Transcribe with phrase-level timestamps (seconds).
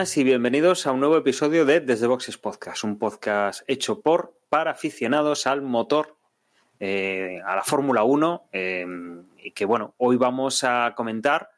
[0.00, 4.70] y bienvenidos a un nuevo episodio de Desde Boxes Podcast, un podcast hecho por para
[4.70, 6.16] aficionados al motor,
[6.78, 8.86] eh, a la Fórmula 1, eh,
[9.54, 11.50] que bueno, hoy vamos a comentar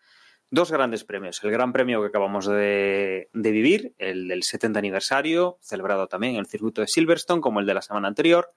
[0.50, 1.40] dos grandes premios.
[1.44, 6.40] El gran premio que acabamos de, de vivir, el del 70 aniversario, celebrado también en
[6.40, 8.52] el circuito de Silverstone, como el de la semana anterior,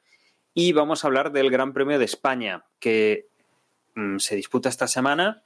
[0.55, 3.27] y vamos a hablar del Gran Premio de España, que
[3.93, 5.43] mm, se disputa esta semana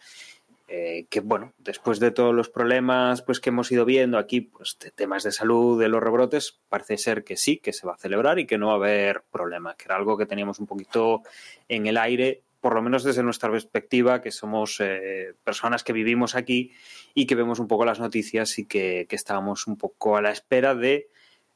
[0.71, 4.77] eh, que bueno, después de todos los problemas pues que hemos ido viendo aquí, pues
[4.79, 7.97] de temas de salud, de los rebrotes, parece ser que sí, que se va a
[7.97, 11.23] celebrar y que no va a haber problema, que era algo que teníamos un poquito
[11.67, 16.35] en el aire, por lo menos desde nuestra perspectiva, que somos eh, personas que vivimos
[16.35, 16.71] aquí
[17.15, 20.31] y que vemos un poco las noticias y que, que, estábamos un poco a la
[20.31, 21.09] espera de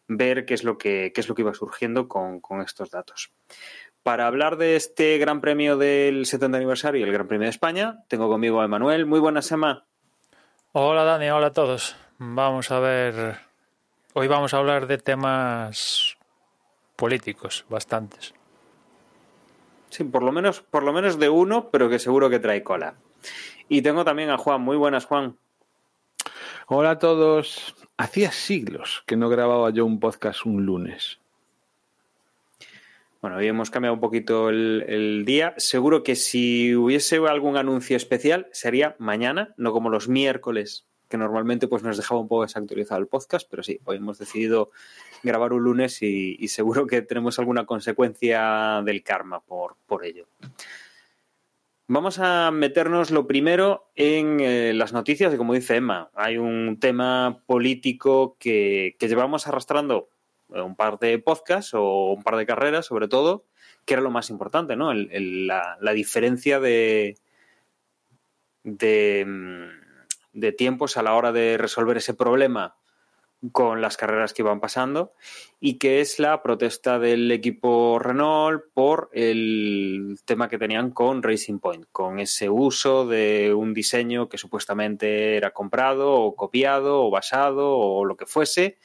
[0.08, 3.32] ver qué es lo que, qué es lo que iba surgiendo con, con estos datos.
[4.04, 8.04] Para hablar de este Gran Premio del 70 aniversario y el Gran Premio de España,
[8.10, 9.06] tengo conmigo a Emanuel.
[9.06, 9.86] Muy buenas, Emma.
[10.74, 11.30] Hola, Dani.
[11.30, 11.96] Hola a todos.
[12.18, 13.38] Vamos a ver.
[14.14, 16.18] Hoy vamos a hablar de temas
[16.98, 18.34] políticos, bastantes.
[19.90, 22.96] Sí, por lo menos, por lo menos de uno, pero que seguro que trae cola.
[23.70, 24.60] Y tengo también a Juan.
[24.60, 25.38] Muy buenas, Juan.
[26.68, 27.74] Hola a todos.
[27.96, 31.23] Hacía siglos que no grababa yo un podcast un lunes.
[33.24, 35.54] Bueno, hoy hemos cambiado un poquito el, el, día.
[35.56, 41.70] Seguro que si hubiese algún anuncio especial sería mañana, no como los miércoles, que normalmente
[41.70, 44.72] pues nos dejaba un poco desactualizado el podcast, pero sí, hoy hemos decidido
[45.24, 50.28] grabar un lunes y, seguro que tenemos alguna consecuencia del karma por, por ello.
[51.88, 56.78] Vamos a meternos lo primero en eh, las noticias y como dice Emma, hay un
[56.78, 60.10] tema político que, que llevamos arrastrando
[60.54, 63.46] un par de podcasts o un par de carreras, sobre todo,
[63.86, 64.94] que era lo más importante, ¿no?
[64.94, 67.18] La, diferencia de,
[68.64, 69.26] de,
[70.34, 72.76] de, tiempos a la hora de resolver ese problema
[73.52, 75.14] con las carreras que iban pasando
[75.60, 81.60] y que es la protesta del equipo Renault por el tema que tenían con Racing
[81.60, 87.78] Point, con ese uso de un diseño que supuestamente era comprado o copiado o basado
[87.78, 88.78] o lo que fuese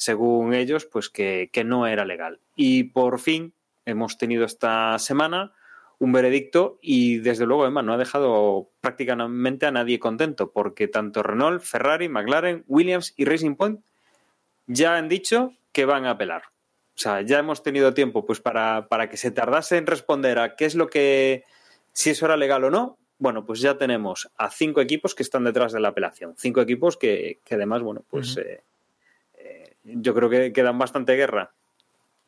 [0.00, 2.40] según ellos, pues que, que, no era legal.
[2.56, 3.52] Y por fin
[3.84, 5.52] hemos tenido esta semana
[5.98, 11.22] un veredicto y desde luego, Emma, no ha dejado prácticamente a nadie contento, porque tanto
[11.22, 13.80] Renault, Ferrari, McLaren, Williams y Racing Point
[14.66, 16.44] ya han dicho que van a apelar.
[16.44, 20.56] O sea, ya hemos tenido tiempo pues para, para que se tardase en responder a
[20.56, 21.44] qué es lo que,
[21.92, 25.44] si eso era legal o no, bueno, pues ya tenemos a cinco equipos que están
[25.44, 26.36] detrás de la apelación.
[26.38, 28.46] Cinco equipos que, que además, bueno, pues uh -huh.
[28.46, 28.64] eh,
[29.94, 31.52] yo creo que, que dan bastante guerra.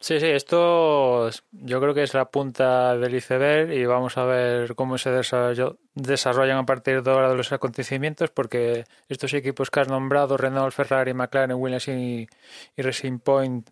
[0.03, 4.75] Sí, sí, esto yo creo que es la punta del iceberg y vamos a ver
[4.75, 9.87] cómo se desarrollan a partir de ahora de los acontecimientos porque estos equipos que has
[9.87, 12.28] nombrado, Renault, Ferrari, McLaren, Williams y,
[12.77, 13.71] y Racing Point,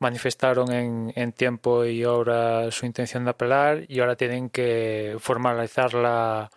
[0.00, 6.50] manifestaron en, en, tiempo y ahora su intención de apelar y ahora tienen que formalizarla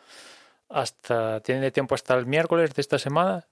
[0.67, 3.47] hasta, tienen de tiempo hasta el miércoles de esta semana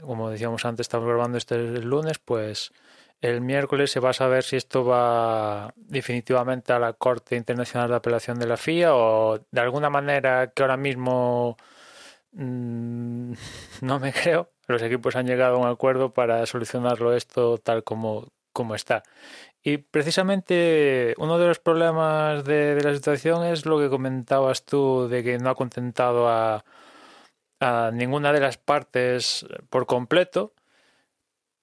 [0.00, 2.72] como decíamos antes, estamos grabando este lunes, pues
[3.20, 7.96] el miércoles se va a saber si esto va definitivamente a la Corte Internacional de
[7.96, 11.56] Apelación de la FIA o de alguna manera que ahora mismo
[12.32, 13.32] mmm,
[13.82, 14.50] no me creo.
[14.66, 19.02] Los equipos han llegado a un acuerdo para solucionarlo esto tal como, como está.
[19.62, 25.08] Y precisamente uno de los problemas de, de la situación es lo que comentabas tú
[25.08, 26.64] de que no ha contentado a,
[27.62, 30.52] a ninguna de las partes por completo,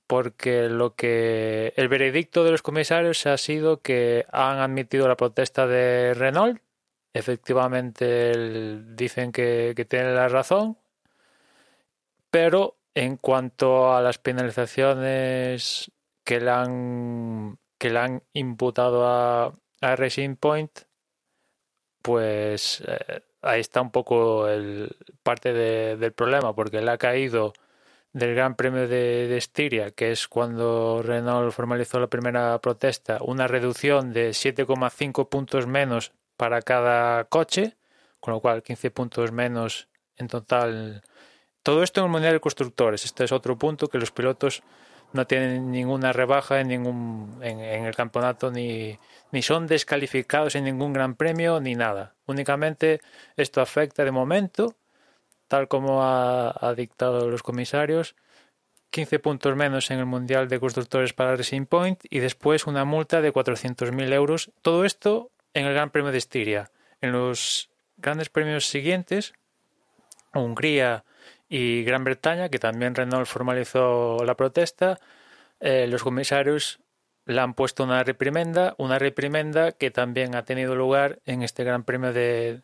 [0.08, 5.68] porque lo que el veredicto de los comisarios ha sido que han admitido la protesta
[5.68, 6.62] de Renault.
[7.14, 10.78] Efectivamente, dicen que, que tienen la razón,
[12.32, 15.92] pero en cuanto a las penalizaciones
[16.24, 20.72] que le han, que le han imputado a, a Racing Point,
[22.02, 27.54] pues eh, ahí está un poco el, parte de, del problema, porque le ha caído
[28.14, 33.48] del Gran Premio de, de, Estiria, que es cuando Renault formalizó la primera protesta, una
[33.48, 37.76] reducción de 7,5 puntos menos para cada coche,
[38.20, 39.88] con lo cual 15 puntos menos
[40.18, 41.04] en total.
[41.64, 43.06] Todo esto en el Mundial de Constructores.
[43.06, 44.64] Este es otro punto que los pilotos
[45.14, 48.98] no tienen ninguna rebaja en ningún en, el campeonato ni,
[49.32, 52.16] ni son descalificados en ningún gran premio ni nada.
[52.26, 53.02] Únicamente
[53.36, 54.76] esto afecta de momento,
[55.48, 58.16] tal como ha, ha dictado los comisarios,
[58.92, 63.22] 15 puntos menos en el Mundial de Constructores para Racing Point y después una multa
[63.22, 64.52] de 400.000 euros.
[64.62, 66.72] Todo esto en el Gran Premio de Estiria.
[67.02, 69.34] En los grandes premios siguientes,
[70.34, 71.06] Hungría
[71.50, 75.00] y Gran Bretaña, que también Renault formalizó la protesta,
[75.60, 76.80] eh, los comisarios
[77.26, 81.84] le han puesto una reprimenda, una reprimenda que también ha tenido lugar en este Gran
[81.84, 82.62] Premio de,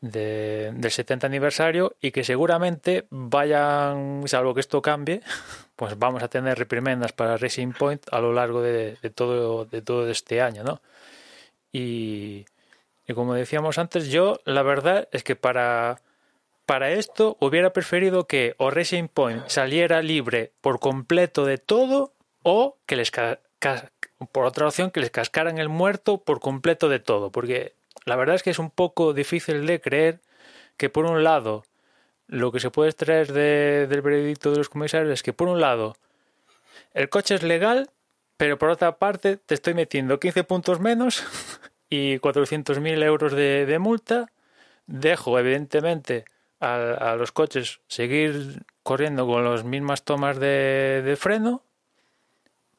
[0.00, 5.22] del 70 aniversario y que seguramente vayan, salvo que esto cambie,
[5.76, 10.08] pues vamos a tener reprimendas para Racing Point a lo largo de, todo, de todo
[10.10, 10.80] este año, ¿no?
[11.72, 12.46] Y,
[13.06, 16.00] y, como decíamos antes, yo la verdad es que para,
[16.68, 22.12] para esto hubiera preferido que o Racing Point saliera libre por completo de todo
[22.42, 23.10] o que les
[24.32, 27.72] por otra opción que les cascaran el muerto por completo de todo, porque
[28.04, 30.20] la verdad es que es un poco difícil de creer
[30.76, 31.64] que por un lado
[32.26, 35.96] lo que se puede extraer del veredicto de los comisarios es que por un lado
[36.92, 37.88] el coche es legal,
[38.36, 41.24] pero por otra parte te estoy metiendo 15 puntos menos
[41.88, 44.30] y 400.000 euros de, multa.
[44.86, 46.26] Dejo evidentemente
[46.60, 51.62] a, los coches seguir corriendo con las mismas tomas de freno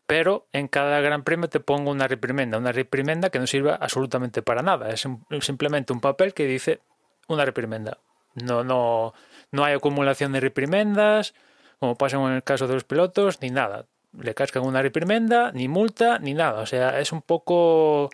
[0.10, 4.42] pero en cada gran premio te pongo una reprimenda, una reprimenda que no sirve absolutamente
[4.42, 5.08] para nada, es
[5.42, 6.80] simplemente un papel que dice
[7.28, 8.00] una reprimenda.
[8.34, 9.14] No, no,
[9.52, 11.36] no hay acumulación de reprimendas,
[11.80, 13.86] como pasa en el caso de los pilotos, ni nada.
[14.20, 16.62] Le cascan una reprimenda, ni multa, ni nada.
[16.62, 18.10] O sea, es un poco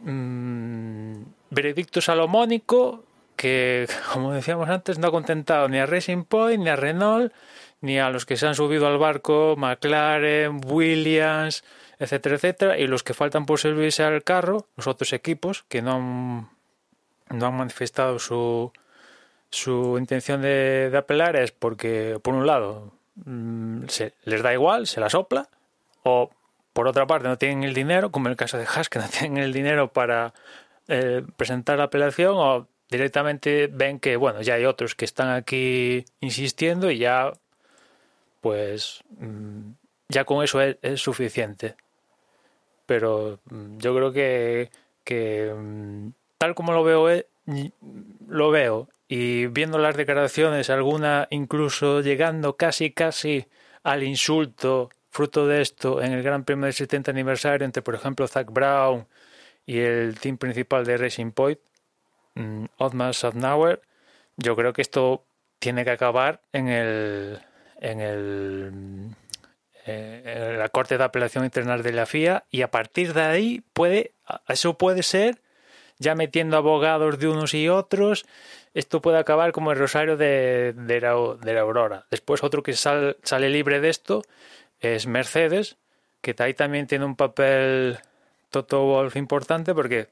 [0.00, 1.14] mmm,
[1.48, 3.06] veredicto salomónico
[3.40, 7.32] que, como decíamos antes, no ha contentado ni a Racing Point, ni a Renault,
[7.80, 11.64] ni a los que se han subido al barco, McLaren, Williams,
[11.98, 15.94] etcétera, etcétera, y los que faltan por servirse al carro, los otros equipos que no
[15.94, 16.48] han,
[17.30, 18.72] no han manifestado su,
[19.48, 22.92] su intención de, apelar es porque, por un lado,
[23.24, 25.48] mm, se, les da igual, se la sopla,
[26.02, 26.28] o
[26.74, 29.08] por otra parte no tienen el dinero, como en el caso de Haas, que no
[29.18, 30.34] tienen el dinero para
[30.88, 36.04] eh, presentar la apelación, o directamente ven que, bueno, ya hay otros que están aquí
[36.20, 37.32] insistiendo y ya
[38.40, 39.72] pues mm,
[40.08, 41.76] ya con eso es, suficiente.
[42.86, 44.70] Pero mm, yo creo que,
[45.04, 46.08] que mm,
[46.38, 47.26] tal como lo veo, eh,
[48.28, 53.46] lo veo y viendo las declaraciones, alguna incluso llegando casi casi
[53.82, 58.28] al insulto fruto de esto en el Gran Premio del 70 aniversario entre, por ejemplo,
[58.28, 59.06] Zach Brown
[59.66, 61.58] y el team principal de Racing Point,
[62.76, 63.80] Otmar Safnauer,
[64.36, 65.24] yo creo que esto
[65.58, 67.40] tiene que acabar en el
[67.80, 68.72] en, el,
[69.86, 74.12] eh, la Corte de Apelación Internacional de la FIA y a partir de ahí puede,
[74.48, 75.40] eso puede ser,
[75.98, 78.26] ya metiendo abogados de unos y otros,
[78.74, 81.10] esto puede acabar como el rosario de, de, la,
[81.60, 82.06] Aurora.
[82.10, 84.22] Después otro que sale libre de esto
[84.78, 85.76] es Mercedes,
[86.20, 87.98] que ahí también tiene un papel
[88.50, 90.08] Toto Wolf importante porque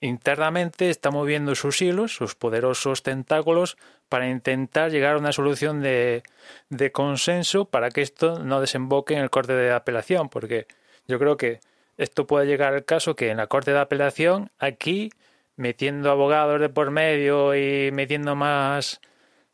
[0.00, 3.76] internamente está moviendo sus hilos, sus poderosos tentáculos,
[4.08, 6.22] para intentar llegar a una solución de,
[6.68, 10.66] de, consenso para que esto no desemboque en el corte de apelación, porque
[11.08, 11.60] yo creo que
[11.96, 15.10] esto puede llegar al caso que en la corte de apelación, aquí,
[15.56, 19.00] metiendo abogados de por medio y metiendo más,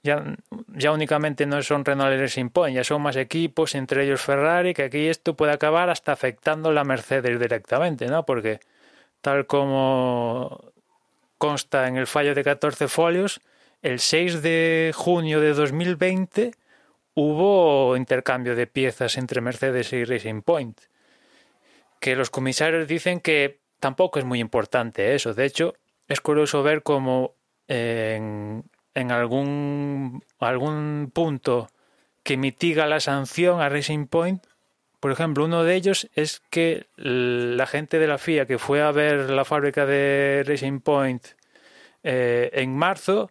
[0.03, 0.37] ya,
[0.69, 4.85] ya únicamente no son Renault y Point, ya son más equipos, entre ellos Ferrari, que
[4.85, 8.27] aquí esto puede acabar hasta afectando la Mercedes directamente, ¿no?
[8.27, 8.61] Porque
[9.23, 10.73] tal como
[11.39, 13.41] consta en el fallo de 14 folios,
[13.81, 16.53] el 6 de junio de 2020
[17.15, 20.79] hubo intercambio de piezas entre Mercedes y Racing Point.
[22.01, 25.35] Que los comisarios dicen que tampoco es muy importante eso.
[25.35, 25.75] De hecho,
[26.09, 27.35] es curioso ver cómo
[27.69, 28.65] en,
[28.95, 31.69] en algún, algún punto
[32.23, 34.45] que mitiga la sanción a Racing Point
[35.03, 38.93] por ejemplo, uno de ellos es que la gente de la FIA que fue a
[38.93, 41.27] ver la fábrica de Racing Point
[42.05, 43.29] eh, en marzo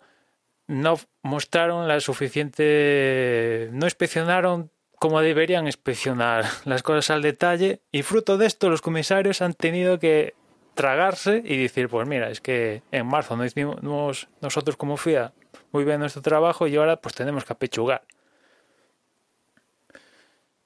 [0.67, 8.37] no mostraron la suficiente, no inspeccionaron como deberían inspeccionar las cosas al detalle y fruto
[8.37, 10.33] de esto los comisarios han tenido que
[10.73, 15.31] tragarse y decir, pues mira, es que en marzo no hicimos nosotros como FIA
[15.71, 18.03] muy bien nuestro trabajo y ahora pues tenemos que apechugar.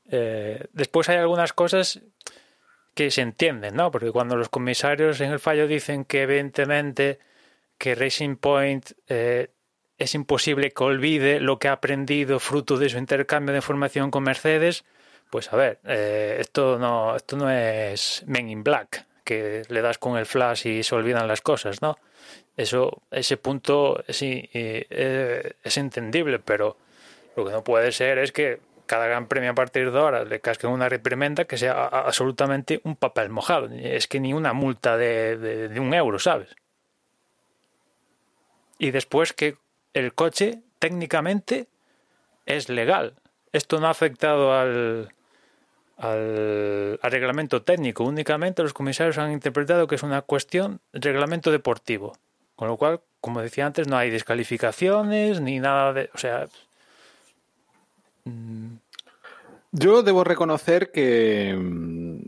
[0.10, 2.02] Eh, después hay algunas cosas
[2.94, 3.92] que se entienden, ¿no?
[3.92, 7.20] Porque cuando los comisarios en el fallo dicen que evidentemente
[7.78, 9.50] que Racing Point eh,
[9.98, 14.24] es imposible que olvide lo que ha aprendido fruto de su intercambio de información con
[14.24, 14.86] Mercedes,
[15.30, 19.98] Pues a ver, eh, esto no, esto no es Men in Black, que le das
[19.98, 21.98] con el flash y se olvidan las cosas, ¿no?
[22.56, 26.78] Eso, ese punto sí es entendible, pero
[27.36, 30.40] lo que no puede ser es que cada gran premio a partir de ahora le
[30.40, 33.70] casquen una reprimenda que sea absolutamente un papel mojado.
[33.72, 36.56] Es que ni una multa de, de un euro, ¿sabes?
[38.78, 39.58] Y después que
[39.94, 41.68] el coche técnicamente
[42.46, 43.14] es legal.
[43.54, 45.10] Esto no ha afectado al,
[45.98, 48.04] al, reglamento técnico.
[48.04, 52.18] Únicamente los comisarios han interpretado que es una cuestión reglamento deportivo.
[52.56, 56.10] Con lo cual, como decía antes, no hay descalificaciones ni nada de.
[56.14, 56.48] O sea.
[59.72, 62.24] Yo debo reconocer que,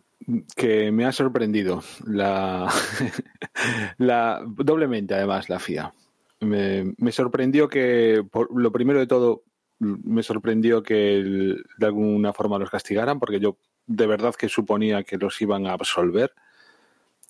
[0.56, 2.68] que me ha sorprendido la,
[3.98, 5.94] la doblemente, además, la FIA.
[6.42, 9.44] Me, me sorprendió que, por, lo primero de todo,
[9.80, 15.18] me sorprendió que de alguna forma los castigaran, porque yo de verdad que suponía que
[15.18, 16.34] los iban a absolver.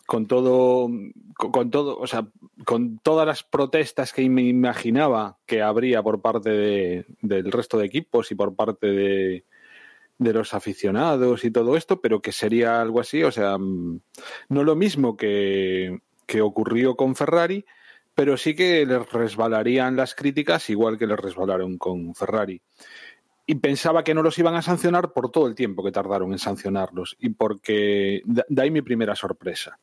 [0.08, 0.90] Con todo,
[1.36, 2.28] con, todo, o sea,
[2.66, 7.86] con todas las protestas que me imaginaba que habría por parte de, del resto de
[7.86, 9.46] equipos y por parte de,
[10.18, 14.76] de los aficionados y todo esto, pero que sería algo así, o sea, no lo
[14.76, 17.66] mismo que, que ocurrió con Ferrari,
[18.16, 22.62] pero sí que les resbalarían las críticas igual que les resbalaron con Ferrari.
[23.48, 26.38] Y pensaba que no los iban a sancionar por todo el tiempo que tardaron en
[26.38, 29.80] sancionarlos y porque de ahí mi primera sorpresa.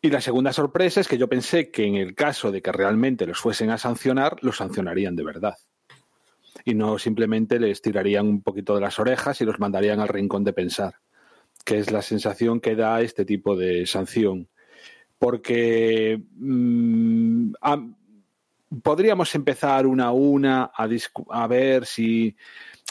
[0.00, 3.26] Y la segunda sorpresa es que yo pensé que en el caso de que realmente
[3.26, 5.54] los fuesen a sancionar, los sancionarían de verdad.
[6.64, 10.42] Y no simplemente les tirarían un poquito de las orejas y los mandarían al rincón
[10.42, 10.94] de pensar,
[11.64, 14.48] que es la sensación que da este tipo de sanción
[15.24, 17.54] porque mm,
[18.82, 22.36] podríamos empezar una a una a, ver si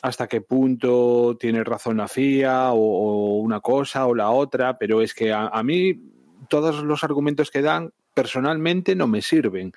[0.01, 5.13] hasta qué punto tiene razón la FIA o, una cosa o la otra, pero es
[5.13, 5.99] que a, mí
[6.49, 9.71] todos los argumentos que dan personalmente no me sirven.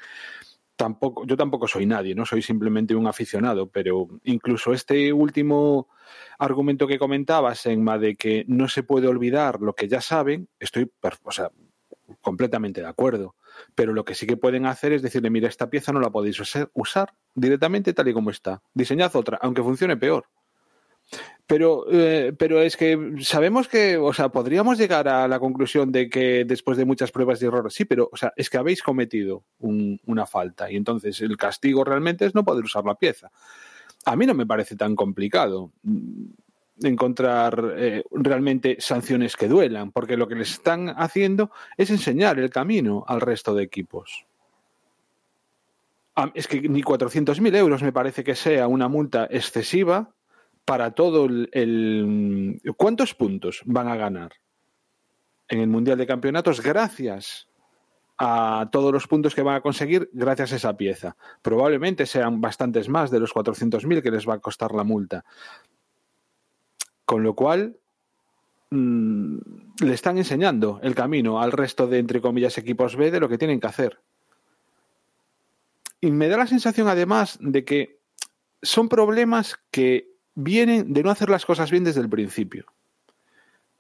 [0.76, 5.88] Tampoco, yo tampoco soy nadie, no soy simplemente un aficionado, pero incluso este último
[6.38, 10.90] argumento que comentabas, Enma, de que no se puede olvidar lo que ya saben, estoy,
[11.22, 11.50] o sea,
[12.20, 13.36] completamente de acuerdo.
[13.75, 16.40] Pero lo que sí que pueden hacer es decirle, mira, esta pieza no la podéis
[16.75, 18.62] usar directamente tal y como está.
[18.75, 20.26] Diseñad otra, aunque funcione peor.
[21.46, 26.10] Pero, eh, pero es que sabemos que, o sea, podríamos llegar a la conclusión de
[26.10, 29.44] que después de muchas pruebas de error, sí, pero, o sea, es que habéis cometido
[29.60, 33.30] una falta y entonces el castigo realmente es no poder usar la pieza.
[34.04, 35.70] A mí no me parece tan complicado
[36.83, 42.50] encontrar eh, realmente sanciones que duelan, porque lo que les están haciendo es enseñar el
[42.50, 44.26] camino al resto de equipos.
[46.35, 50.12] es que ni 400.000 euros me parece que sea una multa excesiva
[50.66, 54.33] para todo el, ¿Cuántos puntos van a ganar
[55.49, 57.49] en el Mundial de Campeonatos gracias
[58.18, 61.16] a todos los puntos que van a conseguir gracias a esa pieza?
[61.40, 65.25] Probablemente sean bastantes más de los 400.000 que les va a costar la multa.
[67.06, 67.78] Con lo cual,
[68.70, 69.38] mm,
[69.80, 73.38] le están enseñando el camino al resto de, entre comillas, equipos B de lo que
[73.38, 74.00] tienen que hacer.
[76.00, 78.00] Y me da la sensación, además, de que
[78.62, 82.66] son problemas que vienen de no hacer las cosas bien desde el principio.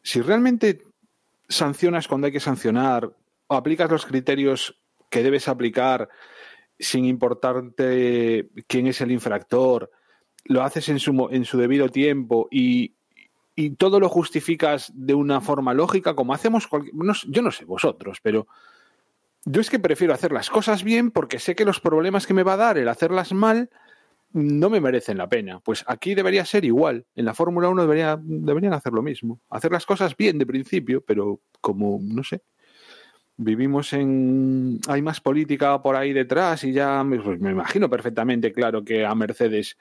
[0.02, 0.82] Si realmente
[1.48, 3.12] sancionas cuando hay que sancionar
[3.48, 4.78] aplicas los criterios
[5.10, 6.08] que debes aplicar
[6.78, 9.90] sin importarte quién es el infractor,
[10.44, 12.95] lo haces en su, en su debido tiempo y,
[13.56, 16.68] y todo lo justificas de una forma lógica, como hacemos
[17.26, 18.46] yo no sé vosotros, pero
[19.46, 22.42] yo es que prefiero hacer las cosas bien porque sé que los problemas que me
[22.42, 23.70] va a dar el hacerlas mal
[24.32, 25.60] no me merecen la pena.
[25.60, 27.06] Pues aquí debería ser igual.
[27.14, 29.40] En la Fórmula 1 debería, deberían hacer lo mismo.
[29.48, 32.42] Hacer las cosas bien de principio, pero como, no sé,
[33.36, 34.80] vivimos en...
[34.88, 39.14] hay más política por ahí detrás y ya pues me imagino perfectamente, claro, que a
[39.14, 39.78] Mercedes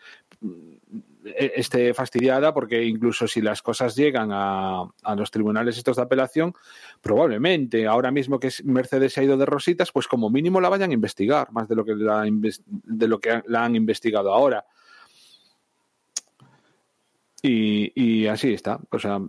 [1.35, 6.53] esté fastidiada porque incluso si las cosas llegan a, los tribunales estos de apelación,
[7.01, 10.91] probablemente ahora mismo que Mercedes se ha ido de rositas, pues como mínimo la vayan
[10.91, 14.65] a investigar más de lo que la, de lo que la han investigado ahora.
[17.47, 18.79] Y, así está.
[18.89, 19.19] O sea,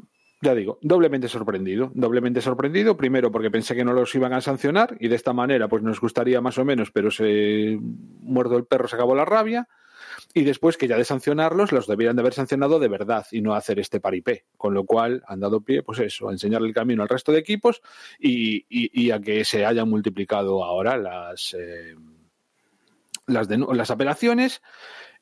[0.41, 1.91] ya digo, doblemente sorprendido.
[1.95, 5.69] Doblemente sorprendido, primero porque pensé que no los iban a sancionar y de esta manera
[5.69, 9.69] pues nos gustaría más o menos, pero se muerdo el perro, se acabó la rabia
[10.37, 13.55] y después que ya de sancionarlos los debieran de haber sancionado de verdad y no
[13.55, 17.03] hacer este paripé, con lo cual han dado pie, pues eso, a enseñarle el camino
[17.03, 17.81] al resto de equipos
[18.19, 21.97] y, a que se hayan multiplicado ahora las, eh,
[23.27, 24.61] las, las apelaciones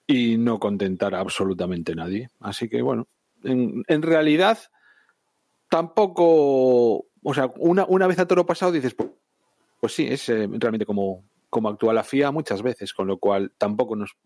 [0.04, 2.30] y no contentar a absolutamente nadie.
[2.40, 3.06] Así que bueno,
[3.44, 4.58] en, realidad
[5.68, 9.10] tampoco, o sea, una, una vez a toro pasado dices, pues,
[9.78, 13.52] pues sí, es eh, realmente como, como actúa la FIA muchas veces, con lo cual
[13.56, 14.16] tampoco nos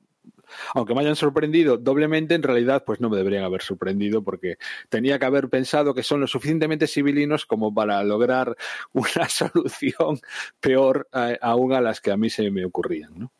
[0.74, 4.58] aunque me hayan sorprendido doblemente, en realidad pues no me deberían haber sorprendido porque
[4.88, 8.56] tenía que haber pensado que son lo suficientemente civilinos como para lograr
[8.92, 10.20] una solución
[10.60, 13.32] peor eh, aún a las que a mí se me ocurrían, ¿no?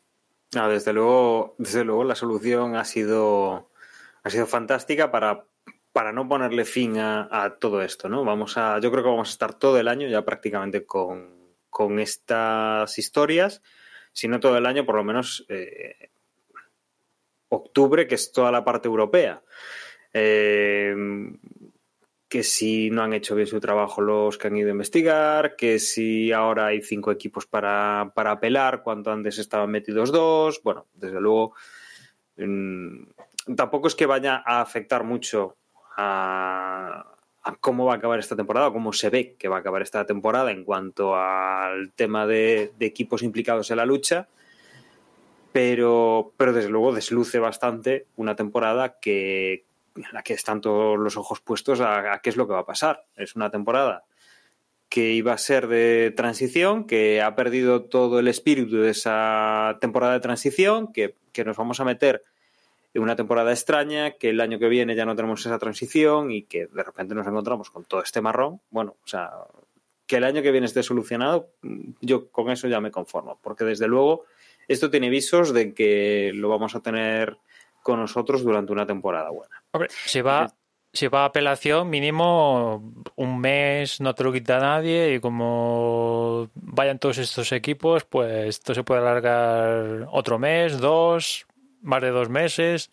[0.55, 3.69] Ah, desde luego, desde luego la solución ha sido,
[4.23, 5.45] ha sido fantástica para,
[5.91, 8.23] para no ponerle fin a, todo esto, ¿no?
[8.23, 11.99] Vamos a, yo creo que vamos a estar todo el año ya prácticamente con, con
[11.99, 13.61] estas historias,
[14.11, 16.09] si no todo el año, por lo menos eh,
[17.49, 19.41] octubre, que es toda la parte europea.
[20.13, 20.95] Eh,
[22.29, 25.79] que si no han hecho bien su trabajo los que han ido a investigar, que
[25.79, 30.61] si ahora hay cinco equipos para, para apelar, cuando antes estaban metidos dos.
[30.63, 31.55] Bueno, desde luego,
[32.37, 33.01] mmm,
[33.55, 35.57] tampoco es que vaya a afectar mucho
[35.97, 37.15] a,
[37.61, 40.05] cómo va a acabar esta temporada, o cómo se ve que va a acabar esta
[40.05, 44.27] temporada en cuanto al tema de equipos implicados en la lucha
[45.51, 49.65] pero, pero desde luego desluce bastante una temporada que,
[49.95, 52.59] en la que están todos los ojos puestos a, a, qué es lo que va
[52.59, 53.05] a pasar.
[53.15, 54.03] Es una temporada
[54.89, 60.13] que iba a ser de transición, que ha perdido todo el espíritu de esa temporada
[60.13, 62.23] de transición, que, que nos vamos a meter
[62.95, 66.43] en una temporada extraña, que el año que viene ya no tenemos esa transición y
[66.43, 68.61] que de repente nos encontramos con todo este marrón.
[68.71, 69.31] Bueno, o sea,
[70.07, 71.51] que el año que viene esté solucionado,
[72.01, 74.25] yo con eso ya me conformo, porque desde luego
[74.69, 77.37] esto tiene visos de que lo vamos a tener
[77.81, 79.63] con nosotros durante una temporada buena.
[79.71, 80.53] Hombre, si va,
[80.93, 86.99] si va a apelación, mínimo un mes no te lo quita nadie y como vayan
[86.99, 91.47] todos estos equipos, pues esto se puede alargar otro mes, dos,
[91.81, 92.91] más de dos meses.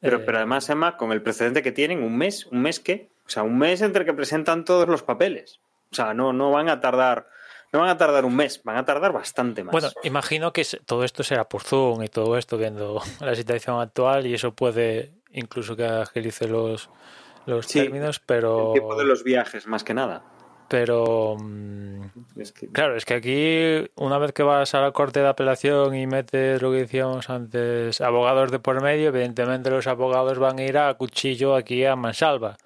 [0.00, 0.22] Pero, eh...
[0.24, 3.10] pero además, Emma, con el precedente que tienen, un mes, un mes qué?
[3.26, 5.60] O sea, un mes entre que presentan todos los papeles.
[5.90, 7.28] O sea, no, no van a tardar
[7.74, 9.72] no van a tardar un mes, van a tardar bastante más.
[9.72, 14.26] Bueno, imagino que todo esto será por Zoom y todo esto, viendo la situación actual,
[14.26, 16.88] y eso puede incluso que agilice los,
[17.46, 18.68] los sí, términos, pero.
[18.68, 20.22] El tiempo de los viajes, más que nada.
[20.68, 21.36] Pero.
[22.36, 22.68] Es que...
[22.68, 26.62] Claro, es que aquí, una vez que vas a la corte de apelación y metes
[26.62, 30.94] lo que decíamos antes, abogados de por medio, evidentemente los abogados van a ir a
[30.94, 32.56] cuchillo aquí a mansalva.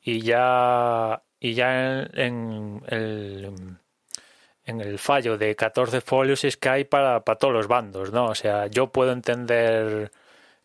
[0.00, 1.22] Y ya.
[1.38, 3.76] Y ya en, en el
[4.66, 8.26] en el fallo de 14 folios es que hay para, todos los bandos, ¿no?
[8.26, 10.10] O sea, yo puedo entender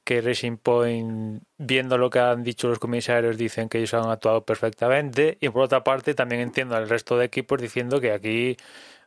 [0.04, 4.44] que Racing Point, viendo lo que han dicho los comisarios, dicen que ellos han actuado
[4.44, 5.38] perfectamente.
[5.42, 8.58] Y por otra parte, también entiendo al resto de equipos diciendo que aquí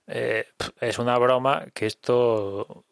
[0.07, 0.47] eh,
[0.81, 2.85] es una broma, que esto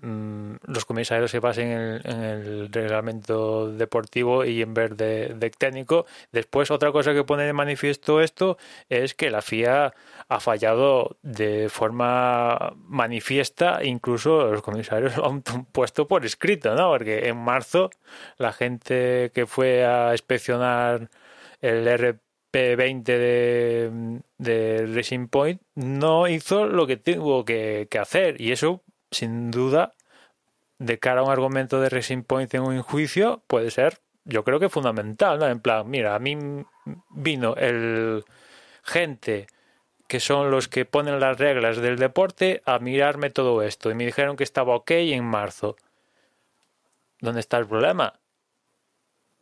[0.00, 6.06] los comisarios se basen en el, en el, reglamento deportivo y en vez de, técnico.
[6.30, 8.58] Después, otra cosa que pone de manifiesto esto
[8.88, 9.94] es que la FIA
[10.28, 16.90] ha fallado de forma manifiesta, incluso los comisarios lo han puesto por escrito, ¿no?
[16.90, 17.90] Porque en marzo
[18.36, 21.10] la gente que fue a inspeccionar
[21.60, 28.82] el RP20 de, de Racing Point no hizo lo que tuvo que hacer y eso
[29.10, 29.94] sin duda,
[30.78, 34.60] de cara a un argumento de Racing Point en un juicio, puede ser, yo creo
[34.60, 35.46] que fundamental, ¿no?
[35.48, 36.36] En plan, mira, a mí
[37.10, 38.24] vino el
[38.82, 39.46] gente
[40.06, 44.06] que son los que ponen las reglas del deporte a mirarme todo esto y me
[44.06, 45.76] dijeron que estaba ok en marzo.
[47.20, 48.18] ¿Dónde está el problema?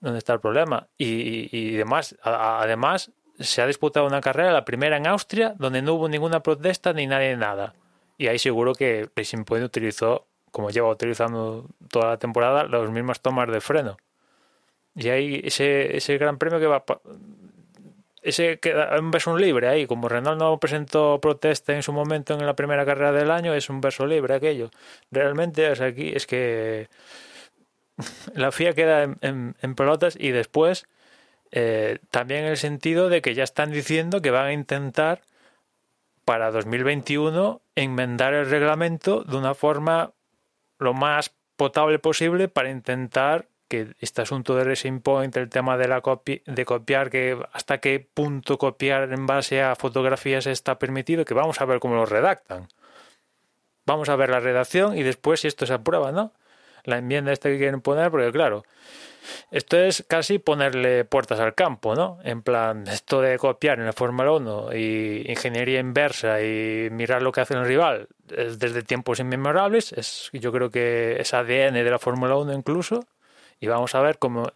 [0.01, 0.89] ¿Dónde está el problema?
[0.99, 5.83] Y, y, además, a, además, se ha disputado una carrera, la primera en Austria, donde
[5.83, 7.75] no hubo ninguna protesta ni nadie nada.
[8.19, 13.21] Y ahí seguro que Racing Point utilizó, como lleva utilizando toda la temporada, las mismas
[13.21, 13.97] tomas de freno.
[14.95, 16.85] Y ahí ese, ese gran premio que va.
[18.23, 19.87] Ese queda un verso libre ahí.
[19.87, 23.69] Como Renault no presentó protesta en su momento en la primera carrera del año, es
[23.71, 24.71] un verso libre aquello.
[25.11, 26.89] Realmente es aquí, es que
[28.35, 30.87] la FIA queda en pelotas y después
[31.53, 35.23] eh, también en el sentido de que ya están diciendo que van a intentar
[36.27, 40.13] para 2021 enmendar el reglamento de una forma
[40.79, 45.87] lo más potable posible para intentar que este asunto de Racing Point, el tema de
[45.87, 51.25] la copi de copiar, que hasta qué punto copiar en base a fotografías está permitido,
[51.25, 52.69] que vamos a ver cómo lo redactan.
[53.87, 56.33] Vamos a ver la redacción y después si esto se aprueba, ¿no?
[56.83, 58.65] La enmienda esta que quieren poner, porque claro,
[59.51, 62.19] esto es casi ponerle puertas al campo, ¿no?
[62.23, 67.33] En plan, esto de copiar en la Fórmula 1 y ingeniería inversa y mirar lo
[67.33, 71.91] que hace el rival es desde tiempos inmemorables, es, yo creo que es ADN de
[71.91, 73.07] la Fórmula 1 incluso,
[73.61, 74.51] y vamos a ver cómo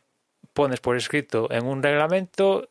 [0.53, 2.69] pones por escrito en un reglamento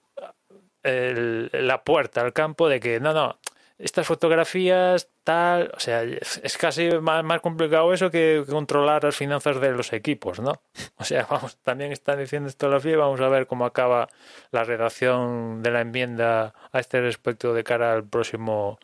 [0.83, 3.37] la puerta al campo de que no, no,
[3.79, 9.61] estas fotografías, tal, o sea, es, casi más, más complicado eso que controlar las finanzas
[9.61, 10.61] de los equipos, ¿no?
[10.97, 14.09] O sea, vamos, también están diciendo esto la FIA y vamos a ver cómo acaba
[14.51, 18.79] la redacción de la enmienda a este respecto de cara al próximo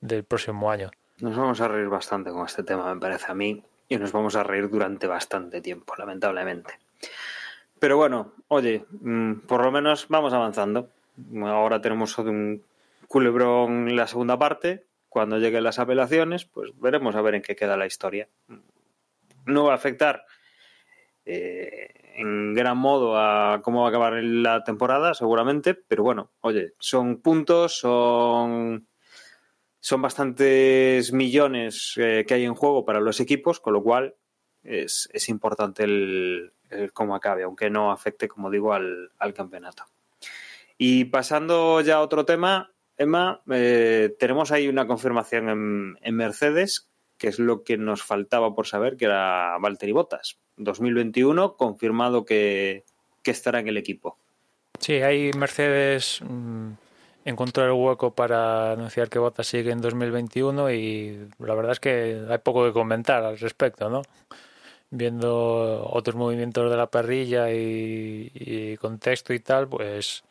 [0.00, 0.90] del próximo año.
[1.18, 4.36] Nos vamos a reír bastante con este tema, me parece a mí, y nos vamos
[4.36, 6.74] a reír durante bastante tiempo, lamentablemente.
[7.78, 10.90] Pero bueno, oye, mm, por lo menos vamos avanzando.
[11.42, 12.62] Ahora tenemos un
[13.08, 14.86] culebrón la segunda parte.
[15.08, 18.28] Cuando lleguen las apelaciones, pues veremos a ver en qué queda la historia.
[19.46, 20.24] No va a afectar
[21.24, 26.74] eh, en gran modo a cómo va a acabar la temporada, seguramente, pero bueno, oye,
[26.78, 28.86] son puntos, son
[29.80, 34.16] son bastantes millones eh, que hay en juego para los equipos, con lo cual
[34.64, 39.84] es, es importante el, el cómo acabe, aunque no afecte, como digo, al, al campeonato.
[40.76, 47.28] Y pasando ya a otro tema, Emma, eh, tenemos ahí una confirmación en, Mercedes, que
[47.28, 50.38] es lo que nos faltaba por saber, que era Valtteri Bottas.
[50.56, 52.84] 2021, confirmado que,
[53.24, 54.16] estará en el equipo.
[54.78, 56.70] Sí, hay Mercedes mm,
[57.24, 62.24] encontró el hueco para anunciar que Bottas sigue en 2021 y la verdad es que
[62.28, 64.02] hay poco que comentar al respecto, ¿no?
[64.90, 70.22] Viendo otros movimientos de la parrilla y contexto y tal, pues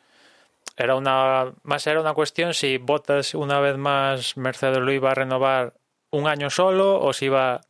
[0.76, 5.14] era una más era una cuestión si Bottas una vez más Mercedes lo iba a
[5.14, 5.74] renovar
[6.10, 7.60] un año solo o si iba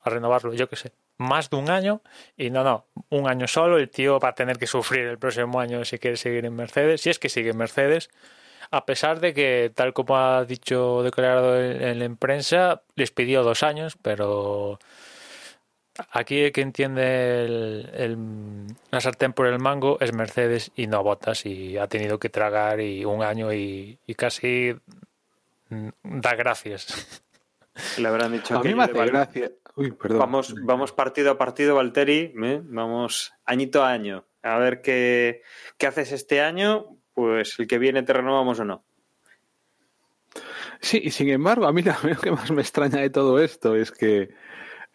[0.00, 2.02] a renovarlo, yo qué sé, más de un año.
[2.36, 5.60] Y no, no, un año solo, el tío va a tener que sufrir el próximo
[5.60, 8.10] año si quiere seguir en Mercedes, si es que sigue en Mercedes,
[8.70, 13.42] a pesar de que, tal como ha dicho, declarado en, en la prensa, les pidió
[13.42, 14.78] dos años, pero
[16.10, 18.18] aquí el que entiende el, el,
[18.90, 22.80] la sartén por el mango es Mercedes y no Botas y ha tenido que tragar
[22.80, 24.74] y un año y, y casi
[25.68, 27.22] mm, da gracias.
[27.98, 29.52] Le habrán dicho A mí me hace gracia.
[29.76, 30.18] Uy, perdón.
[30.18, 32.60] Vamos, vamos partido a partido, Valteri, ¿eh?
[32.64, 34.24] vamos añito a año.
[34.42, 35.42] A ver qué,
[35.76, 38.84] qué haces este año, pues el que viene te renovamos o no.
[40.80, 43.90] Sí, y sin embargo, a mí lo que más me extraña de todo esto es
[43.90, 44.30] que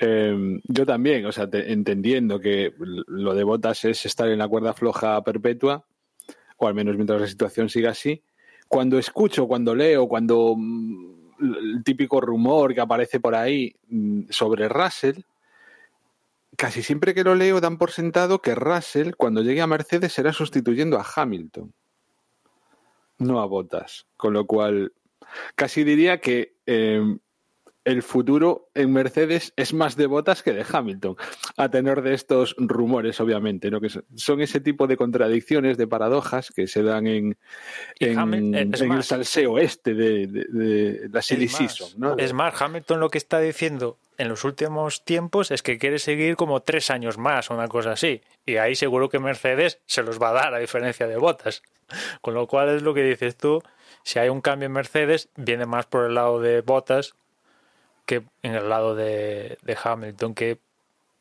[0.06, 4.48] eh, yo también, o sea, te- entendiendo que lo de botas es estar en la
[4.48, 5.86] cuerda floja perpetua,
[6.58, 8.22] o al menos mientras la situación siga así,
[8.68, 14.68] cuando escucho, cuando leo, cuando mm, el típico rumor que aparece por ahí mm, sobre
[14.68, 15.20] Russell,
[16.58, 20.34] casi siempre que lo leo dan por sentado que Russell, cuando llegue a Mercedes, será
[20.34, 21.74] sustituyendo a Hamilton,
[23.20, 24.06] no a Bottas.
[24.18, 24.92] Con lo cual,
[25.56, 27.18] casi diría que eh,
[27.86, 31.16] el futuro en Mercedes es más de Bottas que de Hamilton,
[31.58, 33.82] a tenor de estos rumores, obviamente, ¿no?
[33.82, 37.38] que son- ese tipo de contradicciones, de paradojas que se dan en,
[38.00, 42.00] en, el salseo este de, de- de la silly Es más, season.
[42.00, 42.18] ¿no?
[42.18, 46.36] Es más, Hamilton lo que está diciendo en los últimos tiempos es que quiere seguir
[46.36, 48.22] como tres años más o una cosa así.
[48.46, 51.64] Y ahí seguro que Mercedes se los va a dar a diferencia de Botas.
[52.22, 53.62] Con lo cual es lo que dices tú.
[54.04, 57.16] Si hay un cambio en Mercedes, viene más por el lado de Botas
[58.06, 60.36] que en el lado de, de Hamilton.
[60.36, 60.62] Que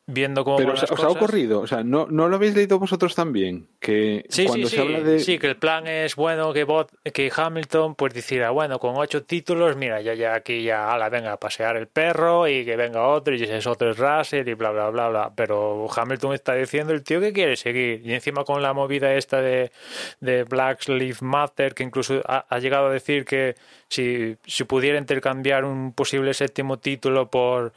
[0.05, 2.55] viendo cómo Pero van os, las os ha ocurrido, o sea, ¿no, ¿no lo habéis
[2.55, 3.67] leído vosotros también?
[3.79, 5.19] Que Sí, cuando sí, se sí, habla de...
[5.19, 9.23] sí, que el plan es bueno que Bot, que Hamilton pues decidirá, bueno, con ocho
[9.23, 13.07] títulos, mira, ya ya aquí ya, ala, venga, a pasear el perro y que venga
[13.07, 15.31] otro y ese otro es Russell y bla, bla, bla, bla.
[15.35, 19.41] Pero Hamilton está diciendo el tío que quiere seguir y encima con la movida esta
[19.41, 19.71] de,
[20.19, 23.55] de Black Lives Matter, que incluso ha, ha llegado a decir que
[23.87, 27.71] si, si pudiera intercambiar un posible séptimo título por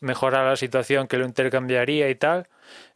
[0.00, 2.48] mejorar la situación que lo intercambiaría y tal.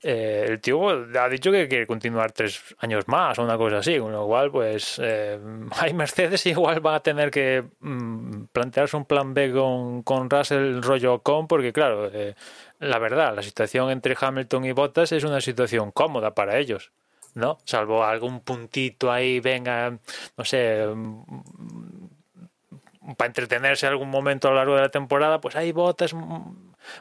[0.02, 3.98] Eh, el tío ha dicho que quiere continuar tres años más o una cosa así,
[3.98, 5.38] con lo cual, pues, eh,
[5.78, 10.82] hay Mercedes igual van a tener que mm, plantearse un plan B con, con Russell
[10.82, 12.34] rollo con, porque claro, eh,
[12.78, 16.92] la verdad, la situación entre Hamilton y Bottas es una situación cómoda para ellos.
[17.32, 17.58] ¿No?
[17.64, 19.96] Salvo algún puntito ahí, venga,
[20.36, 20.84] no sé,
[23.16, 26.12] para entretenerse algún momento a lo largo de la temporada, pues hay botas,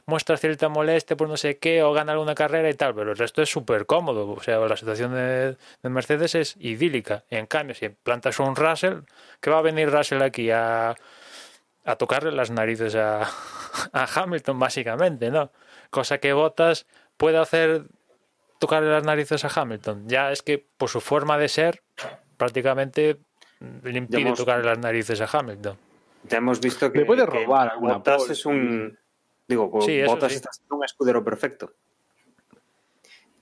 [0.06, 3.18] muestra cierta molestia por no sé qué, o gana alguna carrera y tal, pero el
[3.18, 4.30] resto es súper cómodo.
[4.32, 7.24] O sea, la situación de, de, Mercedes es idílica.
[7.30, 9.00] Y en cambio, si plantas un Russell,
[9.42, 10.96] ¿qué va a venir Russell aquí a,
[11.86, 13.22] a tocarle las narices a,
[13.94, 15.52] a Hamilton, básicamente, ¿no?
[15.90, 16.86] Cosa que Bottas
[17.18, 17.86] puede hacer
[18.60, 20.08] tocarle las narices a Hamilton.
[20.08, 21.82] Ya es que por su forma de ser,
[22.38, 23.18] prácticamente
[23.60, 24.38] le impide hemos...
[24.38, 25.78] tocarle las narices a Hamilton.
[26.24, 28.99] Ya hemos visto que, Le puede robar que Bottas es un.
[29.50, 30.36] Digo, Sí, Bottas sí.
[30.38, 31.74] está siendo un escudero perfecto.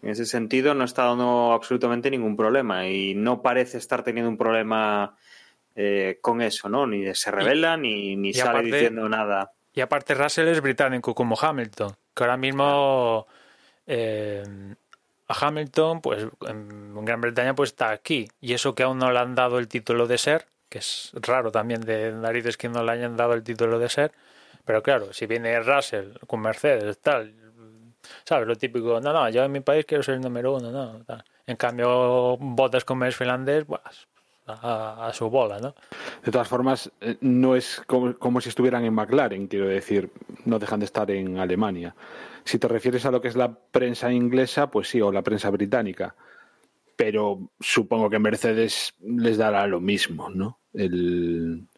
[0.01, 4.37] En ese sentido no está dando absolutamente ningún problema y no parece estar teniendo un
[4.37, 5.17] problema
[5.75, 6.87] eh, con eso, ¿no?
[6.87, 9.51] Ni se revela ni, ni sale aparte- diciendo nada.
[9.73, 13.27] Y aparte Russell es británico como Hamilton, que ahora mismo
[13.85, 14.43] eh,
[15.27, 18.27] a Hamilton, pues en Gran Bretaña pues está aquí.
[18.39, 21.51] Y eso que aún no le han dado el título de ser, que es raro
[21.51, 24.13] también de narices que no le hayan dado el título de ser.
[24.67, 27.33] Pero claro, si viene Russell con Mercedes, tal,
[28.25, 28.45] ¿sabes?
[28.45, 31.23] Lo típico, no, no, yo en mi país quiero ser el número uno, no, tal.
[31.45, 33.81] En cambio, botas como es finlandés, pues
[34.45, 35.73] a, a su bola, ¿no?
[36.21, 40.11] De todas formas, eh, no es como, como si estuvieran en McLaren, quiero decir,
[40.43, 41.95] no dejan de estar en Alemania.
[42.43, 45.49] Si te refieres a lo que es la prensa inglesa, pues sí, o la prensa
[45.49, 46.13] británica.
[46.97, 50.59] Pero supongo que Mercedes les dará lo mismo, ¿no?
[50.73, 51.69] El,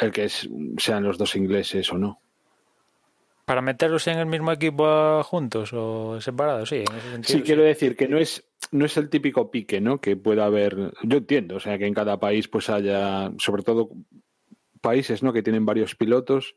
[0.00, 2.20] el que es- sean los dos ingleses o no.
[3.44, 7.38] Para meterlos en el mismo equipo juntos o separados, sí, en ese sentido.
[7.38, 10.00] Sí, quiero decir que no es, no es el típico pique, ¿no?
[10.00, 10.92] Que pueda haber.
[11.02, 13.90] Yo entiendo, o sea, que en cada país pues haya, sobre todo
[14.80, 15.32] países, ¿no?
[15.32, 16.54] Que tienen varios pilotos,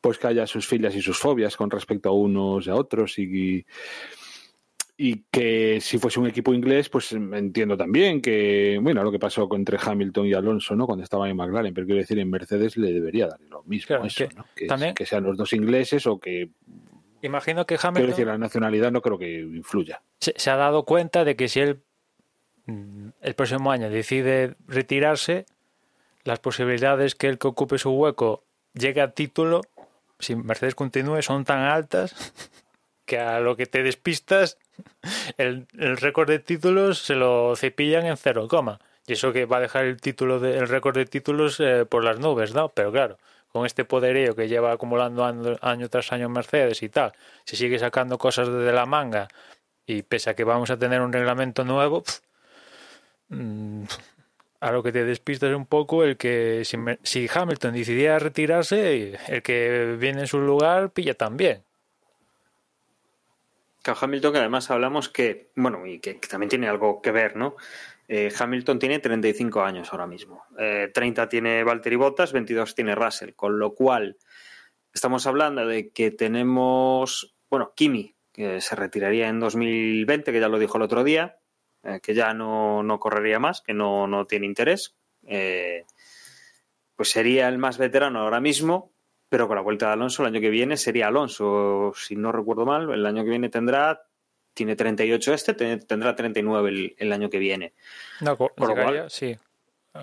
[0.00, 3.18] pues que haya sus filias y sus fobias con respecto a unos y a otros
[3.18, 3.66] y, y
[5.30, 9.76] que si fuese un equipo inglés, pues entiendo también que, bueno, lo que pasó entre
[9.82, 10.86] Hamilton y Alonso, ¿no?
[10.86, 14.04] Cuando estaba en McLaren, pero quiero decir, en Mercedes le debería dar lo mismo Claro,
[14.06, 14.46] eso, que ¿no?
[14.54, 16.50] Que, también- que sean los dos ingleses o que,
[17.22, 20.02] Imagino que quiero Hamilton decir, la nacionalidad no creo que influya.
[20.20, 21.80] se, se ha dado cuenta de que si él
[22.66, 25.46] mm, el próximo año decide retirarse,
[26.24, 29.62] las posibilidades que el que ocupe su hueco llegue a título,
[30.20, 32.14] si Mercedes continúe, son tan altas
[33.06, 34.56] que a lo que te despistas,
[35.38, 38.80] el, el récord de títulos se lo cepillan en cero coma.
[39.06, 42.04] Y eso que va a dejar el título de- el récord de títulos eh, por
[42.04, 42.70] las nubes, ¿no?
[42.70, 43.18] Pero claro,
[43.52, 47.12] con este poderío que lleva acumulando año, tras año Mercedes y tal,
[47.44, 49.28] si sigue sacando cosas de la manga
[49.86, 52.02] y pese a que vamos a tener un reglamento nuevo,
[53.28, 53.84] mm,
[54.60, 59.42] a lo que te despistas un poco el que si, si Hamilton decidiera retirarse, el
[59.42, 61.62] que viene en su lugar pilla también.
[63.92, 67.56] Hamilton, que además hablamos que, bueno, y que, que también tiene algo que ver, ¿no?
[68.08, 70.44] Eh, Hamilton tiene 35 años ahora mismo.
[70.58, 73.34] Eh, 30 tiene Valtteri Bottas, 22 tiene Russell.
[73.34, 74.18] Con lo cual,
[74.92, 80.58] estamos hablando de que tenemos, bueno, Kimi, que se retiraría en 2020, que ya lo
[80.58, 81.38] dijo el otro día,
[81.82, 84.96] eh, que ya no, no correría más, que no, no tiene interés.
[85.26, 85.84] Eh,
[86.96, 88.92] pues sería el más veterano ahora mismo,
[89.34, 92.64] pero con la vuelta de Alonso el año que viene sería Alonso, si no recuerdo
[92.64, 94.02] mal, el año que viene tendrá,
[94.54, 97.72] tiene 38 este, te- tendrá 39 el, el año que viene.
[98.20, 99.36] No, co- Con lo cual, sí.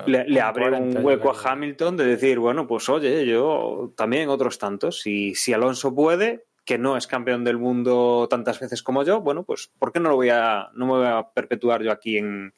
[0.04, 1.48] Le, le Con abre 40 un hueco llegaría.
[1.48, 6.44] a Hamilton de decir, bueno, pues oye, yo también otros tantos, si, si Alonso puede,
[6.66, 10.10] que no es campeón del mundo tantas veces como yo, bueno, pues ¿por qué no
[10.10, 12.52] lo voy a, no me voy a perpetuar yo aquí en,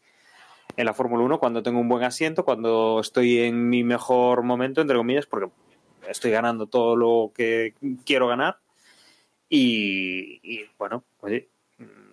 [0.77, 4.81] en la Fórmula 1 cuando tengo un buen asiento, cuando estoy en mi mejor momento,
[4.81, 5.51] entre comillas, porque
[6.09, 8.59] estoy ganando todo lo que quiero ganar
[9.49, 11.49] y, bueno, oye,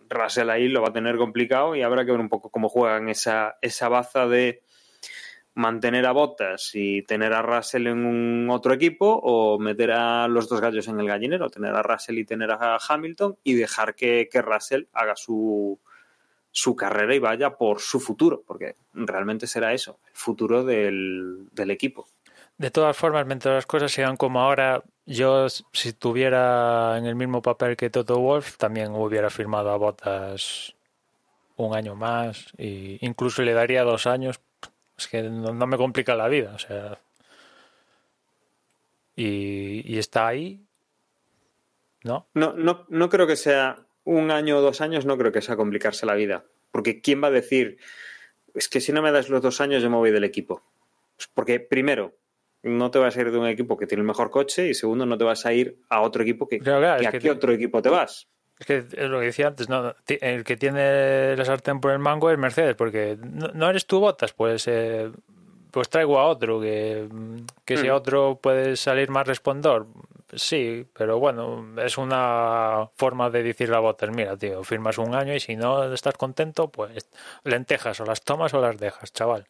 [0.09, 3.09] Russell ahí lo va a tener complicado y habrá que ver un poco cómo juegan
[3.09, 4.61] esa, esa baza de
[5.53, 10.47] mantener a Bottas y tener a Russell en un otro equipo o meter a los
[10.47, 14.29] dos gallos en el gallinero, tener a Russell y tener a Hamilton y dejar que,
[14.31, 15.79] que Russell haga su,
[16.51, 21.71] su carrera y vaya por su futuro, porque realmente será eso, el futuro del, del
[21.71, 22.07] equipo.
[22.57, 27.41] De todas formas, mientras las cosas sigan como ahora, yo si estuviera en el mismo
[27.41, 30.75] papel que Toto Wolf, también hubiera firmado a Bottas
[31.57, 34.39] un año más e incluso le daría dos años.
[34.97, 36.99] Es que no, me complica la vida, o sea.
[39.15, 40.63] Y, está ahí,
[42.03, 42.27] ¿no?
[42.33, 45.55] No, no, no creo que sea un año o dos años, no creo que sea
[45.55, 46.45] complicarse la vida.
[46.71, 47.77] Porque ¿quién va a decir,
[48.55, 50.63] es que si no me das los dos años yo me voy del equipo?
[51.33, 52.15] Porque primero,
[52.63, 55.05] no te vas a ir de un equipo que tiene el mejor coche y segundo,
[55.05, 57.27] no te vas a ir a otro equipo que, Claro, claro, que a que qué
[57.29, 58.27] te- otro equipo te vas.
[58.59, 61.97] Es que es lo que decía antes, no, el que tiene la sartén por el
[61.99, 65.09] mango es Mercedes, porque no, no eres tú botas, pues eh,
[65.71, 67.07] pues traigo a otro, que,
[67.65, 67.95] que ese Mm.
[67.95, 69.87] otro puede salir más respondor.
[70.33, 75.33] Sí, pero bueno, es una forma de decirle a botas, mira, tío, firmas un año
[75.33, 77.09] y si no estás contento, pues
[77.43, 79.45] lentejas, o las tomas o las dejas, chaval.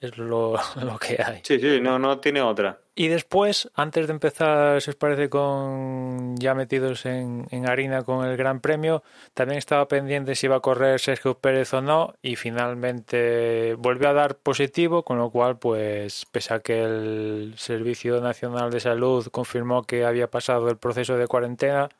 [0.00, 1.40] Es lo, lo que hay.
[1.42, 2.80] Sí, sí, no, no tiene otra.
[2.94, 8.26] Y después, antes de empezar, si os parece, con ya metidos en, en harina con
[8.26, 9.02] el Gran Premio,
[9.34, 14.14] también estaba pendiente si iba a correr Sergio Pérez o no, y finalmente volvió a
[14.14, 19.82] dar positivo, con lo cual, pues, pese a que el Servicio Nacional de Salud confirmó
[19.82, 21.90] que había pasado el proceso de cuarentena,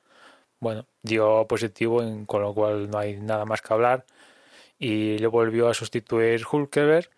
[0.61, 4.05] bueno, dio positivo, con lo cual no hay nada más que hablar.
[4.79, 7.09] Y le volvió a sustituir Hulkeberg.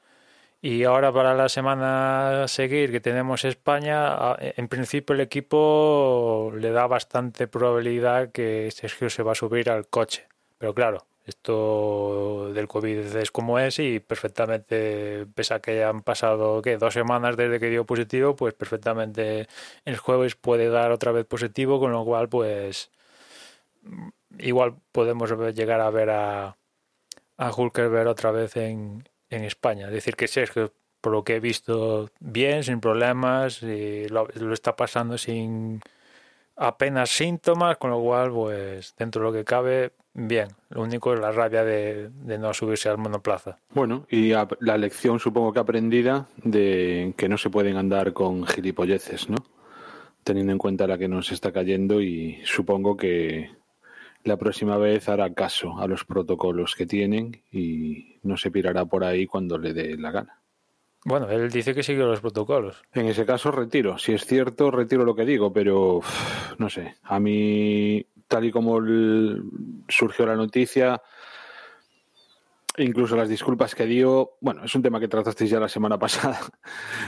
[0.60, 6.72] Y ahora para la semana a seguir que tenemos España, en principio el equipo le
[6.72, 10.26] da bastante probabilidad que Sergio se va a subir al coche.
[10.58, 16.60] Pero claro, esto del COVID es como es y perfectamente, pese a que hayan pasado
[16.62, 16.76] ¿qué?
[16.76, 19.46] dos semanas desde que dio positivo, pues perfectamente
[19.84, 22.90] el jueves puede dar otra vez positivo, con lo cual pues
[24.38, 26.56] igual podemos llegar a ver a,
[27.36, 29.86] a Hulkerberg otra vez en, en España.
[29.86, 34.76] Es decir, que Sergio, por lo que he visto, bien, sin problemas, y lo, está
[34.76, 35.80] pasando sin
[36.56, 40.48] apenas síntomas, con lo cual, pues dentro de lo que cabe, bien.
[40.70, 43.58] Lo único es la rabia de, no subirse al monoplaza.
[43.72, 49.30] Bueno, y la lección supongo que aprendida de que no se pueden andar con gilipolleces,
[49.30, 49.36] ¿no?
[50.24, 53.50] Teniendo en cuenta la que nos está cayendo y supongo que
[54.28, 59.02] la próxima vez hará caso a los protocolos que tienen y no se pirará por
[59.02, 60.40] ahí cuando le dé la gana.
[61.04, 62.82] Bueno, él dice que sigue los protocolos.
[62.92, 63.98] En ese caso retiro.
[63.98, 66.00] Si es cierto, retiro lo que digo, pero
[66.58, 66.96] no sé.
[67.02, 68.78] A mí tal y como
[69.88, 71.00] surgió la noticia,
[72.78, 76.40] incluso las disculpas que dio, bueno, es un tema que tratasteis ya la semana pasada,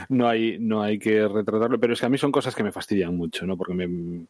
[0.09, 2.71] no hay, no hay que retratarlo, pero es que a mí son cosas que me
[2.71, 3.57] fastidian mucho, ¿no?
[3.57, 4.25] Porque me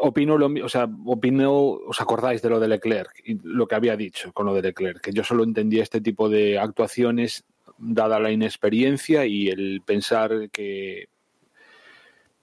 [0.00, 3.96] opino lo o sea, opino, os acordáis de lo de Leclerc y lo que había
[3.96, 7.44] dicho con lo de Leclerc, que yo solo entendía este tipo de actuaciones
[7.78, 11.08] dada la inexperiencia y el pensar que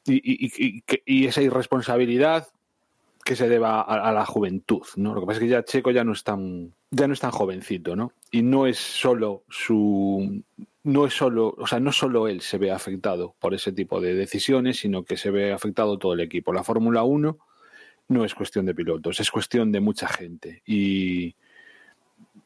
[0.07, 2.47] y, y esa irresponsabilidad
[3.25, 5.15] que se deba a, la juventud, ¿no?
[5.15, 7.31] Lo que pasa es que ya Checo ya no es tan, ya no es tan
[7.31, 8.11] jovencito, ¿no?
[8.29, 10.43] Y no es solo su,
[10.83, 14.13] no es solo, o sea, no solo él se ve afectado por ese tipo de
[14.13, 16.53] decisiones, sino que se ve afectado todo el equipo.
[16.53, 17.39] La Fórmula 1
[18.09, 20.61] no es cuestión de pilotos, es cuestión de mucha gente.
[20.63, 21.35] Y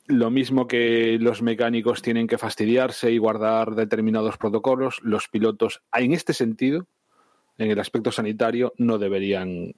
[0.08, 6.14] lo mismo que los mecánicos tienen que fastidiarse y guardar determinados protocolos, los pilotos, en
[6.14, 6.88] este sentido,
[7.58, 9.74] en el aspecto sanitario, no deberían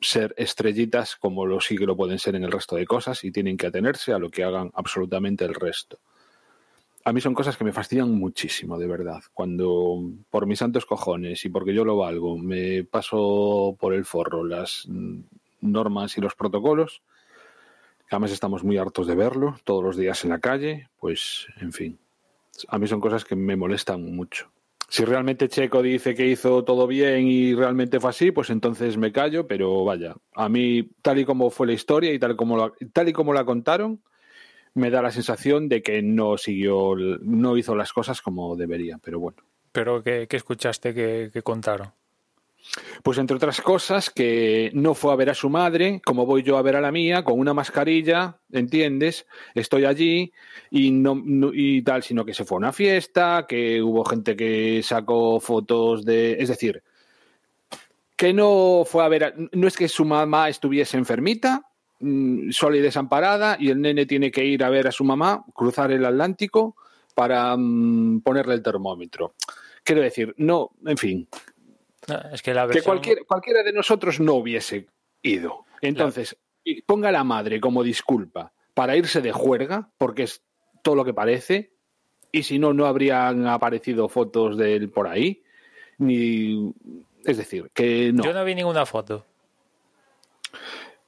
[0.00, 3.32] ser estrellitas como lo sí que lo pueden ser en el resto de cosas y
[3.32, 5.98] tienen que atenerse a lo que hagan absolutamente el resto.
[7.04, 9.22] A mí son cosas que me fastidian muchísimo, de verdad.
[9.32, 14.44] Cuando por mis santos cojones y porque yo lo valgo, me paso por el forro
[14.44, 14.88] las
[15.60, 17.02] normas y los protocolos,
[18.10, 21.98] además estamos muy hartos de verlo todos los días en la calle, pues en fin,
[22.68, 24.50] a mí son cosas que me molestan mucho.
[24.88, 29.12] Si realmente Checo dice que hizo todo bien y realmente fue así, pues entonces me
[29.12, 32.72] callo, pero vaya, a mí tal y como fue la historia y tal, como la,
[32.92, 34.00] tal y como la contaron,
[34.74, 39.18] me da la sensación de que no siguió, no hizo las cosas como debería, pero
[39.18, 39.38] bueno.
[39.72, 41.92] ¿Pero qué, escuchaste que, que contaron?
[43.02, 46.56] Pues entre otras cosas, que no fue a ver a su madre, como voy yo
[46.58, 49.26] a ver a la mía, con una mascarilla, ¿entiendes?
[49.54, 50.32] Estoy allí
[50.70, 54.82] y no, y tal, sino que se fue a una fiesta, que hubo gente que
[54.82, 56.82] sacó fotos de, es decir,
[58.16, 61.62] que no fue a ver, a, no es que su mamá estuviese enfermita,
[62.00, 65.44] mm, sola y desamparada, y el nene tiene que ir a ver a su mamá,
[65.54, 66.76] cruzar el Atlántico
[67.14, 69.34] para mm, ponerle el termómetro.
[69.82, 71.28] Quiero decir, no, en fin,
[72.32, 72.82] es que, la que
[73.26, 74.86] cualquiera de nosotros no hubiese
[75.22, 75.64] ido.
[75.80, 76.36] Entonces,
[76.86, 80.42] ponga a la madre como disculpa para irse de juerga, porque es
[80.82, 81.72] todo lo que parece,
[82.32, 85.42] y si no, no habrían aparecido fotos de él por ahí.
[85.98, 86.72] Ni.
[87.24, 88.22] Es decir, que no.
[88.22, 89.24] Yo no vi ninguna foto.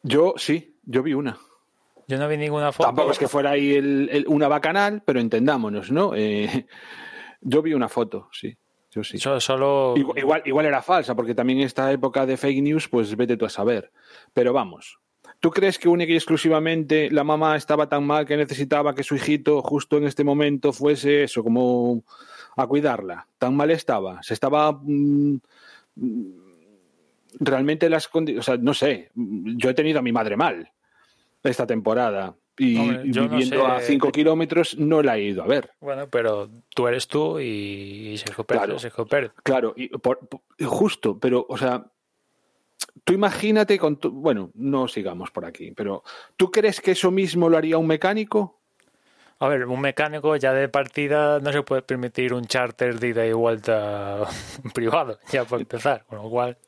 [0.02, 1.38] Yo sí, yo vi una.
[2.06, 2.88] Yo no vi ninguna foto.
[2.88, 6.14] Tampoco es que fuera ahí el, una bacanal, pero entendámonos, ¿no?
[6.16, 6.66] Eh,
[7.42, 8.56] yo vi una foto, sí.
[8.90, 9.18] Yo sí.
[9.18, 9.94] solo...
[9.96, 13.44] Igual, igual era falsa, porque también en esta época de fake news, pues vete tú
[13.44, 13.92] a saber.
[14.32, 14.98] Pero vamos,
[15.40, 19.14] ¿Tú crees que única y exclusivamente la mamá estaba tan mal que necesitaba que su
[19.14, 22.02] hijito justo en este momento fuese eso, como
[22.56, 23.28] a cuidarla?
[23.38, 24.20] ¿Tan mal estaba?
[24.22, 24.72] ¿Se estaba...
[24.82, 25.36] Mm,
[27.38, 28.48] realmente las condiciones...
[28.48, 30.72] O sea, no sé, yo he tenido a mi madre mal
[31.44, 32.76] esta temporada y
[33.10, 35.70] viviendo a 5 kilómetros no la he ido a ver.
[35.80, 39.32] Bueno, pero tú eres tú y Sergio Pérez claro, Sergio Pérez.
[39.42, 39.90] Claro, y
[40.64, 41.86] justo, pero, o sea,
[43.04, 46.02] tú imagínate con tu, bueno, no sigamos por aquí, pero
[46.36, 48.60] ¿tú crees que eso mismo lo haría un mecánico?
[49.40, 53.24] A ver, un mecánico ya de partida no se puede permitir un charter de ida
[53.24, 54.26] y vuelta
[54.74, 56.58] privado, ya por empezar, con lo cual...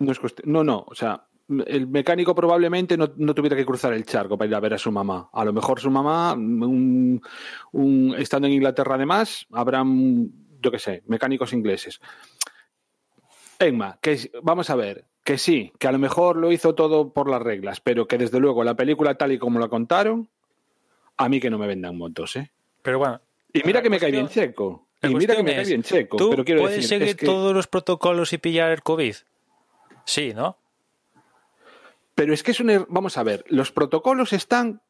[0.00, 1.26] No, es no, no, o sea,
[1.66, 4.90] el mecánico probablemente no, tuviera que cruzar el charco para ir a ver a su
[4.92, 5.28] mamá.
[5.32, 6.36] A lo mejor su mamá,
[8.18, 10.30] estando en Inglaterra además, habrán,
[10.60, 12.00] yo qué sé, mecánicos ingleses.
[13.58, 17.30] Emma, que vamos a ver, que sí, que a lo mejor lo hizo todo por
[17.30, 20.28] las reglas, pero que desde luego la película tal y como la contaron,
[21.16, 22.50] a mí que no me vendan motos, ¿eh?
[22.82, 23.20] Pero bueno.
[23.52, 24.88] Y mira que me cae bien Checo.
[25.02, 26.16] Y mira que me cae bien Checo.
[26.16, 29.14] ¿Tú pero quiero puedes decir, seguir es que- todos los protocolos y pillar el COVID?
[30.04, 30.56] Sí, ¿no?
[32.14, 34.82] Pero es que es un er- Vamos a ver, los protocolos están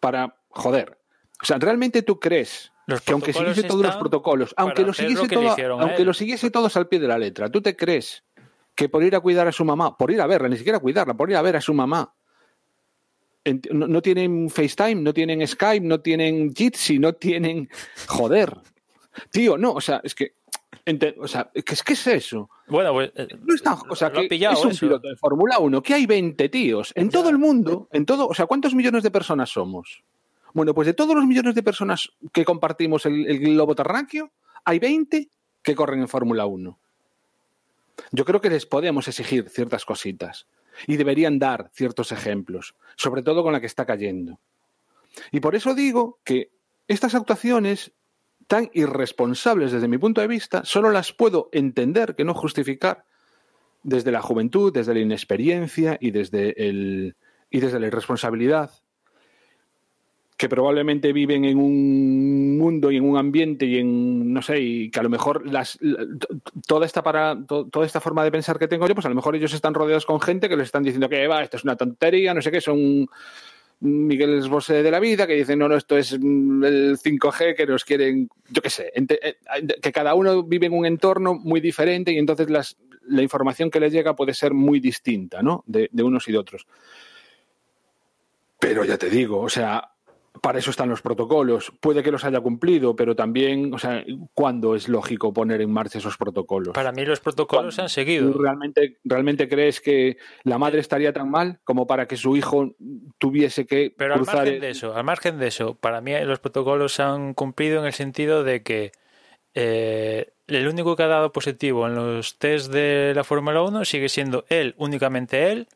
[0.00, 0.36] para.
[0.48, 0.98] Joder.
[1.42, 5.22] O sea, ¿realmente tú crees Los que aunque siguiese todos los protocolos, aunque lo siguiese
[5.22, 8.24] lo todo- hicieron aunque lo siguiese todos al pie de la letra, ¿tú te crees
[8.74, 11.14] que por ir a cuidar a su mamá, por ir a verla, ni siquiera cuidarla,
[11.14, 12.14] por ir a ver a su mamá,
[13.72, 17.68] no, no tienen FaceTime, no tienen Skype, no tienen Jitsi, no tienen.
[18.08, 18.56] Joder.
[19.30, 20.34] Tío, no, o sea, es que.
[20.86, 22.50] Ente- o sea, ¿qué es, ¿qué es eso?
[22.68, 23.12] Bueno, pues.
[23.14, 24.80] eh, No está, o sea, que pillado es un eso.
[24.80, 28.34] piloto de Fórmula 1, que hay 20 tíos en todo el mundo, en todo, o
[28.34, 30.02] sea, ¿cuántos millones de personas somos?
[30.52, 34.30] Bueno, pues de todos los millones de personas que compartimos el, el globo terráqueo,
[34.64, 35.28] hay 20
[35.62, 36.78] que corren en Fórmula 1.
[38.12, 40.46] Yo creo que les podemos exigir ciertas cositas
[40.86, 44.38] y deberían dar ciertos ejemplos, sobre todo con la que está cayendo.
[45.30, 46.50] Y por eso digo que
[46.88, 47.92] estas actuaciones
[48.46, 53.04] tan irresponsables desde mi punto de vista, solo las puedo entender, que no justificar,
[53.82, 57.16] desde la juventud, desde la inexperiencia y desde, el,
[57.50, 58.70] y desde la irresponsabilidad,
[60.36, 64.90] que probablemente viven en un mundo y en un ambiente y en, no sé, y
[64.90, 65.78] que a lo mejor las,
[66.66, 69.14] toda, esta para, to- toda esta forma de pensar que tengo yo, pues a lo
[69.14, 71.76] mejor ellos están rodeados con gente que les están diciendo que va, esto es una
[71.76, 73.06] tontería, no sé qué, son
[73.84, 77.66] Miguel Bosé de la vida, que dicen, no, no, esto es mm, el 5G, que
[77.66, 79.36] nos quieren, yo qué sé, eh,
[79.80, 82.76] que cada uno vive en un entorno muy diferente y entonces las,
[83.06, 85.64] la información que les llega puede ser muy distinta, ¿no?
[85.66, 86.66] De unos y de otros.
[88.58, 89.93] Pero ya te digo, o sea,
[90.44, 91.72] para eso están los protocolos.
[91.80, 95.96] Puede que los haya cumplido, pero también, o sea, ¿cuándo es lógico poner en marcha
[95.96, 96.74] esos protocolos?
[96.74, 98.30] Para mí los protocolos se han seguido.
[98.30, 102.74] ¿Tú realmente, realmente crees que la madre estaría tan mal como para que su hijo
[103.16, 106.12] tuviese que Pero al cruzar margen el- de eso, al margen de eso, para mí
[106.26, 108.92] los protocolos se han cumplido en el sentido de que
[109.54, 114.10] eh, el único que ha dado positivo en los test de la Fórmula 1 sigue
[114.10, 115.68] siendo él, únicamente él,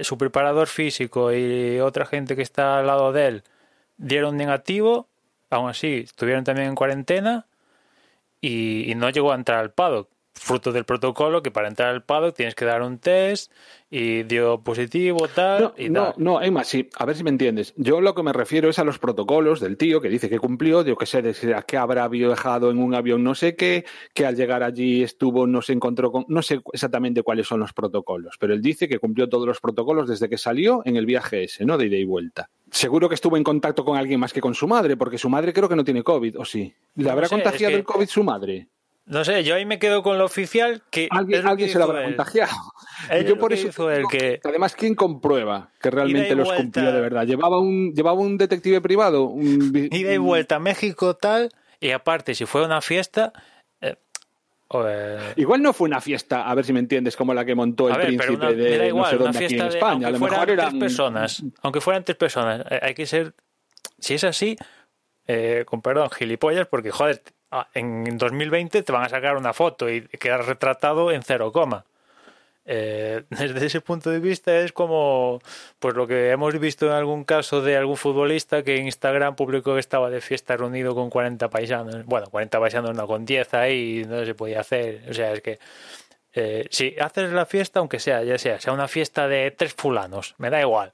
[0.00, 3.42] su preparador físico y otra gente que está al lado de él
[4.02, 5.08] dieron negativo,
[5.50, 7.46] aún así estuvieron también en cuarentena
[8.40, 10.10] y, y no llegó a entrar al paddock.
[10.34, 13.52] Fruto del protocolo que para entrar al paddock tienes que dar un test
[13.94, 16.14] y dio positivo, tal No, y no, tal.
[16.16, 17.74] no, Emma, sí, a ver si me entiendes.
[17.76, 20.82] Yo lo que me refiero es a los protocolos del tío que dice que cumplió,
[20.82, 21.34] yo que sé, de
[21.66, 23.84] que habrá viajado en un avión no sé qué,
[24.14, 27.74] que al llegar allí estuvo, no se encontró con, no sé exactamente cuáles son los
[27.74, 31.44] protocolos, pero él dice que cumplió todos los protocolos desde que salió en el viaje
[31.44, 31.76] ese, ¿no?
[31.76, 32.48] De ida y vuelta.
[32.70, 35.52] Seguro que estuvo en contacto con alguien más que con su madre, porque su madre
[35.52, 36.72] creo que no tiene COVID, ¿o sí?
[36.94, 38.68] ¿Le No habrá sé, contagiado es que- el COVID su madre?
[39.04, 41.72] No sé, yo ahí me quedo con lo oficial que Alguien, es lo alguien que
[41.72, 42.04] se lo habrá él.
[42.16, 42.52] contagiado.
[43.10, 46.62] Es yo por eso hizo él, que- además quién comprueba que realmente los vuelta.
[46.62, 47.26] cumplió de verdad.
[47.26, 51.50] Llevaba un llevaba un detective privado, un Ida y vuelta a México tal
[51.80, 53.32] y aparte si fue una fiesta
[53.80, 53.96] eh,
[54.72, 57.88] eh, Igual no fue una fiesta, a ver si me entiendes, como la que montó
[57.88, 59.90] el a ver, príncipe una, de no igual, sé dónde aquí en de, España.
[59.90, 63.06] A aunque lo fueran mejor tres eran personas, aunque fueran tres personas, eh, hay que
[63.06, 63.34] ser,
[63.98, 64.56] si es así,
[65.26, 67.20] eh, con perdón, gilipollas, porque joder,
[67.52, 71.84] ah, en 2020 te van a sacar una foto y quedas retratado en cero coma.
[72.64, 75.40] Eh, desde ese punto de vista es como
[75.80, 79.74] pues lo que hemos visto en algún caso de algún futbolista que en Instagram publicó
[79.74, 82.04] que estaba de fiesta reunido con 40 paisanos.
[82.06, 85.02] Bueno, 40 paisanos no, con 10 ahí no se podía hacer.
[85.10, 85.58] O sea, es que
[86.34, 90.34] eh, si haces la fiesta, aunque sea, ya sea, sea una fiesta de tres fulanos,
[90.38, 90.92] me da igual.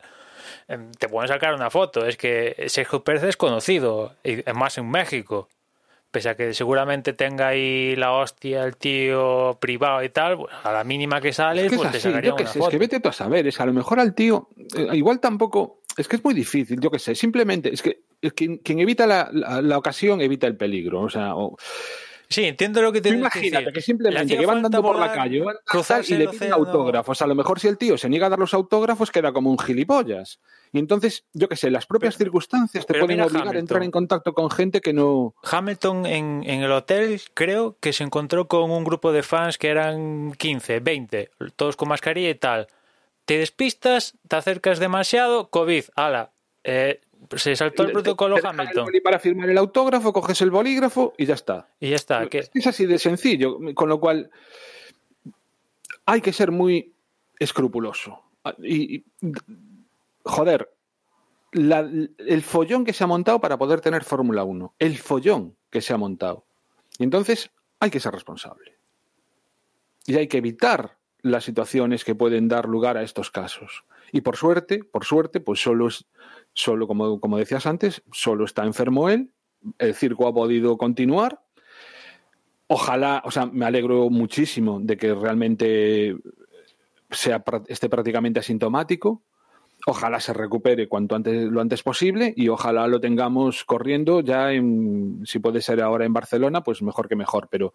[0.68, 2.06] Em, Te pueden sacar una foto.
[2.06, 5.48] Es que Sergio Pérez es conocido, y más en México.
[6.10, 10.72] Pese a que seguramente tenga ahí la hostia el tío privado y tal, pues, a
[10.72, 12.68] la mínima que sale, Es que es pues te así, sacaría yo una sé, es
[12.68, 16.08] que vete tú a saber, es a lo mejor al tío, eh, igual tampoco, es
[16.08, 19.28] que es muy difícil, yo qué sé, simplemente, es que es quien, quien evita la,
[19.32, 21.56] la- la ocasión evita el peligro, o sea, o-
[22.30, 25.40] Sí, entiendo lo que te imagínate que Le simplemente que van andando por la calle
[25.40, 27.22] van cruzarse y le piden autógrafos.
[27.22, 29.58] A lo mejor si el tío se niega a dar los autógrafos queda como un
[29.58, 30.38] gilipollas.
[30.70, 34.34] Y entonces, yo qué sé, las propias circunstancias te pueden obligar a entrar en contacto
[34.34, 35.34] con gente que no...
[35.42, 39.68] Hamilton en, en el hotel creo que se encontró con un grupo de fans que
[39.68, 42.66] eran 15, 20, todos con mascarilla y tal.
[43.24, 46.32] Te despistas, te acercas demasiado, COVID, ala.
[46.64, 47.00] Eh,
[47.36, 51.14] se saltó el protocolo te el Hamilton boli para firmar el autógrafo, coges el bolígrafo
[51.18, 51.68] y ya está.
[51.80, 52.22] y ya está.
[52.24, 54.30] Es que es así de sencillo, con lo cual
[56.06, 56.92] hay que ser muy
[57.38, 58.22] escrupuloso.
[58.62, 59.04] Y, y-
[60.24, 60.70] joder,
[61.52, 61.80] la-
[62.18, 65.92] el follón que se ha montado para poder tener Fórmula 1, el follón que se
[65.92, 66.46] ha montado.
[66.98, 67.50] Y entonces
[67.80, 68.76] hay que ser responsable.
[70.06, 73.84] Y hay que evitar las situaciones que pueden dar lugar a estos casos.
[74.12, 76.06] Y por suerte, por suerte, pues solo es,
[76.52, 79.32] solo como, como decías antes, solo está enfermo él,
[79.78, 81.40] el circo ha podido continuar.
[82.66, 86.16] Ojalá, o sea, me alegro muchísimo de que realmente
[87.10, 89.22] sea, esté prácticamente asintomático.
[89.90, 95.22] Ojalá se recupere cuanto antes, lo antes posible y ojalá lo tengamos corriendo ya, en,
[95.24, 97.48] si puede ser ahora en Barcelona, pues mejor que mejor.
[97.50, 97.72] Pero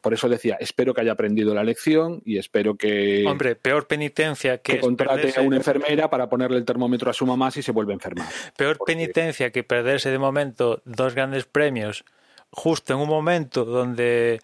[0.00, 3.24] por eso decía, espero que haya aprendido la lección y espero que.
[3.26, 4.74] Hombre, peor penitencia que.
[4.74, 7.92] que contrate a una enfermera para ponerle el termómetro a su mamá si se vuelve
[7.92, 8.28] a enfermar.
[8.56, 8.92] Peor Porque...
[8.92, 12.04] penitencia que perderse de momento dos grandes premios
[12.50, 14.40] justo en un momento donde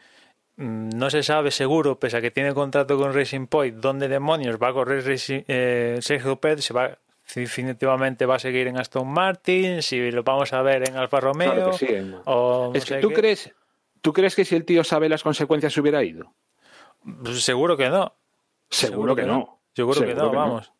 [0.57, 4.59] Mm, no se sabe seguro, pese a que tiene contrato con Racing Point, dónde demonios
[4.62, 6.99] va a correr Racing, eh, Sergio Pérez, se va,
[7.35, 11.55] definitivamente va a seguir en Aston Martin, si lo vamos a ver en Alfa Romeo.
[11.55, 13.14] Claro que sí, o no es que tú qué.
[13.14, 13.55] crees,
[14.01, 16.33] ¿tú crees que si el tío sabe las consecuencias se hubiera ido?
[17.23, 18.14] Pues seguro que no.
[18.68, 19.61] Seguro, seguro que, que, no.
[19.75, 20.68] Seguro, seguro que no, que vamos.
[20.68, 20.75] No.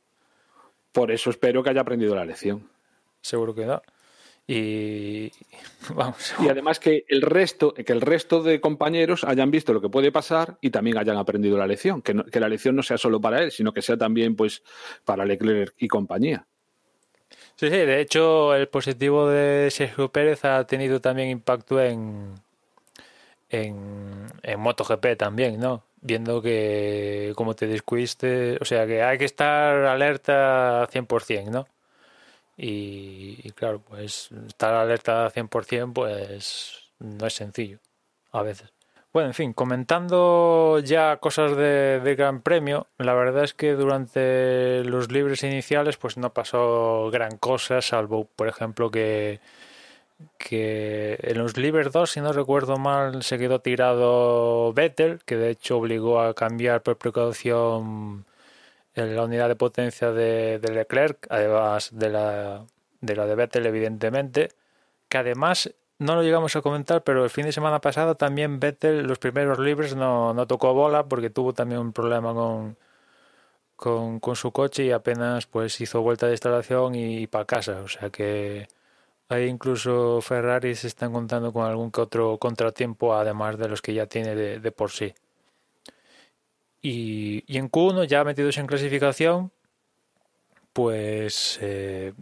[0.93, 2.68] Por eso espero que haya aprendido la lección.
[3.20, 3.82] Seguro que no.
[4.47, 5.30] Y
[5.95, 6.34] vamos.
[6.40, 10.12] Y además que el resto, que el resto de compañeros hayan visto lo que puede
[10.12, 12.03] pasar y también hayan aprendido la lección.
[12.03, 14.62] Que, no, que la lección no sea solo para él, sino que sea también pues
[15.05, 16.47] para Leclerc y compañía.
[17.57, 22.34] Sí, sí, de hecho el positivo de Sergio Pérez ha tenido también impacto en,
[23.51, 25.84] en, en MotoGP también, ¿no?
[26.01, 31.66] Viendo que como te descuiste, o sea que hay que estar alerta 100%, ¿no?
[32.64, 37.80] Y, claro, pues estar alerta 100% pues no es sencillo
[38.30, 38.72] a veces.
[39.12, 44.84] Bueno, en fin, comentando ya cosas de, de, Gran Premio, la verdad es que durante
[44.84, 49.40] los libres iniciales pues no pasó gran cosa, salvo por ejemplo que,
[50.38, 55.50] que en los libres 2, si no recuerdo mal, se quedó tirado Vettel, que de
[55.50, 58.24] hecho obligó a cambiar por precaución
[58.95, 62.66] en la unidad de potencia de, de Leclerc, además de la,
[63.01, 64.51] de la de Vettel, evidentemente,
[65.09, 69.07] que además no lo llegamos a comentar, pero el fin de semana pasado también Vettel,
[69.07, 72.76] los primeros libres, no, no tocó bola porque tuvo también un problema con,
[73.76, 77.80] con, con, su coche y apenas pues hizo vuelta de instalación y, y para casa.
[77.82, 78.68] O sea que
[79.28, 83.95] ahí incluso Ferrari se están contando con algún que otro contratiempo, además de los que
[83.95, 85.14] ya tiene de, de por sí.
[86.83, 89.53] Y, en Q1 ya metidos en clasificación,
[90.72, 92.12] pues eh,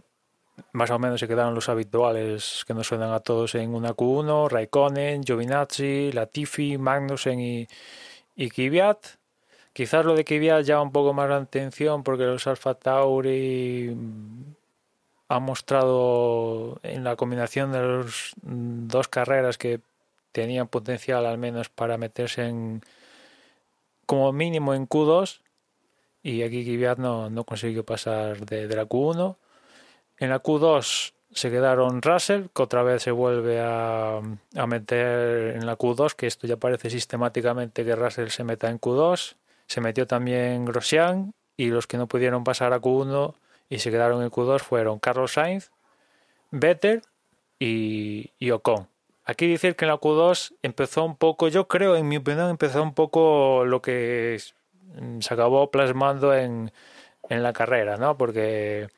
[0.71, 4.49] más o menos se quedaron los habituales que nos suenan a todos en una Q1,
[4.49, 7.67] Raikkonen, Giovinazzi, Latifi, Magnussen y,
[8.35, 8.49] y.
[9.73, 13.95] Quizás lo de Kvyat llama un poco más la atención porque los Alfa Tauri
[15.29, 19.79] han mostrado en la combinación de las dos carreras que
[20.33, 22.81] tenían potencial al menos para meterse en,
[24.11, 25.39] como mínimo en Q2
[26.21, 29.37] y aquí Kvyat no, no consiguió pasar de, de, la Q1.
[30.17, 35.65] En la Q2 se quedaron Russell, que otra vez se vuelve a, a, meter en
[35.65, 39.35] la Q2, que esto ya parece sistemáticamente que Russell se meta en Q2.
[39.67, 43.33] Se metió también Grosjean y los que no pudieron pasar a Q1
[43.69, 45.71] y se quedaron en Q2 fueron Carlos Sainz,
[46.51, 47.01] Vettel
[47.59, 48.90] y, y Ocon.
[49.31, 52.83] Aquí decir que en la Q2 empezó un poco, yo creo, en mi opinión, empezó
[52.83, 54.37] un poco lo que
[55.19, 56.73] se acabó plasmando en,
[57.29, 58.17] en la carrera, ¿no?
[58.17, 58.89] Porque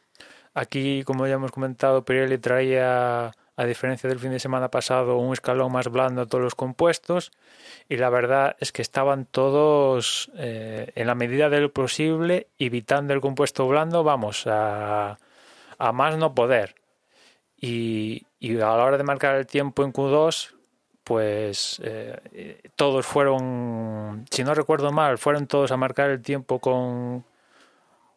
[0.56, 5.34] aquí, como ya hemos comentado, Pirelli traía, a diferencia del fin de semana pasado, un
[5.34, 7.32] escalón más blando a todos los compuestos
[7.88, 13.14] y la verdad es que estaban todos, eh, en la medida de lo posible, evitando
[13.14, 15.20] el compuesto blando, vamos, a,
[15.78, 16.74] a más no poder.
[17.56, 20.54] Y, y, a la hora de marcar el tiempo en Q2,
[21.06, 27.24] pues eh, todos fueron, si no recuerdo mal, fueron todos a marcar el tiempo con,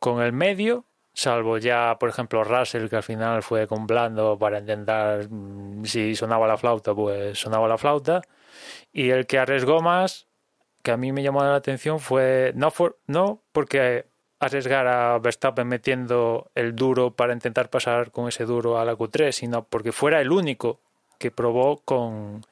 [0.01, 4.59] con el medio, salvo ya, por ejemplo, Russell, que al final fue con blando para
[4.59, 8.23] intentar, mm, si sonaba la flauta, pues sonaba la flauta.
[8.93, 10.27] Y el que arriesgó más,
[10.83, 14.07] que a mí me llamó la atención, fue, no, for, no porque
[14.39, 19.33] arriesgar a Verstappen metiendo el duro para intentar pasar con ese duro a la Q3,
[19.33, 20.81] sino porque fuera el único
[21.19, 22.45] que probó con,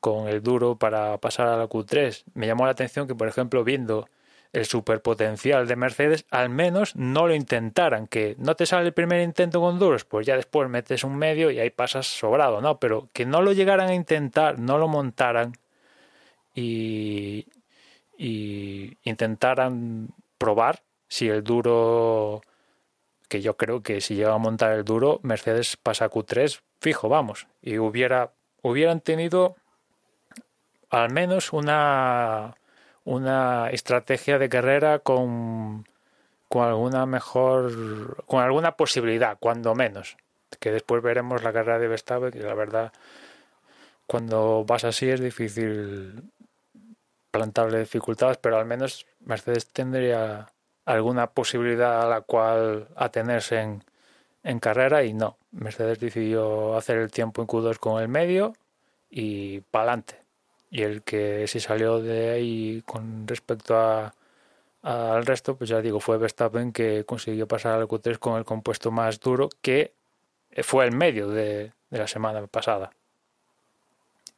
[0.00, 2.24] con el duro para pasar a la Q3.
[2.34, 4.08] Me llamó la atención que, por ejemplo, viendo
[4.52, 9.20] el superpotencial de Mercedes, al menos no lo intentaran, que no te sale el primer
[9.20, 12.78] intento con duros, pues ya después metes un medio y ahí pasas sobrado, ¿no?
[12.78, 15.54] Pero que no lo llegaran a intentar, no lo montaran
[16.54, 17.48] y,
[18.16, 20.82] y intentaran probar
[21.14, 22.42] si el duro,
[23.28, 27.08] que yo creo que si llega a montar el duro, Mercedes pasa a Q3 fijo,
[27.08, 29.54] vamos, y hubiera, hubieran tenido
[30.90, 32.56] al menos una,
[33.04, 35.86] una estrategia de carrera con,
[36.48, 40.16] con alguna mejor, con alguna posibilidad, cuando menos.
[40.58, 42.92] Que después veremos la carrera de Verstappen, que la verdad,
[44.08, 46.24] cuando vas así es difícil
[47.30, 50.48] plantarle dificultades, pero al menos Mercedes tendría
[50.84, 53.84] alguna posibilidad a la cual atenerse en,
[54.42, 55.36] en carrera y no.
[55.52, 58.54] Mercedes decidió hacer el tiempo en Q2 con el medio
[59.10, 60.20] y para adelante.
[60.70, 64.12] Y el que sí salió de ahí con respecto a,
[64.82, 68.90] al resto, pues ya digo, fue Verstappen que consiguió pasar al Q3 con el compuesto
[68.90, 69.92] más duro que
[70.62, 72.90] fue el medio de, de la semana pasada.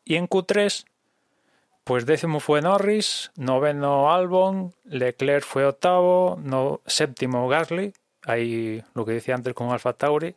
[0.04, 0.84] Y en Q3,
[1.86, 7.92] pues décimo fue Norris, noveno Albon, Leclerc fue octavo, no, séptimo Gasly,
[8.24, 10.34] ahí lo que decía antes con Alfa Tauri,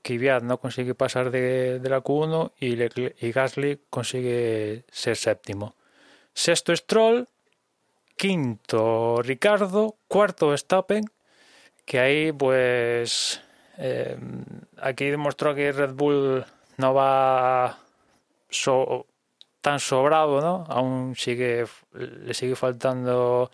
[0.00, 5.74] Kvyat no consigue pasar de, de la Q1 y, Gasly consigue ser séptimo.
[6.32, 7.28] Sexto Stroll,
[8.16, 11.04] quinto Ricardo, cuarto Verstappen,
[11.84, 13.42] que ahí pues
[13.76, 14.16] eh,
[14.80, 16.46] aquí demostró que Red Bull
[16.78, 17.78] no va
[18.48, 19.04] so,
[19.66, 20.64] tan sobrado, ¿no?
[20.68, 23.50] Aún sigue le sigue faltando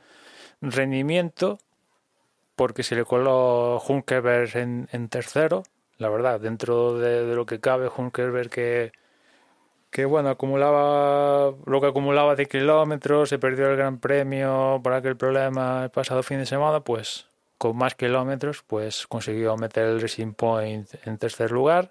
[0.60, 1.58] rendimiento
[2.54, 5.62] porque se le coló Junkerberg en, tercero,
[5.96, 8.92] la verdad, dentro de, de lo que cabe Junkerberg que
[9.90, 15.16] que bueno, acumulaba lo que acumulaba de kilómetros, se perdió el Gran Premio por aquel
[15.16, 20.34] problema el pasado fin de semana, pues con más kilómetros, pues consiguió meter el Racing
[20.34, 21.90] Point en tercer lugar.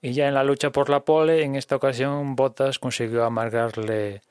[0.00, 4.22] Y ya en la lucha por la pole, en esta ocasión Bottas consiguió amargarle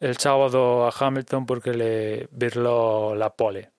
[0.00, 3.70] el sábado a Hamilton porque le virló la pole.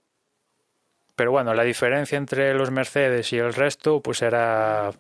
[1.16, 4.92] Pero bueno, la diferencia entre los Mercedes y el resto pues era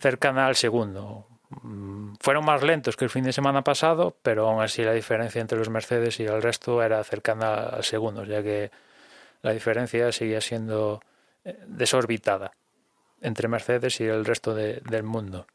[0.00, 1.26] cercana al segundo.
[1.62, 5.42] Mm, fueron más lentos que el fin de semana pasado, pero aún así la diferencia
[5.42, 8.70] entre los Mercedes y el resto era cercana al segundo, ya que
[9.42, 11.02] la diferencia seguía siendo
[11.44, 12.52] eh, desorbitada
[13.22, 15.46] entre Mercedes y el resto de, del mundo.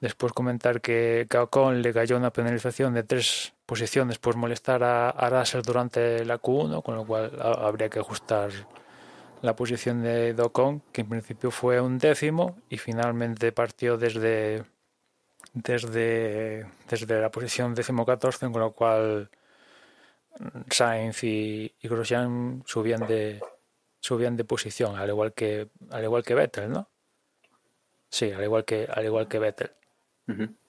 [0.00, 5.44] Después comentar que Ocon le cayó una penalización de tres posiciones por molestar a, a
[5.62, 8.50] durante la Q1, con lo cual habría que ajustar
[9.42, 14.64] la posición de Ocon, que en principio fue un décimo y finalmente partió desde
[15.56, 19.30] desde, desde la posición decimocatorce, con lo cual
[20.70, 23.40] Sainz y, y Grosjean subían de
[24.00, 26.90] subían de posición, al igual que al igual que Vettel, ¿no?
[28.08, 29.70] Sí, al igual que al igual que Vettel.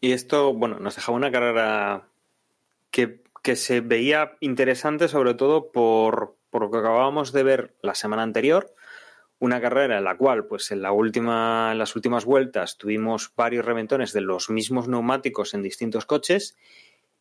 [0.01, 2.07] Y esto, bueno, nos dejaba una carrera
[2.91, 7.95] que, que se veía interesante, sobre todo por, por lo que acabábamos de ver la
[7.95, 8.75] semana anterior,
[9.39, 13.65] una carrera en la cual, pues en la última, en las últimas vueltas, tuvimos varios
[13.65, 16.55] reventones de los mismos neumáticos en distintos coches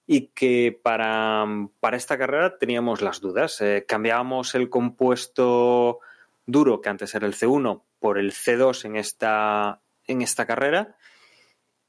[0.07, 1.47] y que para,
[1.81, 3.61] para esta carrera teníamos las dudas.
[3.61, 6.01] Eh, cambiábamos el compuesto
[6.47, 10.97] duro, que antes era el C1, por el C2 en esta, en esta carrera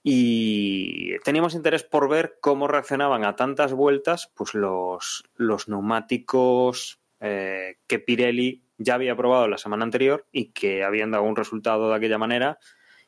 [0.04, 7.78] y teníamos interés por ver cómo reaccionaban a tantas vueltas pues los, los neumáticos eh,
[7.88, 11.96] que Pirelli ya había probado la semana anterior y que habían dado un resultado de
[11.96, 12.60] aquella manera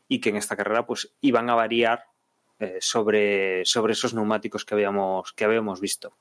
[0.07, 2.05] y que en esta carrera pues iban a variar
[2.59, 6.13] eh, sobre, sobre esos neumáticos que habíamos, que habíamos visto.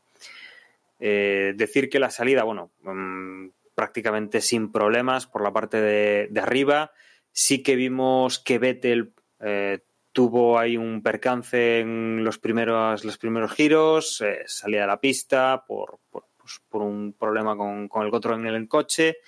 [1.01, 6.93] Eh, decir que la salida, bueno, mmm, prácticamente sin problemas por la parte de, arriba.
[7.41, 9.79] Sí que vimos que Vettel eh,
[10.11, 15.65] tuvo ahí un percance en los primeros, los primeros giros, eh, salía de la pista
[15.65, 16.25] por, pues,
[16.69, 19.19] por un problema con, con el control en el coche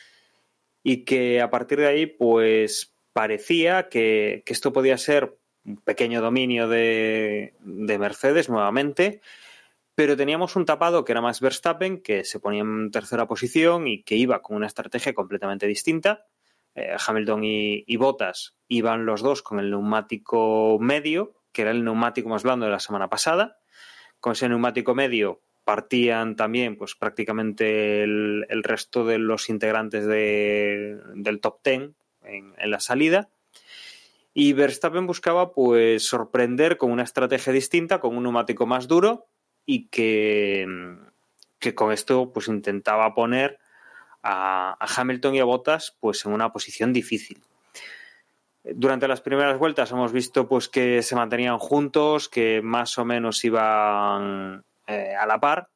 [0.83, 6.21] y que a partir de ahí pues parecía que, que esto podía ser un pequeño
[6.21, 9.21] dominio de, de, Mercedes nuevamente,
[9.95, 14.03] pero teníamos un tapado que era más Verstappen, que se ponía en tercera posición y
[14.03, 16.27] que iba con una estrategia completamente distinta.
[16.75, 21.85] Eh, Hamilton y, y Bottas iban los dos con el neumático medio, que era el
[21.85, 23.59] neumático más blando de la semana pasada.
[24.21, 31.41] Con ese neumático medio partían también pues prácticamente el, resto de los integrantes de, del
[31.41, 31.95] top ten
[32.25, 33.31] en, en, la salida
[34.33, 39.27] y Verstappen buscaba pues sorprender con una estrategia distinta, con un neumático más duro
[39.67, 40.67] y que,
[41.59, 43.59] que con esto pues intentaba poner
[44.23, 47.43] a, Hamilton y a Bottas pues en una posición difícil.
[48.63, 53.45] Durante las primeras vueltas hemos visto pues que se mantenían juntos, que más o menos
[53.45, 55.71] iban eh, a la par,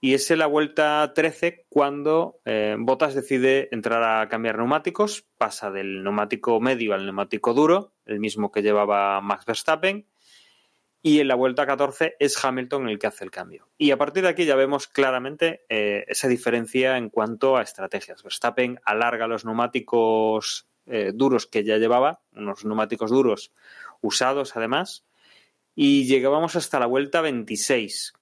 [0.00, 5.70] y es en la vuelta 13 cuando eh, Bottas decide entrar a cambiar neumáticos, pasa
[5.70, 10.06] del neumático medio al neumático duro, el mismo que llevaba Max Verstappen,
[11.06, 13.68] y en la vuelta 14 es Hamilton el que hace el cambio.
[13.78, 18.24] Y a partir de aquí ya vemos claramente eh, esa diferencia en cuanto a estrategias.
[18.24, 23.52] Verstappen alarga los neumáticos eh, duros que ya llevaba, unos neumáticos duros
[24.00, 25.04] usados además,
[25.76, 28.12] y llegábamos hasta la vuelta 26.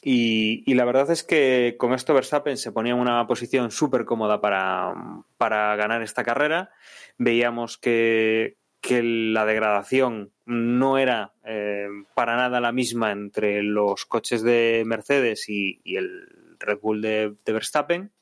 [0.00, 4.40] Y, la verdad es que con esto Verstappen se ponía en una posición súper cómoda
[4.40, 4.94] para,
[5.38, 6.70] para ganar esta carrera.
[7.18, 14.42] Veíamos que, que la degradación no era eh, para nada la misma entre los coches
[14.42, 16.28] de Mercedes y, el
[16.60, 18.12] Red Bull de, Verstappen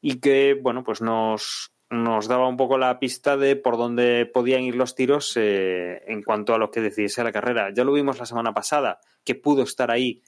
[0.00, 4.62] y que bueno pues nos, nos daba un poco la pista de por dónde podían
[4.62, 7.70] ir los tiros eh, en cuanto a lo que decidiese la carrera.
[7.74, 10.22] Ya lo vimos la semana pasada, que pudo estar ahí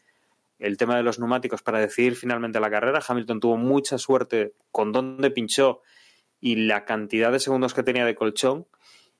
[0.59, 3.01] el tema de los neumáticos para decidir finalmente la carrera.
[3.07, 5.81] Hamilton tuvo mucha suerte con dónde pinchó
[6.41, 8.67] y la cantidad de segundos que tenía de colchón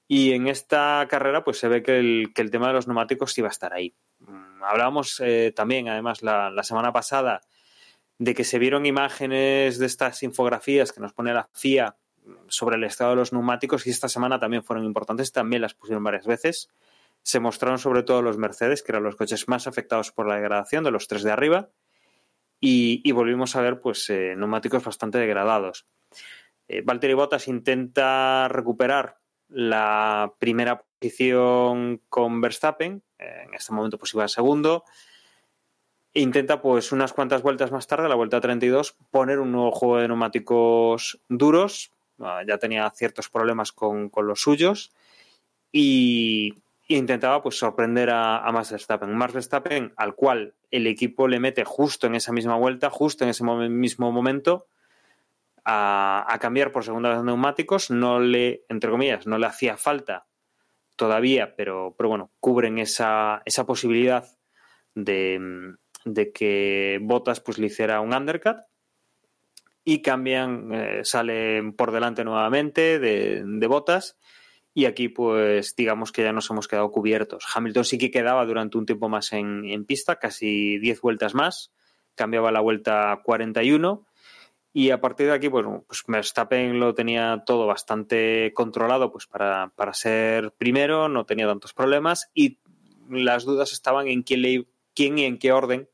[0.07, 3.37] y en esta carrera, pues se ve que el, que el tema de los neumáticos
[3.39, 3.95] iba a estar ahí.
[4.21, 7.41] Mm, hablábamos eh, también, además, la, la, semana pasada,
[8.19, 11.97] de que se vieron imágenes de estas infografías que nos pone la FIA
[12.49, 16.05] sobre el estado de los neumáticos y esta semana también fueron importantes, también las pusieron
[16.05, 16.69] varias veces.
[17.23, 20.85] Se mostraron sobre todo los Mercedes, que eran los coches más afectados por la degradación
[20.85, 21.71] de los tres de arriba,
[22.61, 25.87] y, y volvimos a ver pues eh, neumáticos bastante degradados.
[26.69, 29.19] Eh, Valtteri Bottas intenta recuperar
[29.49, 34.85] la primera posición con Verstappen, en este momento pues iba segundo,
[36.15, 39.99] e intenta pues unas cuantas vueltas más tarde, la vuelta 32, poner un nuevo juego
[39.99, 44.93] de neumáticos duros, ah, ya tenía ciertos problemas con, los suyos.
[45.73, 46.55] Y,
[46.87, 49.13] intentaba pues sorprender a, a, Max Verstappen.
[49.15, 53.31] Max Verstappen al cual el equipo le mete justo en esa misma vuelta, justo en
[53.31, 54.67] ese mismo momento,
[55.65, 57.91] a, cambiar por segunda vez neumáticos.
[57.91, 60.27] No le, entre comillas, no le hacía falta
[60.97, 64.25] todavía, pero, pero bueno, cubren esa, esa posibilidad
[64.95, 68.59] de, de que Botas pues le hiciera un undercut
[69.85, 74.17] y cambian, eh, salen por delante nuevamente de, de, Botas
[74.73, 77.45] y aquí pues digamos que ya nos hemos quedado cubiertos.
[77.53, 81.73] Hamilton sí que quedaba durante un tiempo más en, en pista, casi 10 vueltas más,
[82.15, 84.07] cambiaba la vuelta 41
[84.77, 89.71] y a partir de aquí, bueno, pues Verstappen lo tenía todo bastante controlado pues para,
[89.77, 92.59] para ser primero, no tenía tantos problemas y
[93.09, 95.89] las dudas estaban en quién, le, quién y en qué orden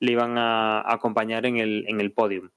[0.00, 2.48] le iban a, acompañar en el, en el podium.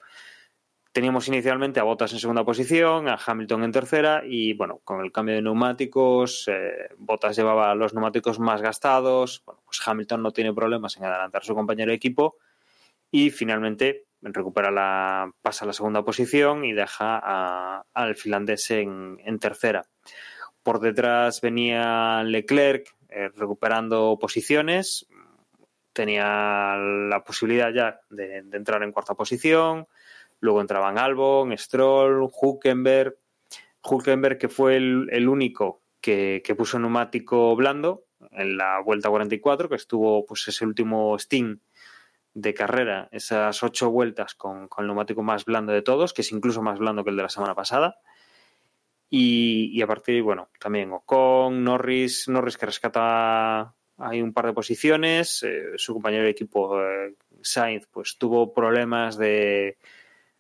[0.94, 5.12] Teníamos inicialmente a Bottas en segunda posición, a Hamilton en tercera y bueno, con el
[5.12, 10.54] cambio de neumáticos, eh, Bottas llevaba los neumáticos más gastados, bueno, pues Hamilton no tiene
[10.54, 12.38] problemas en adelantar a su compañero de equipo
[13.12, 19.84] y finalmente recupera la, pasa a la segunda posición y deja al finlandés en, tercera.
[20.64, 25.08] Por detrás venía Leclerc eh, recuperando posiciones,
[25.94, 29.88] tenía la posibilidad ya de, entrar en cuarta posición,
[30.40, 33.18] luego entraban Albon, Stroll, Huckenberg,
[33.84, 39.76] Huckenberg que fue el, único que, que, puso neumático blando en la vuelta 44, que
[39.76, 41.58] estuvo pues ese último Sting
[42.34, 46.62] de carrera, esas ocho vueltas con, el neumático más blando de todos, que es incluso
[46.62, 48.00] más blando que el de la semana pasada.
[49.10, 54.54] Y, y a partir, bueno, también Ocon, Norris, Norris que rescata hay un par de
[54.54, 59.78] posiciones, eh, su compañero de equipo eh, Sainz pues tuvo problemas de,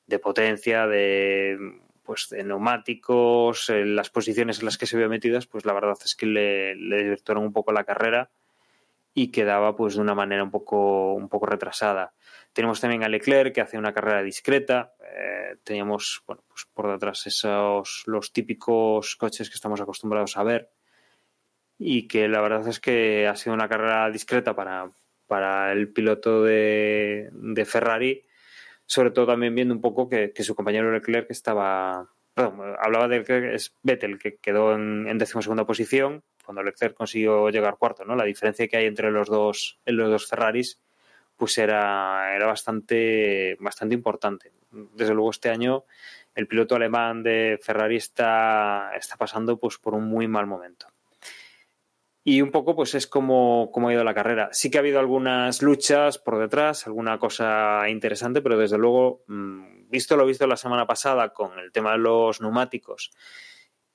[0.08, 1.58] de potencia, de
[2.04, 5.98] pues de neumáticos, en las posiciones en las que se vio metidas, pues la verdad
[6.04, 8.32] es que le, le un poco la carrera
[9.14, 12.14] y quedaba pues de una manera un poco, un poco retrasada.
[12.54, 14.94] Tenemos también a Leclerc que hace una carrera discreta.
[15.04, 20.72] Eh, teníamos bueno, pues por detrás esos los típicos coches que estamos acostumbrados a ver
[21.78, 24.92] y que la verdad es que ha sido una carrera discreta para,
[25.28, 27.32] para el piloto de,
[27.66, 28.24] Ferrari,
[28.86, 33.24] sobre todo también viendo un poco que, que su compañero Leclerc estaba perdón, hablaba de
[33.24, 38.16] que es Vettel que quedó en, decimosegunda posición cuando Leclerc consiguió llegar cuarto, ¿no?
[38.16, 40.82] La diferencia que hay entre los dos, en los dos Ferraris,
[41.38, 44.52] pues era, era bastante, bastante importante.
[44.72, 45.86] Desde luego este año
[46.36, 50.88] el piloto alemán de Ferrari está, está pasando pues por un muy mal momento.
[52.24, 54.50] Y un poco pues es como, como ha ido la carrera.
[54.52, 59.90] Sí que ha habido algunas luchas por detrás, alguna cosa interesante, pero desde luego, mm,
[59.90, 63.12] visto lo visto la semana pasada con el tema de los neumáticos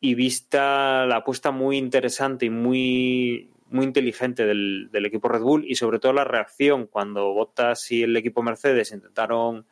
[0.01, 5.65] y vista la apuesta muy interesante y muy, muy inteligente del, del, equipo Red Bull
[5.67, 9.67] y sobre todo la reacción cuando Bottas y el equipo Mercedes intentaron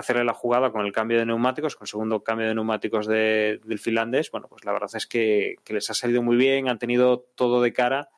[0.00, 3.60] hacerle la jugada con el cambio de neumáticos, con el segundo cambio de neumáticos de,
[3.64, 6.78] del finlandés, bueno, pues la verdad es que, que, les ha salido muy bien, han
[6.78, 8.10] tenido todo de cara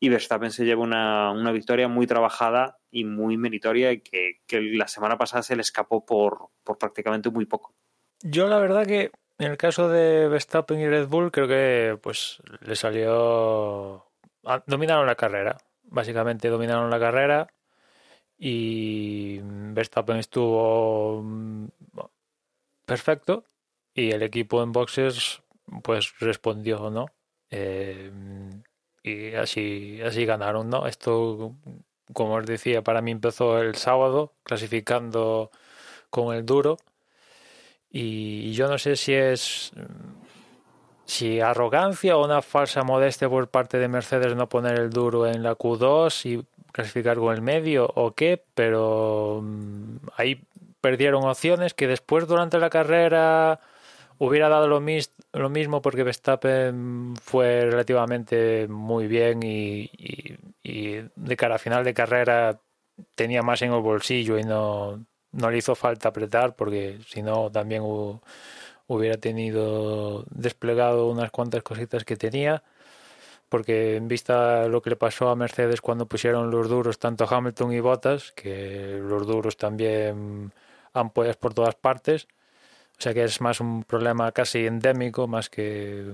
[0.00, 4.60] y Verstappen se lleva una, una victoria muy trabajada y muy meritoria y que, que,
[4.60, 7.74] la semana pasada se le escapó por, por prácticamente muy poco.
[8.22, 12.42] Yo la verdad que en el caso de Verstappen y Red Bull creo que pues
[12.60, 14.06] le salió
[14.44, 17.48] ah, dominaron la carrera básicamente dominaron la carrera
[18.38, 21.66] y Verstappen estuvo mm,
[22.86, 23.44] perfecto
[23.92, 25.42] y el equipo en boxes
[25.82, 27.06] pues respondió no
[27.50, 28.10] eh,
[29.02, 30.86] y así, así ganaron, ¿no?
[30.86, 31.56] Esto,
[32.12, 35.50] como os decía, para mí empezó el sábado, clasificando
[36.10, 36.78] con el duro.
[37.90, 39.72] Y yo no sé si es
[41.04, 45.42] si arrogancia o una falsa modestia por parte de Mercedes no poner el duro en
[45.42, 50.40] la Q2 y clasificar con el medio o qué, pero mm, ahí
[50.80, 53.60] perdieron opciones que después durante la carrera
[54.18, 59.90] hubiera dado lo, mis, lo mismo porque Verstappen fue relativamente muy bien y,
[60.62, 62.60] de cara a final de carrera
[63.14, 67.50] tenía más en el bolsillo y no, no le hizo falta apretar porque si no
[67.50, 67.82] también
[68.86, 72.62] hubiera tenido desplegado unas cuantas cositas que tenía
[73.48, 77.72] porque en vista lo que le pasó a Mercedes cuando pusieron los duros tanto Hamilton
[77.72, 80.52] y Bottas que los duros también
[80.92, 82.28] ampollas por todas partes
[82.98, 86.04] o sea que es más un problema casi endémico, más que.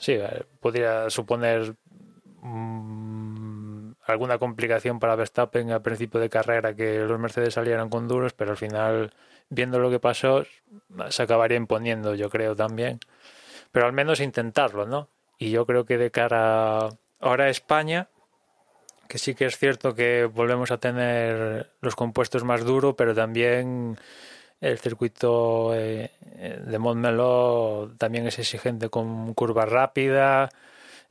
[0.00, 1.76] Sí, eh, podría suponer
[2.42, 8.32] mm, alguna complicación para Verstappen al principio de carrera que los Mercedes salieran con duros,
[8.32, 9.12] pero al final,
[9.50, 10.44] viendo lo que pasó,
[11.10, 12.98] se acabaría imponiendo, yo creo también.
[13.70, 15.08] Pero al menos intentarlo, ¿no?
[15.38, 16.88] Y yo creo que de cara
[17.20, 18.08] ahora a España,
[19.08, 23.98] que sí que es cierto que volvemos a tener los compuestos más duros, pero también
[24.60, 26.10] el circuito eh,
[26.66, 30.48] de Montmeló también es exigente con curva rápida.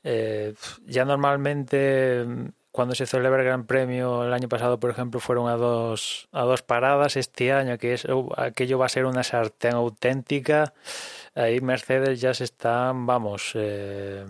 [0.03, 0.53] Eh,
[0.86, 2.26] ya normalmente
[2.76, 6.43] cuando se celebra el Gran Premio el año pasado, por ejemplo, fueron a dos, a
[6.43, 7.15] dos paradas.
[7.15, 10.73] Este año, que es, uh, aquello va a ser una sartén auténtica.
[11.36, 14.25] Ahí Mercedes ya se están, vamos, eh,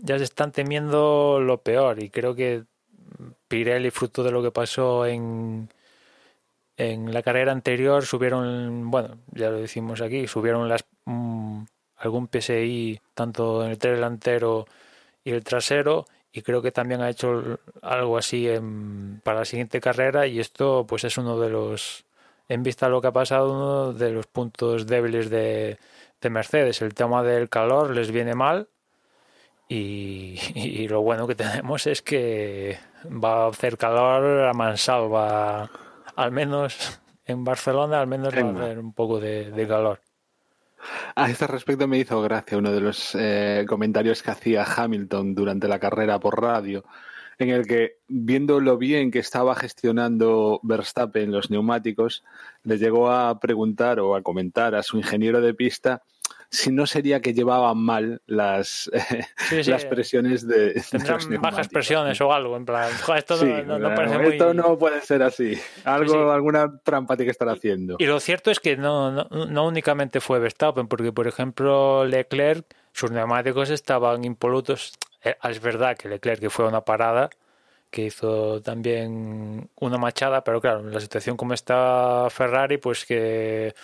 [0.00, 2.02] ya se están temiendo lo peor.
[2.02, 2.64] Y creo que
[3.48, 5.68] Pirelli, fruto de lo que pasó en,
[6.76, 11.64] en la carrera anterior subieron, bueno, ya lo decimos aquí, subieron las mm,
[11.96, 14.66] algún PSI tanto en el delantero
[15.24, 19.80] y el trasero y creo que también ha hecho algo así en, para la siguiente
[19.80, 22.04] carrera y esto pues es uno de los
[22.48, 25.78] en vista de lo que ha pasado uno de los puntos débiles de,
[26.22, 26.80] de Mercedes.
[26.80, 28.68] El tema del calor les viene mal
[29.68, 35.70] y, y, lo bueno que tenemos es que va a hacer calor a mansalva.
[36.16, 40.00] Al menos en Barcelona, al menos va a haber un poco de, calor.
[41.14, 45.68] A este respecto me hizo gracia uno de los eh, comentarios que hacía Hamilton durante
[45.68, 46.84] la carrera por radio,
[47.42, 52.24] en el que, viendo lo bien que estaba gestionando Verstappen los neumáticos,
[52.62, 56.02] le llegó a preguntar o a comentar a su ingeniero de pista
[56.52, 58.90] si no sería que llevaban mal las,
[59.66, 60.82] las presiones de,
[61.40, 65.58] bajas presiones o algo, en plan, esto, no, puede ser así.
[65.84, 67.96] Algo, alguna trampa tiene que estar haciendo.
[67.98, 73.10] Y lo cierto es que no, no, únicamente fue Verstappen, porque por ejemplo Leclerc, sus
[73.10, 74.92] neumáticos estaban impolutos.
[75.24, 77.30] Eh, es verdad que Leclerc que fue una parada,
[77.90, 83.74] que hizo también una machada, pero claro, la situación como está Ferrari, pues que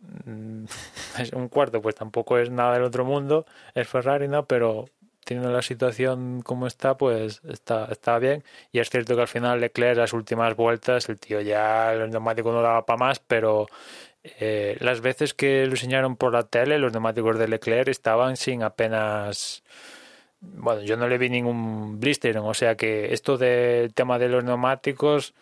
[0.00, 0.64] Mm,
[1.18, 4.46] es un cuarto, pues tampoco es nada del otro mundo, es Ferrari, ¿no?
[4.46, 4.86] Pero
[5.24, 8.44] teniendo la situación como está, pues está, está bien.
[8.72, 12.52] Y es cierto que al final Leclerc, las últimas vueltas, el tío ya el neumático
[12.52, 13.66] no daba para más, pero
[14.24, 18.62] eh, las veces que lo enseñaron por la tele, los neumáticos de Leclerc estaban sin
[18.62, 19.62] apenas.
[20.40, 24.44] Bueno, yo no le vi ningún blister, o sea que esto del tema de los
[24.44, 25.34] neumáticos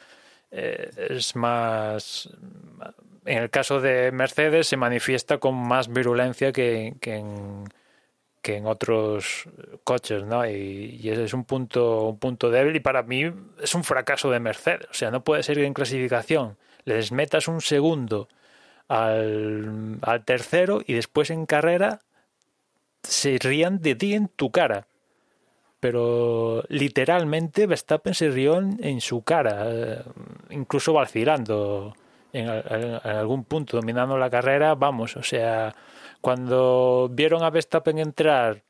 [0.51, 2.31] eh, es más
[3.27, 7.65] en el caso de Mercedes se manifiesta con más virulencia que, en,
[8.41, 9.49] que en otros
[9.85, 10.47] coches, ¿no?
[10.49, 14.41] Y, ese es un punto, un punto débil y para mí es un fracaso de
[14.41, 14.87] Mercedes.
[14.91, 18.29] O sea, no puede ser que en clasificación les metas un segundo
[18.89, 22.01] al, al tercero y después en carrera
[23.07, 24.87] se rían de ti en tu cara.
[25.81, 30.03] Pero literalmente Verstappen se rió en su cara, eh,
[30.51, 31.95] incluso vacilando
[32.33, 32.49] en,
[33.05, 35.75] algún punto dominando la carrera, vamos, o sea,
[36.21, 38.63] cuando vieron a Verstappen entrar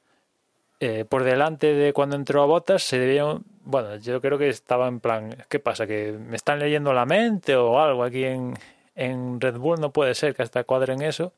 [0.81, 4.89] eh, por delante de cuando entró a Bottas, se debieron, bueno, yo creo que estaba
[4.89, 5.87] en plan, ¿qué pasa?
[5.87, 8.55] ¿Que me están leyendo la mente o algo aquí en,
[8.95, 9.81] en Red Bull?
[9.81, 11.33] No puede ser que hasta cuadren eso.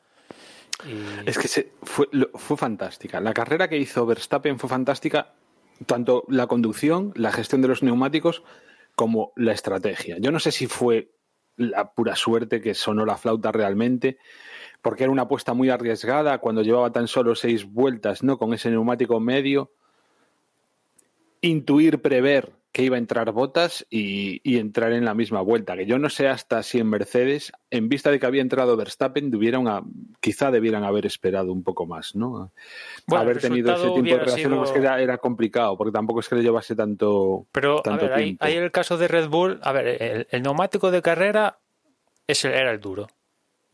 [1.26, 3.20] Es que fue, fue fantástica.
[3.20, 5.34] La carrera que hizo Verstappen fue fantástica
[5.86, 8.42] tanto la conducción, la gestión de los neumáticos,
[8.94, 10.16] como la estrategia.
[10.18, 11.12] Yo no sé si fue
[11.56, 14.18] la pura suerte que sonó la flauta realmente,
[14.82, 18.38] porque era una apuesta muy arriesgada cuando llevaba tan solo seis vueltas, ¿no?
[18.38, 19.72] Con ese neumático medio.
[21.40, 25.76] Intuir, prever que iba a entrar botas y, entrar en la misma vuelta.
[25.76, 29.32] Que yo no sé hasta si en Mercedes, en vista de que había entrado Verstappen,
[30.20, 32.52] quizá debieran haber esperado un poco más, ¿no?
[33.08, 36.76] haber tenido ese tiempo de reacción que era, complicado, porque tampoco es que le llevase
[36.76, 37.46] tanto.
[37.52, 39.60] Pero a ver, hay, el caso de Red Bull.
[39.62, 41.58] A ver, el, neumático de carrera
[42.26, 43.08] era el duro.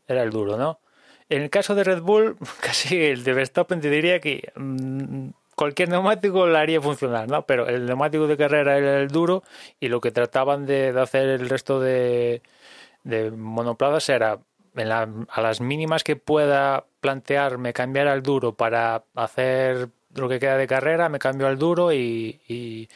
[0.07, 0.81] Era el duro, ¿no?
[1.29, 4.53] En el caso de Red Bull, casi el de Verstappen te diría que.
[4.55, 7.47] Mm, cualquier neumático lo haría funcionar, ¿no?
[7.47, 9.43] Pero el neumático de carrera era el duro
[9.81, 12.43] y lo que trataban de, hacer el resto de,
[13.05, 14.41] de monoplazas era
[14.77, 20.67] a las mínimas que pueda plantearme cambiar al duro para hacer lo que queda de
[20.67, 22.89] carrera, me cambio al duro y, y,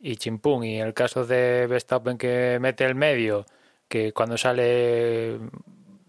[0.00, 0.64] y chimpún.
[0.64, 3.46] Y en el caso de Verstappen que mete el medio,
[3.88, 5.38] que cuando sale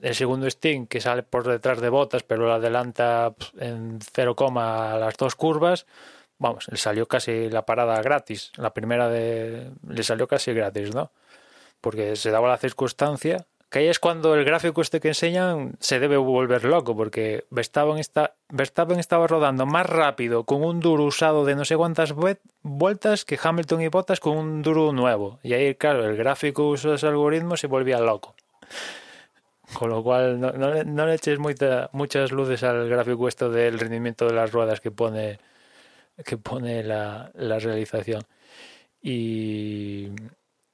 [0.04, 4.98] el segundo Sting que sale por detrás de botas pero lo adelanta en 0, a
[5.00, 5.86] las dos curvas
[6.38, 8.52] vamos le salió casi la parada gratis.
[8.58, 11.12] La primera le salió casi gratis no
[11.80, 16.00] porque se daba la circunstancia que ahí es cuando el gráfico este que enseñan se
[16.00, 21.44] debe volver loco porque Verstappen, está, Verstappen estaba rodando más rápido con un duro usado
[21.44, 22.14] de no sé cuántas
[22.62, 25.40] vueltas que Hamilton y Bottas con un duro nuevo.
[25.42, 28.36] Y ahí claro el gráfico usó ese algoritmo se volvía loco
[29.72, 34.34] con lo cual, no, no, le eches muchas luces al gráfico esto del rendimiento de
[34.34, 35.40] las ruedas que pone,
[36.26, 38.24] que pone la, realización.
[39.02, 40.10] Y,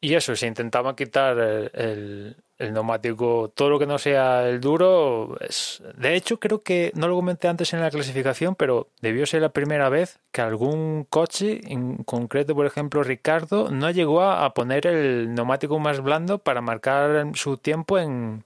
[0.01, 5.37] y, eso, se intentaba quitar el, el, neumático, todo lo que no sea el duro.
[5.97, 9.49] De hecho, creo que no lo comenté antes en la clasificación, pero debió ser la
[9.49, 15.33] primera vez que algún coche, en concreto, por ejemplo, Ricardo, no llegó a poner el
[15.33, 18.43] neumático más blando para marcar su tiempo en,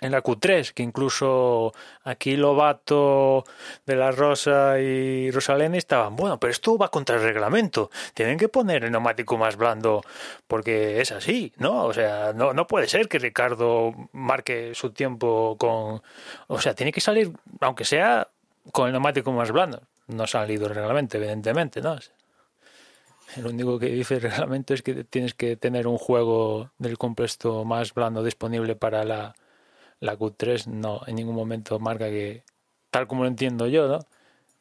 [0.00, 1.72] en la Q3, que incluso
[2.02, 3.44] aquí Lobato
[3.86, 8.48] de la Rosa y Rosalene estaban, bueno, pero esto va contra el reglamento, tienen que
[8.48, 10.02] poner el neumático más blando
[10.46, 11.84] porque es así, ¿no?
[11.84, 16.02] O sea, no, no puede ser que Ricardo marque su tiempo con...
[16.48, 18.28] O sea, tiene que salir, aunque sea
[18.72, 19.82] con el neumático más blando.
[20.08, 21.98] No ha salido el reglamento, evidentemente, ¿no?
[23.36, 27.64] Lo único que dice el reglamento es que tienes que tener un juego del compuesto
[27.64, 29.34] más blando disponible para la
[30.04, 32.42] la Q3 no en ningún momento marca que,
[32.90, 34.00] tal como lo entiendo yo, ¿no?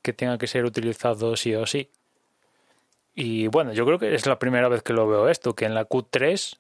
[0.02, 1.90] que tenga que ser utilizado sí o sí.
[3.16, 5.74] Y bueno, yo creo que es la primera vez que lo veo esto, que en
[5.74, 6.58] la Q3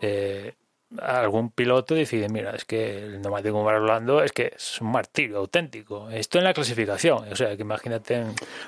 [0.00, 0.54] eh,
[0.98, 5.38] algún piloto decide, mira, es que el neumático más blando es que es un martirio
[5.38, 6.10] auténtico.
[6.10, 8.14] Esto en la clasificación, o sea, que imagínate...
[8.14, 8.26] En...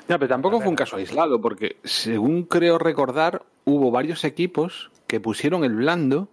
[0.09, 5.21] No, pero tampoco fue un caso aislado, porque según creo recordar, hubo varios equipos que
[5.21, 6.29] pusieron el blando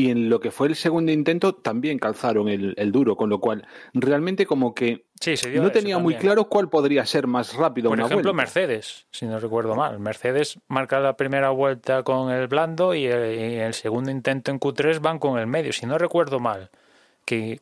[0.00, 3.66] y en lo que fue el segundo intento también calzaron el, duro, con lo cual
[3.92, 5.04] realmente como que
[5.54, 7.90] no tenía muy claro cuál podría ser más rápido.
[7.90, 9.98] Por ejemplo, Mercedes, si no recuerdo mal.
[9.98, 15.18] Mercedes marca la primera vuelta con el blando y el, segundo intento en Q3 van
[15.18, 16.70] con el medio, si no recuerdo mal,
[17.26, 17.60] que,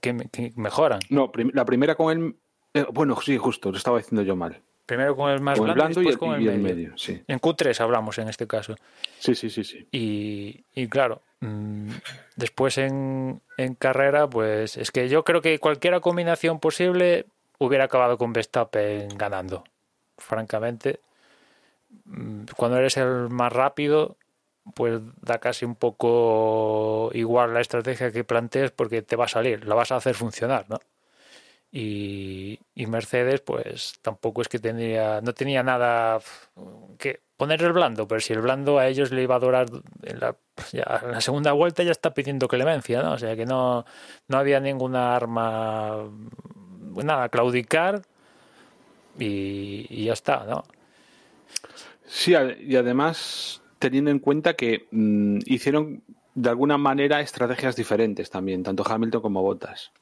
[0.54, 1.00] mejoran.
[1.10, 2.36] No, la primera con el...
[2.72, 4.62] Eh, bueno, sí, justo, lo estaba diciendo yo mal.
[4.86, 6.94] Primero con el más blando, y después con el, medio.
[7.26, 8.76] En Q3 hablamos en este caso.
[9.18, 9.88] Sí, sí, sí, sí.
[9.90, 11.20] Y, y claro,
[12.36, 17.26] después en, en, carrera, pues es que yo creo que cualquier combinación posible
[17.58, 19.64] hubiera acabado con Verstappen ganando.
[20.16, 21.00] Francamente,
[22.04, 24.16] mm, cuando eres el más rápido,
[24.74, 29.66] pues da casi un poco igual la estrategia que plantees porque te va a salir,
[29.66, 30.78] la vas a hacer funcionar, ¿no?
[31.70, 36.20] Y, y Mercedes, pues tampoco es que tenía, no tenía nada
[36.98, 39.68] que poner el blando, pero si el blando a ellos le iba a durar
[40.02, 40.36] en la,
[40.72, 43.12] la segunda vuelta ya está pidiendo clemencia, ¿no?
[43.12, 43.86] O sea que no,
[44.26, 46.10] no había ninguna arma,
[46.96, 48.02] nada, claudicar
[49.18, 50.64] y, ya está, ¿no?
[52.04, 56.02] Sí, y además teniendo en cuenta que mm, hicieron
[56.34, 59.92] de alguna manera estrategias diferentes también, tanto Hamilton como Bottas.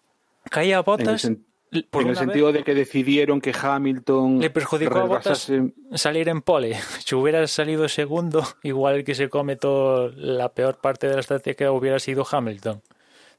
[0.51, 5.51] Caía Bottas en el sentido de que decidieron que Hamilton le perjudicó a Bottas
[5.95, 6.77] salir en pole.
[7.05, 11.73] Si hubiera salido segundo, igual que se come toda la peor parte de la estrategia
[11.73, 12.83] hubiera sido Hamilton.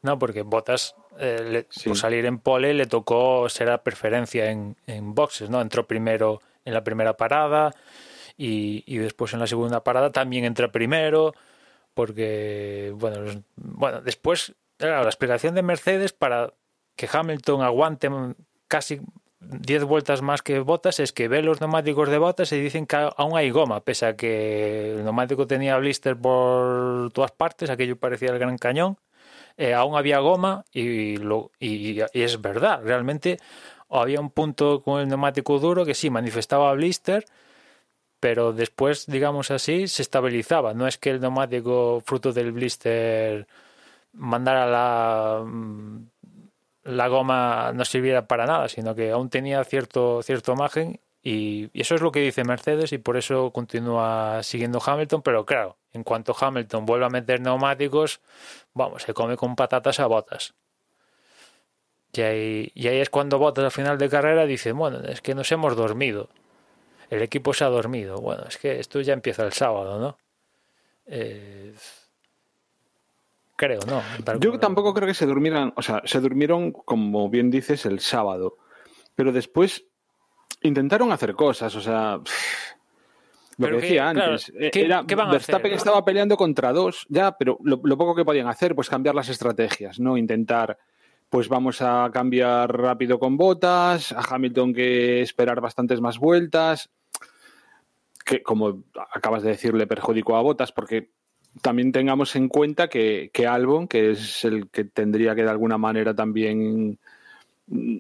[0.02, 5.16] No, porque Bottas eh, por salir en pole le tocó ser a preferencia en, en,
[5.16, 5.62] boxes, ¿no?
[5.62, 7.74] Entró primero en la primera parada
[8.38, 11.34] y, y después en la segunda parada también entra primero
[11.94, 16.54] porque, bueno, bueno después la explicación de Mercedes para
[16.98, 18.10] que Hamilton aguante
[18.68, 19.00] casi
[19.40, 22.98] 10 vueltas más que Botas es que ve los neumáticos de Botas y dicen que
[22.98, 28.32] aún hay goma, pese a que el neumático tenía blister por todas partes, aquello parecía
[28.32, 28.98] el Gran Cañón,
[29.56, 33.38] eh, aún había goma y, lo, y, y, es verdad, realmente
[33.90, 37.26] había un punto con el neumático duro que sí manifestaba blister,
[38.20, 40.74] pero después, digamos así, se estabilizaba.
[40.74, 43.48] No es que el neumático fruto del blister
[44.14, 45.46] mandara la
[46.88, 51.96] la goma no sirviera para nada, sino que aún tenía cierto, cierto margen y, eso
[51.96, 56.36] es lo que dice Mercedes y por eso continúa siguiendo Hamilton, pero claro, en cuanto
[56.40, 58.22] Hamilton vuelve a meter neumáticos,
[58.74, 60.54] vamos, se come con patatas a botas.
[62.14, 65.36] Y ahí, y ahí es cuando Botas al final de carrera dice, bueno, es que
[65.36, 66.30] nos hemos dormido.
[67.10, 68.20] El equipo se ha dormido.
[68.20, 70.18] Bueno, es que esto ya empieza el sábado, ¿no?
[71.06, 71.76] Eh,
[73.58, 74.02] creo, ¿no?
[74.40, 78.58] Yo tampoco creo que se durmieran, o sea, se durmieron, como bien dices, el sábado,
[79.16, 79.86] pero después
[80.62, 82.22] intentaron hacer cosas, o sea,
[83.58, 88.16] lo que decía antes, eh, era, Verstappen estaba peleando contra dos, ya, pero lo, poco
[88.16, 90.18] que podían hacer, pues cambiar las estrategias, ¿no?
[90.18, 90.78] Intentar,
[91.28, 96.92] pues vamos a cambiar rápido con botas, a Hamilton que esperar bastantes más vueltas,
[98.24, 101.10] que como acabas de decir, le perjudicó a botas porque
[101.62, 105.78] también tengamos en cuenta que, que, Albon, que es el que tendría que de alguna
[105.78, 106.98] manera también
[107.68, 107.98] mm,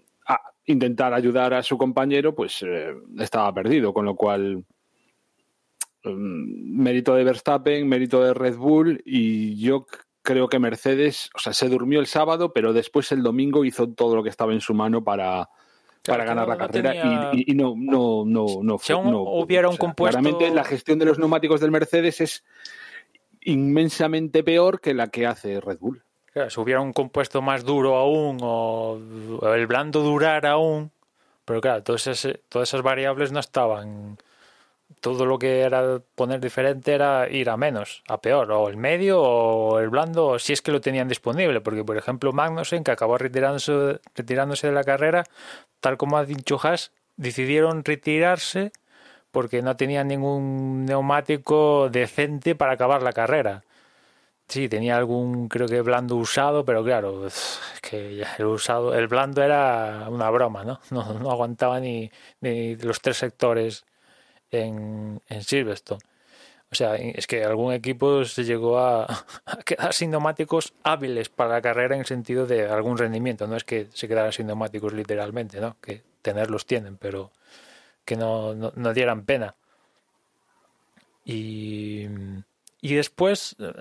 [0.67, 4.65] intentar ayudar a su compañero, pues eh, estaba perdido, con lo cual
[6.03, 9.87] mm, mérito de Verstappen, mérito de Red Bull y yo
[10.21, 14.15] creo que Mercedes, o sea, se durmió el sábado, pero después el domingo hizo todo
[14.15, 15.49] lo que estaba en su mano para,
[16.05, 20.65] para ganar la carrera y, no no no no, si hubiera un compuesto claramente la
[20.65, 22.43] gestión de los neumáticos del Mercedes es
[23.47, 26.03] inmensamente peor que la que hace Red Bull.
[26.49, 28.99] Si hubiera un compuesto más duro aún o
[29.53, 30.91] el blando durar aún,
[31.47, 34.17] pero claro, todas esas, variables no estaban.
[34.99, 39.21] Todo lo que era poner diferente era ir a menos, a peor, o el medio
[39.21, 43.17] o el blando, si es que lo tenían disponible, porque por ejemplo Magnussen, que acabó
[43.17, 45.23] retirándose, retirándose de la carrera,
[45.79, 48.73] tal como ha dicho Haas, decidieron retirarse
[49.37, 53.63] porque no tenía ningún neumático decente para acabar la carrera.
[54.47, 59.43] Sí, tenía algún, creo que blando usado, pero claro, es que el usado, el blando
[59.43, 60.79] era una broma, ¿no?
[60.89, 62.09] No, no aguantaba ni,
[62.41, 63.85] los tres sectores
[64.49, 66.01] en, en Silverstone.
[66.71, 69.03] O sea, es que algún equipo se llegó a,
[69.45, 73.45] a, quedar sin neumáticos hábiles para la carrera en el sentido de algún rendimiento.
[73.45, 75.77] No es que se quedaran sin neumáticos literalmente, ¿no?
[75.79, 77.29] Que tenerlos tienen, pero
[78.07, 79.55] que no, no, dieran pena.
[81.25, 82.05] Y,
[82.79, 83.73] y después, eh,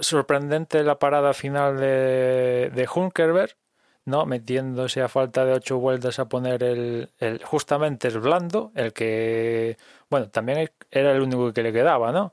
[0.00, 3.56] sorprendente la parada final de, de Hunkerberg,
[4.04, 4.24] ¿no?
[4.24, 9.76] metiéndose a falta de ocho vueltas a poner el, el, justamente el blando, el que,
[10.08, 12.32] bueno, también era el único que le quedaba, ¿no?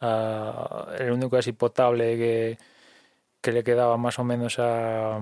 [0.00, 2.58] Uh, el único así potable que,
[3.42, 5.20] que le quedaba más o menos a,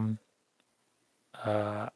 [1.35, 1.93] a,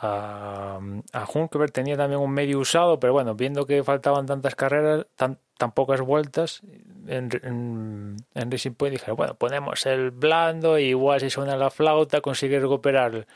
[0.00, 0.78] a,
[1.12, 1.26] a
[1.72, 5.38] tenía también un medio usado, pero bueno, viendo que faltaban tantas carreras, tan,
[5.74, 6.62] pocas vueltas
[7.08, 7.30] en,
[8.34, 12.60] en, Racing Point, dije, bueno, ponemos el blando, y igual si suena la flauta consigue
[12.60, 13.26] recuperar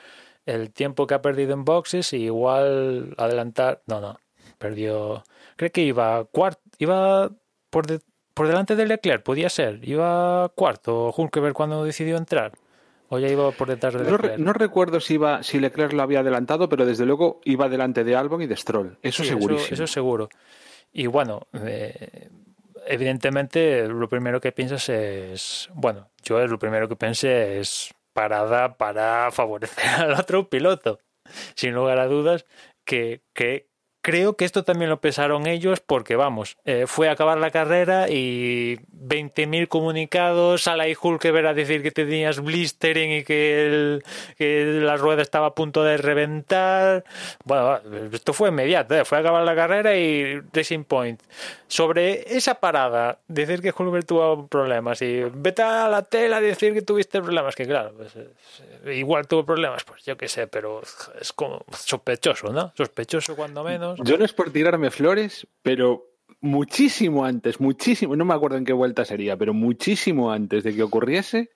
[0.46, 3.82] el tiempo que ha perdido en boxes igual adelantar.
[3.86, 4.18] No, no,
[4.58, 5.24] perdió.
[5.56, 7.30] Creo que iba cuarto, iba
[7.70, 7.86] por,
[8.34, 12.52] por delante de Leclerc, podía ser, iba cuarto Hulkenberg cuando decidió entrar.
[13.12, 14.38] ¿O ya iba por detrás de Leclerc?
[14.38, 18.04] No, no, recuerdo si, iba, si Leclerc lo había adelantado, pero desde luego iba delante
[18.04, 18.96] de Albon y de Stroll.
[19.02, 19.66] Eso sí, segurísimo.
[19.66, 20.30] Eso, eso, seguro.
[20.94, 22.30] Y bueno, eh,
[22.86, 29.30] evidentemente lo primero que piensas es, bueno, yo lo primero que pensé es parada para
[29.30, 30.98] favorecer al otro piloto.
[31.54, 32.46] Sin lugar a dudas,
[32.86, 33.68] que, que
[34.02, 38.08] creo que esto también lo pensaron ellos porque, vamos, eh, fue a acabar la carrera
[38.10, 44.04] y 20.000 comunicados, a la Hulkeberg a decir que tenías blistering y que, el,
[44.36, 47.04] que, la rueda estaba a punto de reventar.
[47.44, 47.80] Bueno,
[48.12, 49.04] esto fue inmediato, ¿eh?
[49.04, 51.22] fue a acabar la carrera y Racing Point.
[51.68, 56.74] Sobre esa parada, decir que Hulkeberg tuvo problemas y vete a la tela a decir
[56.74, 58.12] que tuviste problemas, que claro, pues,
[58.94, 60.82] igual tuvo problemas, pues yo qué sé, pero
[61.20, 62.72] es como sospechoso, ¿no?
[62.76, 63.91] Sospechoso cuando menos.
[64.04, 66.06] Yo no es por tirarme flores, pero
[66.40, 70.82] muchísimo antes, muchísimo, no me acuerdo en qué vuelta sería, pero muchísimo antes de que
[70.82, 71.50] ocurriese,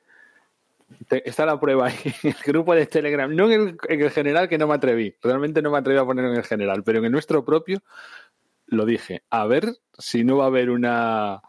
[1.11, 4.49] está la prueba ahí en el grupo de Telegram, no en el, en el, general
[4.49, 7.07] que no me atreví, realmente no me atreví a ponerlo en el general, pero en
[7.07, 7.83] el nuestro propio
[8.69, 11.41] lo dije, a ver si no va a haber una,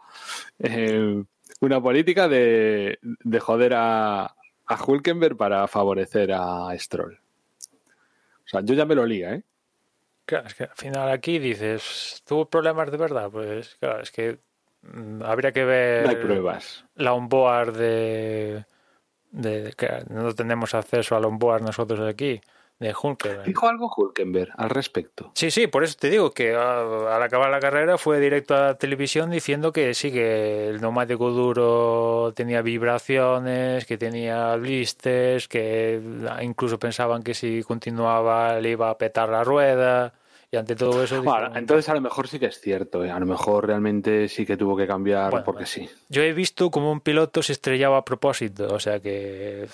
[0.58, 1.22] eh,
[1.60, 4.34] una política de, de joder a,
[4.66, 7.14] a Hulkenberg para favorecer a Stroll.
[7.14, 9.42] O sea, yo ya me lo lía, ¿eh?
[10.28, 13.30] Claro, es que al final aquí dices, ¿tuvo problemas de verdad?
[13.30, 14.38] Pues claro, es que
[14.82, 16.84] mm, habría que ver No hay pruebas.
[16.96, 18.66] la onboard de,
[19.30, 22.42] de que no tenemos acceso a la onboard nosotros aquí
[22.78, 23.44] de Hulkenberg.
[23.46, 25.32] ¿Dijo algo Hulkenberg al respecto?
[25.34, 28.60] Sí, sí, por eso te digo que ah, al acabar la carrera fue directo a
[28.60, 36.00] la televisión diciendo que sí, que el neumático duro tenía vibraciones, que tenía blisters, que
[36.42, 40.12] incluso pensaban que si continuaba le iba a petar la rueda.
[40.50, 41.16] Y ante todo eso.
[41.22, 43.04] Bueno, dijeron- entonces a lo mejor sí que es cierto.
[43.04, 43.10] ¿eh?
[43.10, 45.90] A lo mejor realmente sí que tuvo que cambiar Bueno, porque sí.
[46.08, 49.68] Yo he visto como un piloto se estrellaba a propósito, o sea que.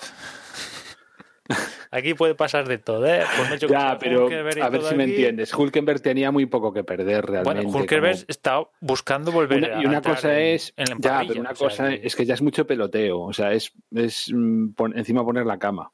[1.91, 3.21] Aquí puede pasar de todo, ¿eh?
[3.49, 5.53] Mucho que Ya, pero y a ver si me entiendes.
[5.53, 7.61] Hulkenberg tenía muy poco que perder realmente.
[7.63, 11.23] Bueno, Hulkenberg como- está buscando volver Una- a y una cosa es en la ya
[11.27, 14.69] pero una sea cosa es que ya es mucho peloteo o sea es es mm,
[14.73, 15.91] pon- encima poner la cama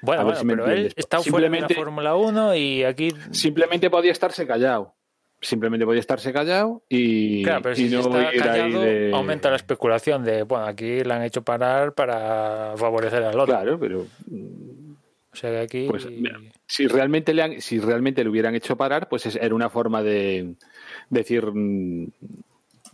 [0.00, 0.94] Bueno, a ver bueno, si me pero él entiendes.
[0.96, 3.12] está fuera de la Fórmula 1 y aquí.
[3.32, 4.94] simplemente podía estarse callado
[5.40, 9.10] simplemente podía estarse callado y, Claro, pero y si no está ir ahí callado, de-
[9.12, 13.46] aumenta la especulación de, bueno, aquí la han hecho parar para favorecer al otro.
[13.54, 14.06] claro pero
[15.34, 15.86] O sea que aquí.
[15.88, 19.54] pues mira, si realmente le han, si realmente le hubieran hecho parar pues es- era
[19.54, 20.54] una forma de
[21.10, 22.06] decir mm,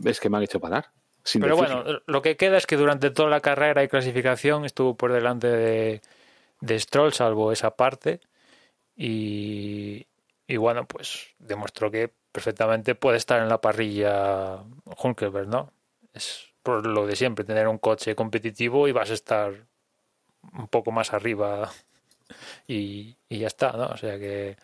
[0.04, 0.90] es que me han hecho parar
[1.22, 1.84] sin Pero decirlo.
[1.84, 5.46] bueno, lo que queda es que durante toda la carrera y clasificación estuvo por delante
[5.48, 6.00] de,
[6.62, 8.20] de Stroll, salvo esa parte.
[8.96, 10.06] Y,
[10.46, 14.62] y bueno, pues demostró que perfectamente puede estar en la parrilla
[15.02, 15.72] Hulkenberg, ¿no?
[16.14, 19.52] Es por lo de siempre, tener un coche competitivo y vas a estar
[20.54, 21.70] un poco más arriba
[22.66, 23.86] y, ya está, ¿no?
[23.86, 24.56] O sea que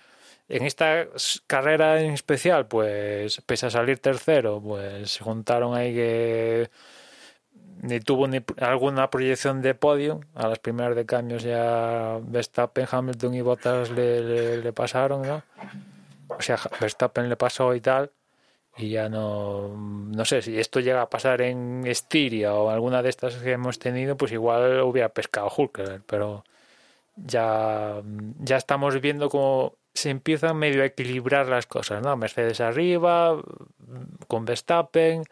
[0.48, 1.06] en esta
[1.46, 6.70] carrera en especial, pues pese a salir tercero, pues se juntaron ahí que
[7.82, 10.20] ni tuvo ni alguna proyección de podio.
[10.34, 15.42] A las primeras de cambios ya Verstappen, Hamilton y Bottas le, pasaron, ¿no?
[16.28, 18.10] O sea, Verstappen le pasó y tal.
[18.78, 23.08] Y ya no, no sé, si esto llega a pasar en Estiria o alguna de
[23.08, 26.44] estas que hemos tenido, pues igual hubiera pescado Hulkenberg, pero
[27.16, 28.02] ya,
[28.38, 32.16] ya estamos viendo cómo se empiezan medio a equilibrar las cosas, ¿no?
[32.16, 33.40] Mercedes arriba,
[34.28, 35.24] con Verstappen,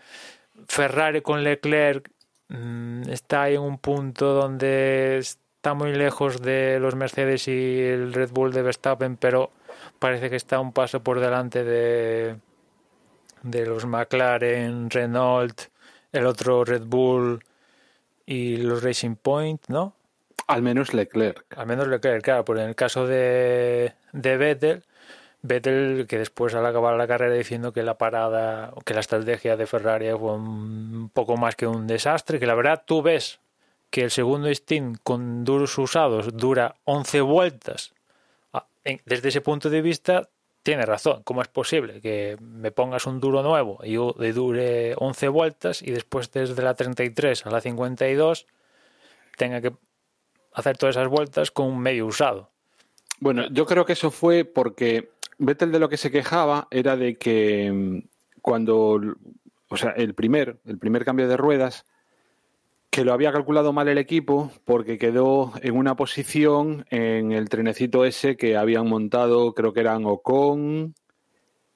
[0.68, 2.10] Ferrari con Leclerc
[2.48, 8.30] mm, está en un punto donde está muy lejos de los Mercedes y el Red
[8.30, 9.50] Bull de Verstappen, pero
[9.98, 12.36] parece que está un paso por delante de,
[13.42, 15.62] de los McLaren, Renault,
[16.12, 17.44] el otro Red Bull
[18.26, 19.94] y los Racing Point, ¿no?
[20.46, 24.84] Al menos Leclerc Al menos Leclerc, claro, porque en el caso de, de Vettel,
[25.42, 29.66] Vettel que después al acabar la carrera diciendo que la parada, que la estrategia de
[29.66, 33.40] Ferrari fue un poco más que un desastre, que la verdad tú ves
[33.90, 37.92] que el segundo stint con duros usados dura 11 vueltas.
[39.04, 40.28] Desde ese punto de vista,
[40.64, 41.22] tiene razón.
[41.24, 43.94] ¿Cómo es posible que me pongas un duro nuevo y
[44.32, 48.46] dure 11 vueltas y después desde la 33 a la 52
[49.36, 49.72] tenga que
[50.54, 52.50] hacer todas esas vueltas con un medio usado?
[53.20, 57.16] Bueno, yo creo que eso fue porque Vettel de lo que se quejaba era de
[57.16, 57.98] que mm,
[58.40, 59.00] cuando,
[59.68, 61.84] o sea, el primer, el primer cambio de ruedas,
[62.90, 68.04] que lo había calculado mal el equipo porque quedó en una posición en el trenecito
[68.04, 70.94] ese que habían montado, creo que eran Ocon,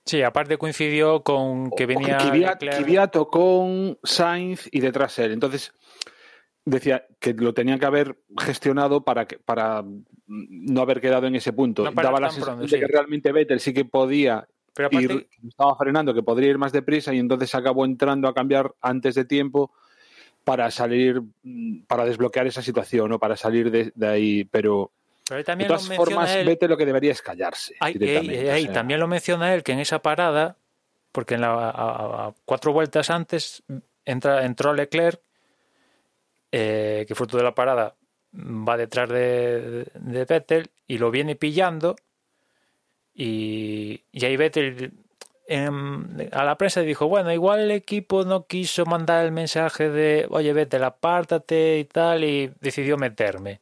[0.05, 5.33] Sí, aparte coincidió con que venía Kvyat, Leclerc- Kvyat, Ocon, Sainz y detrás él.
[5.33, 5.75] Entonces
[6.70, 9.85] decía que lo tenían que haber gestionado para que para
[10.27, 11.85] no haber quedado en ese punto.
[11.85, 12.93] No Daba la sensación pronto, de que sí.
[12.93, 17.12] realmente Vettel sí que podía pero aparte, ir, estaba frenando, que podría ir más deprisa
[17.12, 19.73] y entonces acabó entrando a cambiar antes de tiempo
[20.45, 21.20] para salir,
[21.86, 23.19] para desbloquear esa situación, ¿no?
[23.19, 24.45] Para salir de, de ahí.
[24.45, 24.93] Pero
[25.28, 26.47] pero de también lo todas menciona formas, él.
[26.47, 27.74] Vettel lo que debería es callarse.
[27.81, 28.73] Ahí, ahí- directamente, ahí o sea.
[28.73, 30.57] también lo menciona él que en esa parada,
[31.12, 33.62] porque en la, a- a cuatro vueltas antes
[34.07, 35.20] entra, entró Leclerc,
[36.53, 37.97] eh, que fruto de la parada
[38.33, 41.97] va detrás de, de Vettel y lo viene pillando
[43.15, 44.93] y, y ahí Vettel
[45.51, 50.53] a la prensa dijo, bueno, igual el equipo no quiso mandar el mensaje de, oye
[50.53, 53.61] Vettel, apártate y tal, y decidió meterme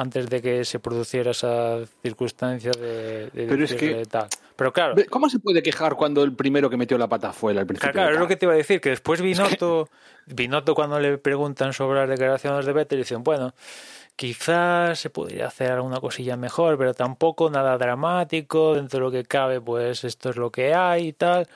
[0.00, 4.28] antes de que se produciera esa circunstancia de, de Pero es que- tal.
[4.56, 7.58] Pero claro, ¿Cómo se puede quejar cuando el primero que metió la pata fue él
[7.58, 7.92] al principio?
[7.92, 9.88] Claro, claro, es lo que te iba a decir, que después Binotto,
[10.26, 13.54] Binotto cuando le preguntan sobre las declaraciones de Vettel, dicen, bueno,
[14.16, 19.24] quizás se podría hacer alguna cosilla mejor, pero tampoco nada dramático, dentro de lo que
[19.24, 21.46] cabe, pues esto es lo que hay y tal.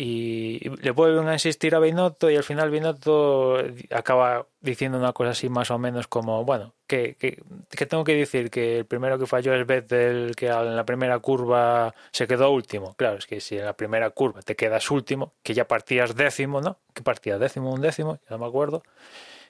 [0.00, 3.58] Y le vuelven a insistir a Binotto y al final Binotto
[3.90, 8.14] acaba diciendo una cosa así más o menos como, bueno, que, que, que tengo que
[8.14, 12.52] decir que el primero que falló es Vettel, que en la primera curva se quedó
[12.52, 12.94] último.
[12.94, 16.60] Claro, es que si en la primera curva te quedas último, que ya partías décimo,
[16.60, 16.78] ¿no?
[16.94, 18.84] Que partías décimo, un décimo, ya no me acuerdo.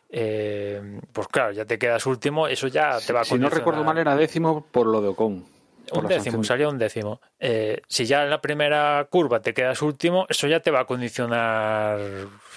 [0.09, 3.85] Eh, pues claro, ya te quedas último, eso ya te va a Si no recuerdo
[3.85, 5.58] mal, era décimo por lo de Ocon
[5.93, 7.21] un décimo, salió un décimo.
[7.39, 10.85] Eh, si ya en la primera curva te quedas último, eso ya te va a
[10.85, 12.01] condicionar,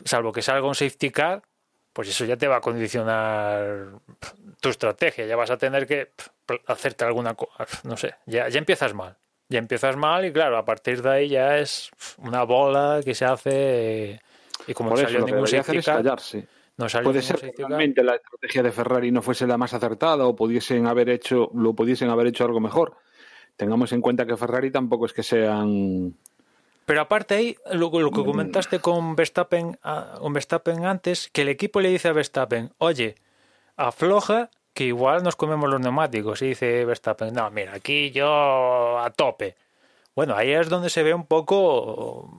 [0.04, 1.42] salvo que salga un safety car,
[1.94, 3.88] pues eso ya te va a condicionar
[4.60, 5.26] tu estrategia.
[5.26, 6.12] Ya vas a tener que
[6.68, 9.18] hacerte alguna cosa, no sé, ya, ya empiezas mal.
[9.50, 13.26] Ya empiezas mal y claro, a partir de ahí ya es una bola que se
[13.26, 14.22] hace
[14.66, 16.04] y como no salió ningún safety car...
[16.78, 20.36] No Puede ser que realmente la estrategia de Ferrari no fuese la más acertada o
[20.36, 22.96] pudiesen haber hecho, lo pudiesen haber hecho algo mejor
[23.62, 26.16] tengamos en cuenta que Ferrari tampoco es que sean
[26.86, 31.50] pero aparte ahí, lo, lo, que comentaste con Verstappen, ah, con Verstappen antes, que el
[31.50, 33.16] equipo le dice a Verstappen, oye,
[33.78, 36.42] afloja, que igual nos comemos los neumáticos.
[36.42, 39.56] Y dice Verstappen, no, mira, aquí yo a tope.
[40.16, 42.30] Bueno, ahí es donde se ve un poco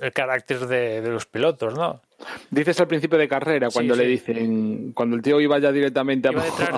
[0.00, 2.00] el carácter de, de los pilotos, ¿no?
[2.50, 6.32] Dices al principio de carrera, cuando le dicen, cuando el tío iba ya directamente a,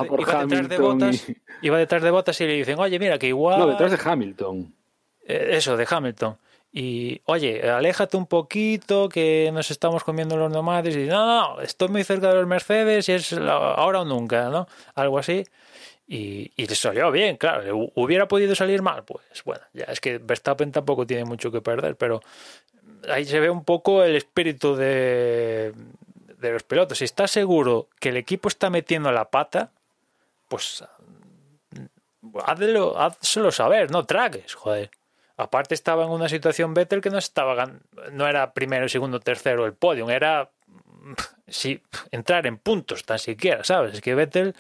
[0.04, 0.68] por Hamilton.
[0.68, 1.26] De botas,
[1.62, 3.58] Iba detrás de botas y le dicen, oye, mira, que igual.
[3.58, 4.72] No, detrás de Hamilton.
[5.26, 6.36] Eh, eso, de Hamilton.
[6.72, 10.96] Y, oye, aléjate un poquito, que nos estamos comiendo los nomades.
[10.96, 14.66] Y, no, no, estoy muy cerca de los Mercedes y es ahora o nunca, ¿no?
[14.94, 15.44] Algo así.
[16.06, 17.90] Y, y le salió bien, claro.
[17.94, 19.04] ¿Hubiera podido salir mal?
[19.04, 22.22] Pues bueno, ya es que Verstappen tampoco tiene mucho que perder, pero
[23.08, 25.72] ahí se ve un poco el espíritu de,
[26.38, 26.98] de los pilotos.
[26.98, 29.70] Si estás seguro que el equipo está metiendo la pata,
[30.48, 30.84] pues
[32.44, 34.90] hazlo, hazlo saber, no tragues, joder.
[35.36, 37.70] Aparte estaba en una situación Vettel que no estaba
[38.12, 40.50] no era primero, segundo, tercero el podio, era
[41.46, 41.80] si
[42.10, 43.94] entrar en puntos tan siquiera, ¿sabes?
[43.94, 44.54] Es que Vettel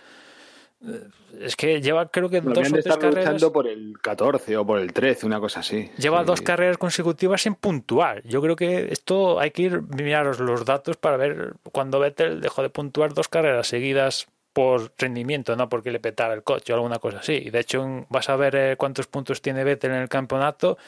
[1.40, 3.44] es que lleva creo que dos o tres carreras.
[3.46, 5.90] por el 14 o por el 13, una cosa así.
[5.98, 8.22] Lleva dos carreras consecutivas sin puntuar.
[8.24, 12.62] Yo creo que esto hay que ir miraros los datos para ver cuando Vettel dejó
[12.62, 16.98] de puntuar dos carreras seguidas por rendimiento, no porque le petara el coche o alguna
[16.98, 17.34] cosa así.
[17.34, 20.78] Y de hecho vas a ver eh, cuántos puntos tiene Vettel en el campeonato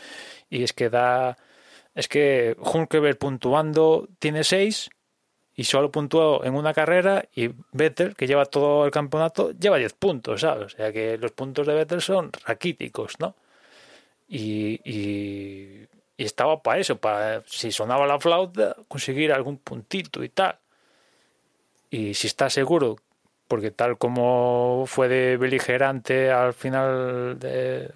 [0.49, 1.37] y es que da
[1.95, 4.91] es que Hulkeberg puntuando tiene seis
[5.61, 9.93] y solo puntuó en una carrera y Vettel, que lleva todo el campeonato, lleva 10
[9.93, 10.73] puntos, ¿sabes?
[10.73, 13.35] O sea que los puntos de Vettel son raquíticos, ¿no?
[14.27, 20.31] Y, y, y estaba para eso, para si sonaba la flauta, conseguir algún puntito y
[20.31, 20.57] tal.
[21.91, 22.97] Y si está seguro
[23.51, 27.37] porque tal como fue de beligerante al final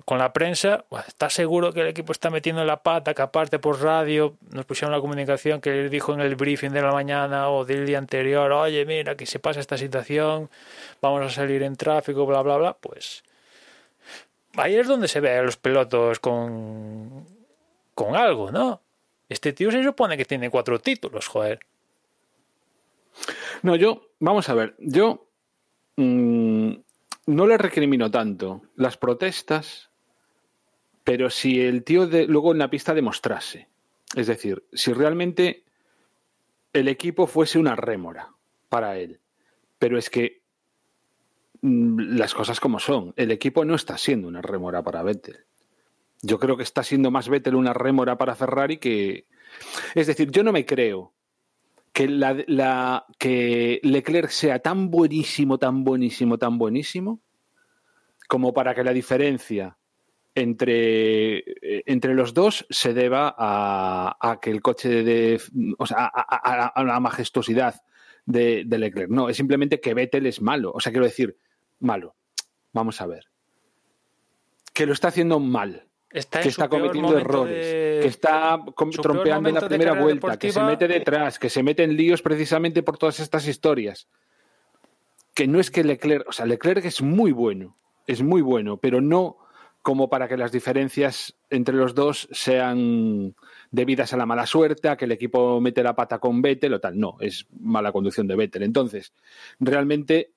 [0.04, 3.80] con la prensa, está seguro que el equipo está metiendo la pata, que aparte por
[3.80, 7.64] radio nos pusieron la comunicación que él dijo en el briefing de la mañana o
[7.64, 10.50] del día anterior, oye, mira, que se pasa esta situación,
[11.00, 13.22] vamos a salir en tráfico, bla, bla, bla, pues
[14.56, 17.28] ahí es donde se ve a los pilotos con,
[17.94, 18.80] con algo, ¿no?
[19.28, 21.60] Este tío se supone que tiene cuatro títulos, joder.
[23.62, 25.23] No, yo, vamos a ver, yo
[25.96, 26.72] Mm,
[27.26, 29.90] no le recrimino tanto las protestas,
[31.04, 33.68] pero si el tío de, luego en la pista demostrase,
[34.14, 35.64] es decir, si realmente
[36.72, 38.34] el equipo fuese una rémora
[38.68, 39.20] para él,
[39.78, 40.42] pero es que
[41.62, 45.44] mm, las cosas como son, el equipo no está siendo una rémora para Vettel.
[46.22, 49.26] Yo creo que está siendo más Vettel una rémora para Ferrari que...
[49.94, 51.12] Es decir, yo no me creo
[51.94, 57.22] que, la, que Leclerc sea tan buenísimo, tan buenísimo, tan buenísimo,
[58.28, 59.78] como para que la diferencia
[60.34, 65.40] entre, eh, entre los dos se deba a, que el coche de.
[65.78, 67.80] O sea, a, la majestuosidad
[68.26, 69.10] de, Leclerc.
[69.10, 70.72] No, es simplemente que Vettel es malo.
[70.74, 71.38] O sea, quiero decir,
[71.78, 72.16] malo.
[72.72, 73.28] Vamos a ver.
[74.72, 78.60] Que lo está haciendo mal que está cometiendo errores, que está
[79.02, 82.84] trompeando en la primera vuelta, que se mete detrás, que se mete en líos precisamente
[82.84, 84.08] por todas estas historias.
[85.34, 87.76] Que no es que Leclerc, o sea, Leclerc es muy bueno,
[88.06, 89.38] es muy bueno, pero no
[89.82, 93.34] como para que las diferencias entre los dos sean
[93.70, 96.80] debidas a la mala suerte, a que el equipo mete la pata con Vettel o
[96.80, 96.98] tal.
[96.98, 98.62] No, es mala conducción de Vettel.
[98.62, 99.12] Entonces,
[99.58, 100.30] realmente,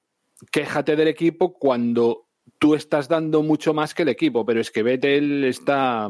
[0.52, 2.27] quéjate del equipo cuando
[2.60, 6.10] tú estás dando mucho más que el equipo, pero es que Vettel está,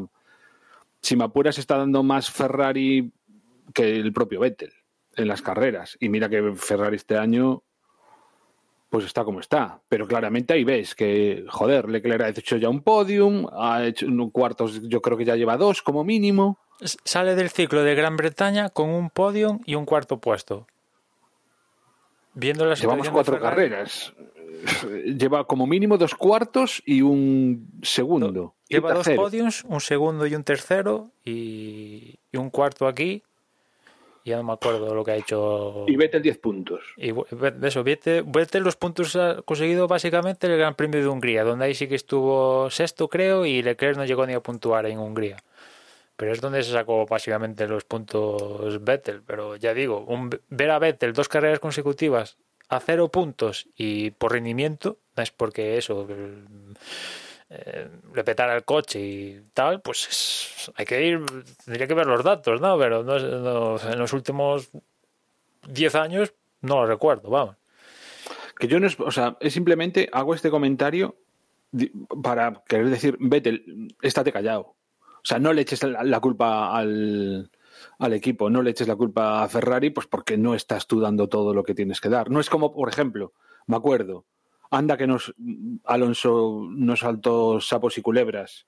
[1.01, 3.11] si me apuras, está dando más Ferrari
[3.73, 4.73] que el propio Vettel
[5.15, 5.97] en las carreras.
[5.99, 7.63] Y mira que Ferrari este año,
[8.89, 9.81] pues está como está.
[9.89, 14.29] Pero claramente ahí ves que, joder, Leclerc ha hecho ya un podium, ha hecho un
[14.29, 16.59] cuartos, yo creo que ya lleva dos como mínimo.
[16.79, 20.67] sale del ciclo de Gran Bretaña con un podium y un cuarto puesto.
[22.33, 24.13] Viendo la Llevamos cuatro Ferrari, carreras.
[25.17, 28.55] Lleva como mínimo dos cuartos y un segundo.
[28.69, 33.23] Y Lleva dos podiums, un segundo y un tercero, y, y un cuarto aquí.
[34.23, 35.85] Y ya no me acuerdo lo que ha hecho.
[35.87, 36.83] Y Vettel 10 puntos.
[36.97, 37.13] Y
[37.65, 41.73] eso, Vettel, Vettel los puntos ha conseguido básicamente el Gran Premio de Hungría, donde ahí
[41.73, 45.37] sí que estuvo sexto, creo, y Leclerc no llegó ni a puntuar en Hungría.
[46.17, 49.21] Pero es donde se sacó básicamente los puntos Vettel.
[49.25, 52.37] Pero ya digo, un- ver a Vettel dos carreras consecutivas
[52.69, 56.07] a cero puntos y por rendimiento, no es porque eso,
[57.49, 61.21] eh, le petara el coche y tal, pues es- hay que ir,
[61.65, 62.77] tendría que ver los datos, ¿no?
[62.77, 64.69] Pero no, no- en los últimos
[65.67, 67.55] 10 años no lo recuerdo, vamos.
[68.59, 71.15] Que yo no es, o sea, es simplemente hago este comentario
[72.23, 74.75] para querer decir, Vettel, estate callado.
[75.01, 77.49] O sea, no le eches la, la culpa al,
[77.99, 81.27] al equipo, no le eches la culpa a Ferrari, pues porque no estás tú dando
[81.27, 82.29] todo lo que tienes que dar.
[82.29, 83.33] No es como, por ejemplo,
[83.65, 84.25] me acuerdo,
[84.69, 85.33] anda que nos
[85.85, 88.67] Alonso nos saltó sapos y culebras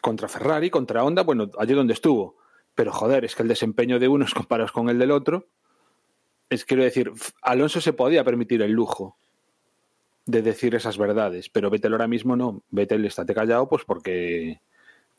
[0.00, 2.36] contra Ferrari, contra Honda, bueno, allí donde estuvo.
[2.74, 5.48] Pero joder, es que el desempeño de unos comparados con el del otro,
[6.48, 7.12] es quiero decir,
[7.42, 9.16] Alonso se podía permitir el lujo
[10.26, 12.62] de decir esas verdades, pero Vettel ahora mismo no.
[12.70, 14.60] Vettel estate callado, pues porque,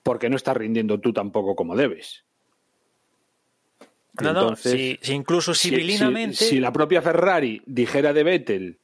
[0.03, 2.25] porque no estás rindiendo tú tampoco como debes.
[4.19, 6.35] No, no, entonces, si, si incluso civilinamente.
[6.35, 8.79] Si, si la propia Ferrari dijera de Vettel,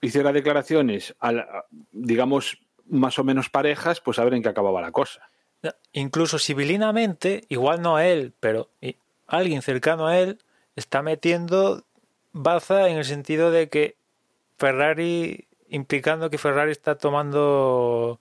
[0.00, 2.58] hiciera declaraciones, a la- digamos,
[2.88, 5.28] más o menos parejas, pues a ver en qué acababa la cosa.
[5.62, 8.70] No, Incluso civilinamente, igual no a él, pero
[9.26, 10.38] alguien cercano a él
[10.76, 11.84] está metiendo
[12.32, 13.96] baza en el sentido de que
[14.58, 18.18] Ferrari, implicando que Ferrari está tomando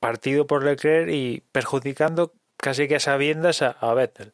[0.00, 4.32] partido por Leclerc y perjudicando casi que a sabiendas a, a Vettel.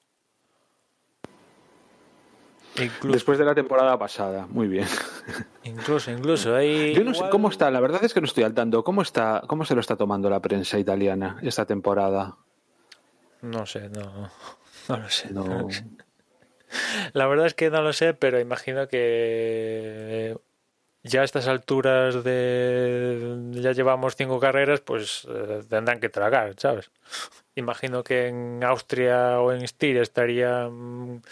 [2.80, 4.86] Incluso, Después de la temporada pasada, muy bien.
[5.64, 6.54] incluso, incluso.
[6.54, 8.84] Hay Yo no sé cómo está, la verdad es que no estoy al tanto.
[8.84, 12.36] ¿Cómo está, cómo se lo está tomando la prensa italiana esta temporada?
[13.42, 14.30] No sé, no,
[14.88, 15.30] no lo sé.
[15.32, 15.58] no No.
[15.62, 15.84] lo sé.
[17.14, 20.36] La verdad es que no lo sé, pero imagino que
[21.02, 26.90] ya a estas alturas de ya llevamos cinco carreras, pues eh, tendrán que tragar, ¿sabes?
[27.54, 31.22] Imagino que en Austria o en Styria estarían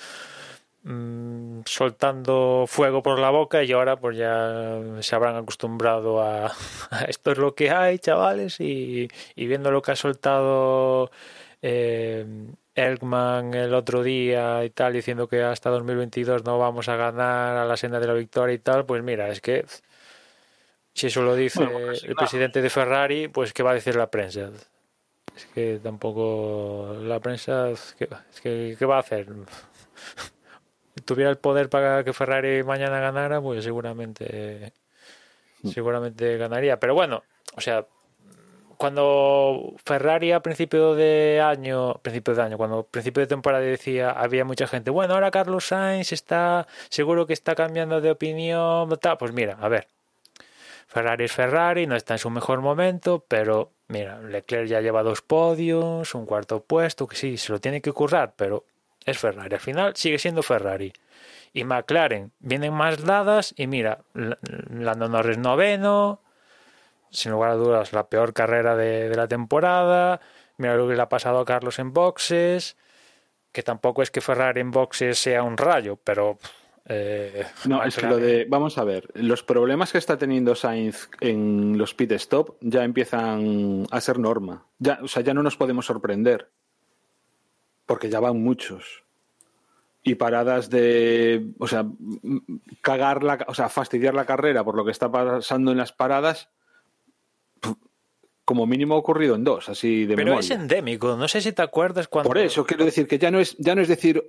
[0.86, 6.46] mm, soltando fuego por la boca y ahora pues ya se habrán acostumbrado a,
[6.90, 11.10] a esto es lo que hay, chavales, y, y viendo lo que ha soltado
[11.62, 12.24] eh,
[12.74, 17.64] Elkman el otro día y tal, diciendo que hasta 2022 no vamos a ganar a
[17.64, 19.64] la senda de la victoria y tal, pues mira, es que
[20.94, 22.20] si eso lo dice Bueno, casi el nada.
[22.20, 24.50] presidente de Ferrari, pues ¿qué va a decir la prensa?
[25.36, 29.26] Es que tampoco la prensa, es que, es que ¿qué va a hacer?
[31.06, 34.72] Tuviera el poder para que Ferrari mañana ganara, pues seguramente
[35.64, 36.78] seguramente ganaría.
[36.78, 37.22] Pero bueno,
[37.56, 37.86] o sea,
[38.76, 44.44] cuando Ferrari a principio de año, principio de año, cuando principio de temporada decía, había
[44.44, 49.16] mucha gente, bueno, ahora Carlos Sainz está, seguro que está cambiando de opinión, tal.
[49.16, 49.88] Pues mira, a ver,
[50.86, 55.22] Ferrari es Ferrari, no está en su mejor momento, pero mira, Leclerc ya lleva dos
[55.22, 58.64] podios, un cuarto puesto, que sí, se lo tiene que currar, pero
[59.06, 59.54] es Ferrari.
[59.54, 60.92] Al final sigue siendo Ferrari.
[61.52, 66.20] Y McLaren vienen más dadas y mira, Lando Norris noveno,
[67.10, 70.20] sin lugar a dudas la peor carrera de, de la temporada.
[70.58, 72.76] Mira lo que le ha pasado a Carlos en boxes,
[73.52, 76.38] que tampoco es que Ferrari en boxes sea un rayo, pero...
[76.84, 81.08] eh, No, es que lo de, vamos a ver, los problemas que está teniendo Sainz
[81.20, 84.66] en los pit stop ya empiezan a ser norma.
[84.78, 86.50] Ya, o sea, ya no nos podemos sorprender.
[87.86, 89.04] Porque ya van muchos.
[90.02, 91.84] Y paradas de, o sea,
[92.80, 96.48] cagar la, o sea, fastidiar la carrera por lo que está pasando en las paradas,
[98.44, 100.44] como mínimo ha ocurrido en dos, así de Pero memoria.
[100.44, 102.28] es endémico, no sé si te acuerdas cuando...
[102.28, 104.22] Por eso quiero decir que ya no es, ya no es decir,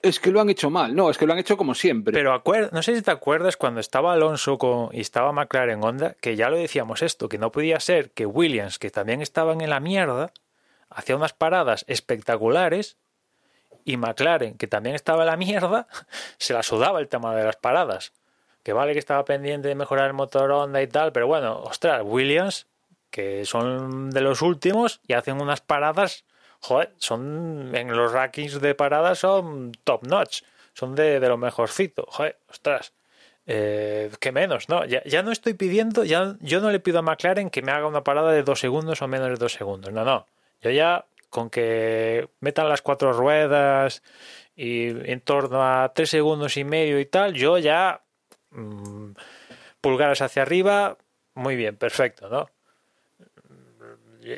[0.00, 2.12] es que lo han hecho mal, no, es que lo han hecho como siempre.
[2.12, 6.14] Pero acuer- no sé si te acuerdas cuando estaba Alonso con, y estaba McLaren Honda,
[6.20, 9.70] que ya lo decíamos esto, que no podía ser que Williams, que también estaban en
[9.70, 10.32] la mierda,
[10.88, 12.96] hacía unas paradas espectaculares
[13.84, 15.86] y McLaren, que también estaba en la mierda,
[16.38, 18.12] se la sudaba el tema de las paradas.
[18.62, 22.00] Que vale que estaba pendiente de mejorar el motor Honda y tal, pero bueno, ostras,
[22.02, 22.66] Williams,
[23.10, 26.24] que son de los últimos y hacen unas paradas,
[26.60, 30.42] joder, son en los rankings de paradas son top notch,
[30.72, 32.92] son de, de lo mejorcito, joder, ostras.
[33.46, 34.86] Eh, que menos, ¿no?
[34.86, 37.86] Ya, ya no estoy pidiendo, ya yo no le pido a McLaren que me haga
[37.86, 40.26] una parada de dos segundos o menos de dos segundos, no, no.
[40.62, 41.04] Yo ya
[41.34, 44.04] con que metan las cuatro ruedas
[44.54, 48.04] y en torno a tres segundos y medio y tal, yo ya
[48.50, 49.14] mm,
[49.80, 50.96] pulgares hacia arriba,
[51.34, 52.48] muy bien, perfecto, ¿no?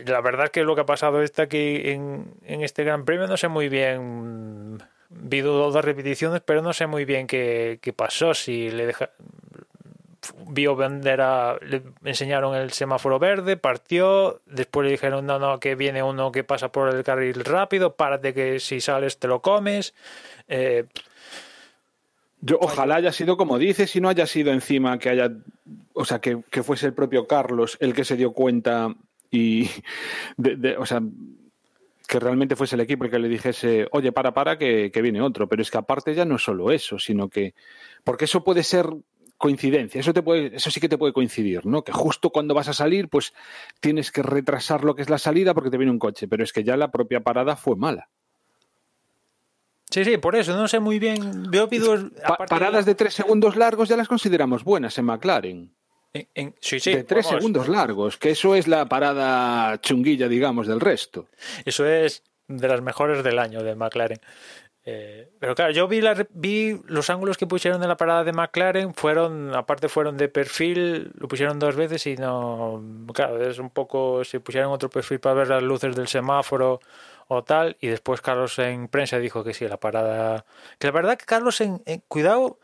[0.07, 3.27] La verdad es que lo que ha pasado está aquí en, en este Gran Premio
[3.27, 8.33] no sé muy bien vi dos repeticiones, pero no sé muy bien qué, qué pasó.
[8.33, 9.11] Si le deja,
[10.49, 16.03] vio bandera, le enseñaron el semáforo verde, partió, después le dijeron no, no, que viene
[16.03, 19.95] uno que pasa por el carril rápido, párate que si sales te lo comes.
[20.49, 20.85] Eh,
[22.41, 25.33] yo, ojalá haya sido como dices y no haya sido encima que haya,
[25.95, 28.95] o sea, que, que fuese el propio Carlos el que se dio cuenta
[29.31, 29.71] y,
[30.37, 31.01] de, de, o sea,
[32.07, 35.21] que realmente fuese el equipo el que le dijese, oye, para, para, que, que, viene
[35.21, 35.49] otro.
[35.49, 37.55] Pero es que aparte ya no es solo eso, sino que,
[38.05, 38.87] porque eso puede ser
[39.39, 41.85] coincidencia, eso, te puede, eso sí que te puede coincidir, ¿no?
[41.85, 43.35] Que justo cuando vas a salir, pues
[43.81, 46.53] tienes que retrasar lo que es la salida porque te viene un coche, pero es
[46.53, 48.09] que ya la propia parada fue mala.
[49.91, 51.51] Sí, sí, por eso, no sé muy bien.
[51.53, 52.93] Yo pido, pa paradas de...
[52.93, 55.73] de tres segundos largos ya las consideramos buenas en McLaren.
[56.13, 57.41] En, en, sí, sí, de tres vamos.
[57.41, 61.29] segundos largos, que eso es la parada chunguilla, digamos, del resto.
[61.65, 64.21] Eso es de las mejores del año de McLaren.
[64.89, 68.33] Eh, pero claro, yo vi, la, vi los ángulos que pusieron en la parada de
[68.33, 72.81] McLaren, fueron, aparte fueron de perfil, lo pusieron dos veces y no,
[73.13, 76.79] claro, es un poco, si pusieron otro perfil para ver las luces del semáforo
[77.27, 80.47] o tal, y después Carlos en prensa dijo que sí, la parada,
[80.79, 82.61] que la verdad que Carlos en, en cuidado,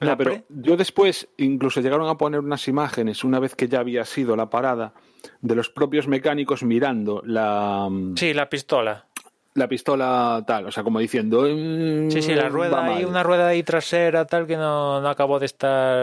[0.00, 4.04] no, pero yo después incluso llegaron a poner unas imágenes una vez que ya había
[4.04, 4.94] sido la parada
[5.42, 9.06] de los propios mecánicos mirando la sí la pistola
[9.54, 11.42] la pistola tal, o sea, como diciendo.
[11.42, 15.38] Mmm, sí, sí, la rueda ahí, una rueda ahí trasera tal que no, no, acabó
[15.38, 15.98] de estar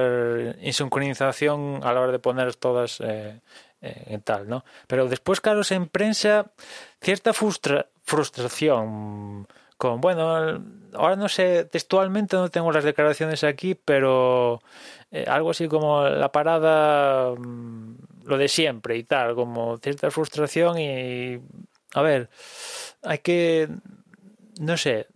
[0.59, 3.39] en sincronización a la hora de poner todas eh,
[3.81, 4.65] eh, tal, ¿no?
[4.87, 6.51] Pero después, Carlos, en prensa,
[7.01, 9.47] cierta frustra frustración
[9.77, 10.61] con, bueno,
[10.93, 14.61] ahora no sé, textualmente no tengo las declaraciones aquí, pero
[15.11, 17.95] eh, algo así como la parada, mmm,
[18.25, 21.39] lo de siempre y tal, como cierta frustración y,
[21.97, 22.29] a ver,
[23.01, 23.67] hay que,
[24.59, 25.07] no sé.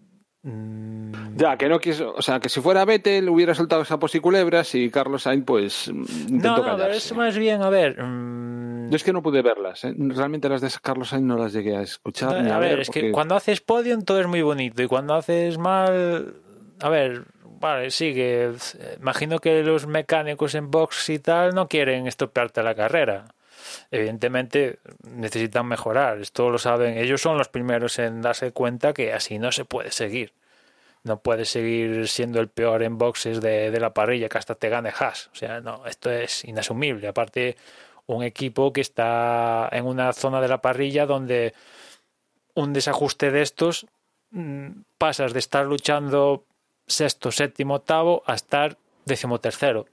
[0.42, 1.38] Mmm...
[1.38, 4.90] Ya, que no quiso, o sea, que si fuera Vettel hubiera soltado esa culebras y
[4.90, 6.98] Carlos Sainz pues intentó no, no, callarse.
[6.98, 8.02] es más bien, a ver.
[8.02, 8.90] Mmm...
[8.90, 9.94] Yo es que no pude verlas, ¿eh?
[9.96, 12.32] realmente las de Carlos Sainz no las llegué a escuchar.
[12.32, 13.02] No, ni a, a ver, ver es porque...
[13.02, 16.34] que cuando haces podium todo es muy bonito y cuando haces mal,
[16.80, 17.26] a ver,
[17.60, 18.54] vale, sí, que
[19.00, 23.26] imagino que los mecánicos en box y tal no quieren estropearte la carrera
[23.92, 26.20] evidentemente necesitan mejorar.
[26.20, 26.98] Esto lo saben.
[26.98, 30.34] Ellos son los primeros en darse cuenta que así no se puede seguir.
[31.04, 34.94] No puedes seguir siendo el peor en boxes de, la parrilla que hasta te gane
[34.98, 35.30] Haas.
[35.34, 37.08] O sea, no, esto es inasumible.
[37.08, 37.58] Aparte,
[38.06, 41.54] un equipo que está en una zona de la parrilla donde
[42.54, 43.88] un desajuste de estos
[44.32, 46.46] mmm, pasas de estar luchando
[46.86, 49.88] sexto, séptimo, octavo a estar decimotercero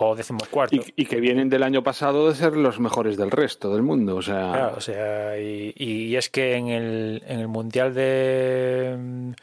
[0.00, 0.76] o decimocuarto.
[0.76, 4.16] Y, y, que vienen del año pasado de ser los mejores del resto del mundo,
[4.16, 4.52] o sea...
[4.52, 9.34] Claro, o sea, y, y es que en el, en el Mundial de,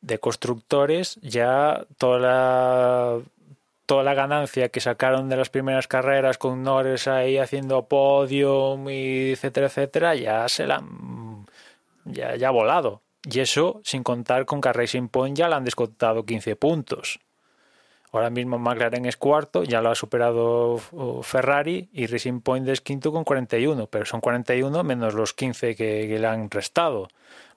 [0.00, 3.18] de Constructores ya toda la,
[3.86, 9.32] toda la ganancia que sacaron de las primeras carreras con Norris ahí haciendo podium y
[9.32, 11.46] etcétera, etcétera, ya se la han,
[12.04, 13.02] ya, ya ha volado.
[13.24, 17.20] Y eso sin contar con que a Racing Point ya le han descontado 15 puntos.
[18.12, 20.80] Ahora mismo McLaren es cuarto, ya lo ha superado
[21.22, 26.18] Ferrari y Racing Point es quinto con 41, pero son 41 menos los 15 que,
[26.18, 27.08] le han restado.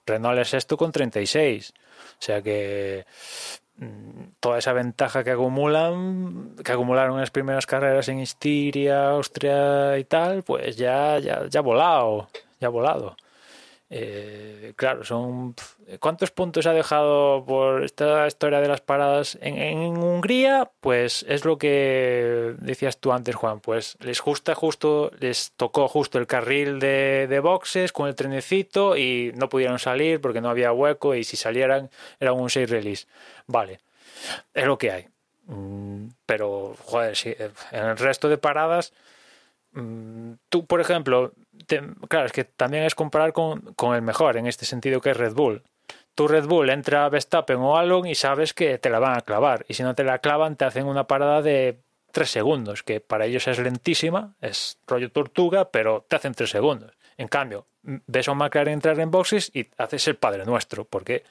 [0.06, 1.72] Renault es sexto con 36.
[1.72, 3.04] O sea que
[3.78, 9.98] mm, toda esa ventaja que acumulan, que acumularon en las primeras carreras en Estiria, Austria
[9.98, 12.28] y tal, pues ya, ya, ya volado,
[12.60, 13.16] ya ha volado.
[13.96, 15.54] Eh, claro, son
[16.00, 20.68] ¿cuántos puntos ha dejado por esta historia de las paradas en, Hungría?
[20.80, 23.60] Pues es lo que decías tú antes, Juan.
[23.60, 28.96] Pues les gusta justo, les tocó justo el carril de, de boxes con el trenecito
[28.96, 31.88] y no pudieron salir porque no había hueco y si salieran
[32.18, 33.06] era un 6 release.
[33.46, 33.78] Vale,
[34.54, 35.06] es lo que hay.
[35.46, 37.32] Mm, pero, joder, sí,
[37.70, 38.92] en el resto de paradas
[40.48, 41.32] tú, por ejemplo,
[42.08, 45.16] claro, es que también es comparar con, con, el mejor en este sentido que es
[45.16, 45.62] Red Bull.
[46.14, 49.22] Tu Red Bull entra a Verstappen o Alon y sabes que te la van a
[49.22, 49.64] clavar.
[49.68, 51.80] Y si no te la clavan, te hacen una parada de
[52.12, 56.92] tres segundos, que para ellos es lentísima, es rollo tortuga, pero te hacen tres segundos.
[57.16, 61.24] En cambio, ves a un McLaren entrar en boxes y haces el padre nuestro, porque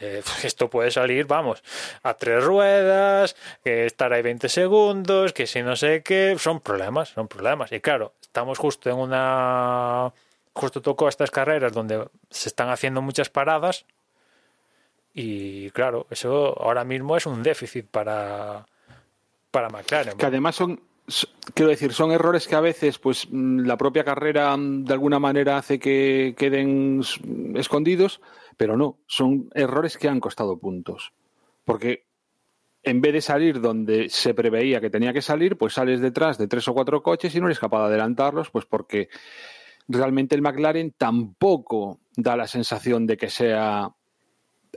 [0.00, 1.62] eh, esto puede salir, vamos,
[2.02, 7.10] a tres ruedas, que estar ahí 20 segundos, que si no sé qué, son problemas,
[7.10, 7.72] son problemas.
[7.72, 10.12] Y claro, estamos justo en una
[10.54, 13.86] justo tocó estas carreras donde se están haciendo muchas paradas
[15.14, 18.66] y claro, eso ahora mismo es un déficit para,
[19.50, 20.16] para McLaren.
[20.16, 20.80] Que además son,
[21.54, 25.18] quiero decir, son errores que a veces, pues, mm, la propia carrera mm, de alguna
[25.18, 27.02] manera hace que queden
[27.54, 28.20] escondidos,
[28.56, 31.12] pero no, son errores que han costado puntos.
[31.64, 32.06] Porque
[32.82, 36.48] en vez de salir donde se preveía que tenía que salir, pues sales detrás de
[36.48, 39.08] tres o cuatro coches y no eres capaz de adelantarlos, pues porque
[39.88, 43.94] realmente el McLaren tampoco da la sensación de que sea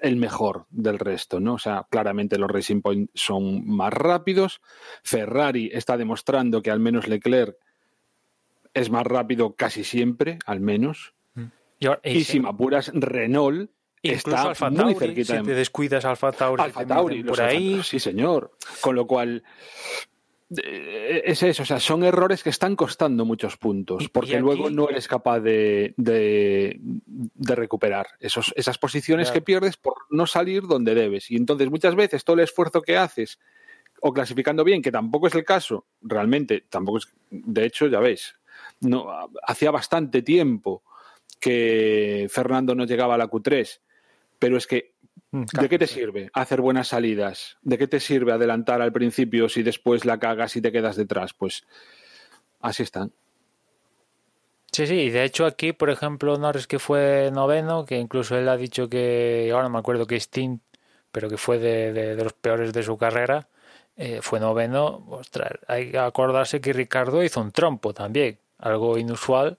[0.02, 1.54] el mejor del resto, ¿no?
[1.54, 4.62] O sea, claramente los Racing Point son más rápidos.
[5.04, 7.56] Ferrari está demostrando que al menos Leclerc
[8.74, 11.14] es más rápido casi siempre, al menos.
[11.34, 11.46] Mm.
[12.04, 13.72] Y, si me apuras, Renault
[14.04, 15.40] está muy cerquita.
[15.40, 17.82] Si te descuidas Alfa Tauri, Alfa Tauri por ahí.
[17.84, 18.52] sí, señor.
[18.82, 20.15] Con lo cual, eh,
[20.50, 25.08] es eso, o sea, son errores que están costando muchos puntos, porque luego no eres
[25.08, 26.80] capaz de, de,
[27.40, 31.32] recuperar esos, esas posiciones que pierdes por no salir donde debes.
[31.32, 33.40] Y entonces muchas veces todo el esfuerzo que haces,
[34.02, 38.36] o clasificando bien, que tampoco es el caso, realmente, tampoco es, de hecho, ya veis,
[38.82, 39.08] no,
[39.48, 40.84] hacía bastante tiempo
[41.40, 43.80] que Fernando no llegaba a la Q3,
[44.40, 44.96] pero es que
[45.36, 47.58] Mm, ¿De qué te sirve hacer buenas salidas?
[47.62, 51.34] ¿De qué te sirve adelantar al principio si después la cagas y te quedas detrás?
[51.34, 51.66] Pues
[52.62, 53.12] así están.
[54.72, 58.48] Sí, sí, y de hecho aquí, por ejemplo, Norris que fue noveno, que incluso él
[58.48, 60.60] ha dicho que, ahora me acuerdo que Steam,
[61.12, 63.48] pero que fue de, los peores de su carrera,
[63.98, 65.06] eh, fue noveno.
[65.10, 69.58] Ostras, hay que acordarse que Ricardo hizo un trompo también, algo inusual,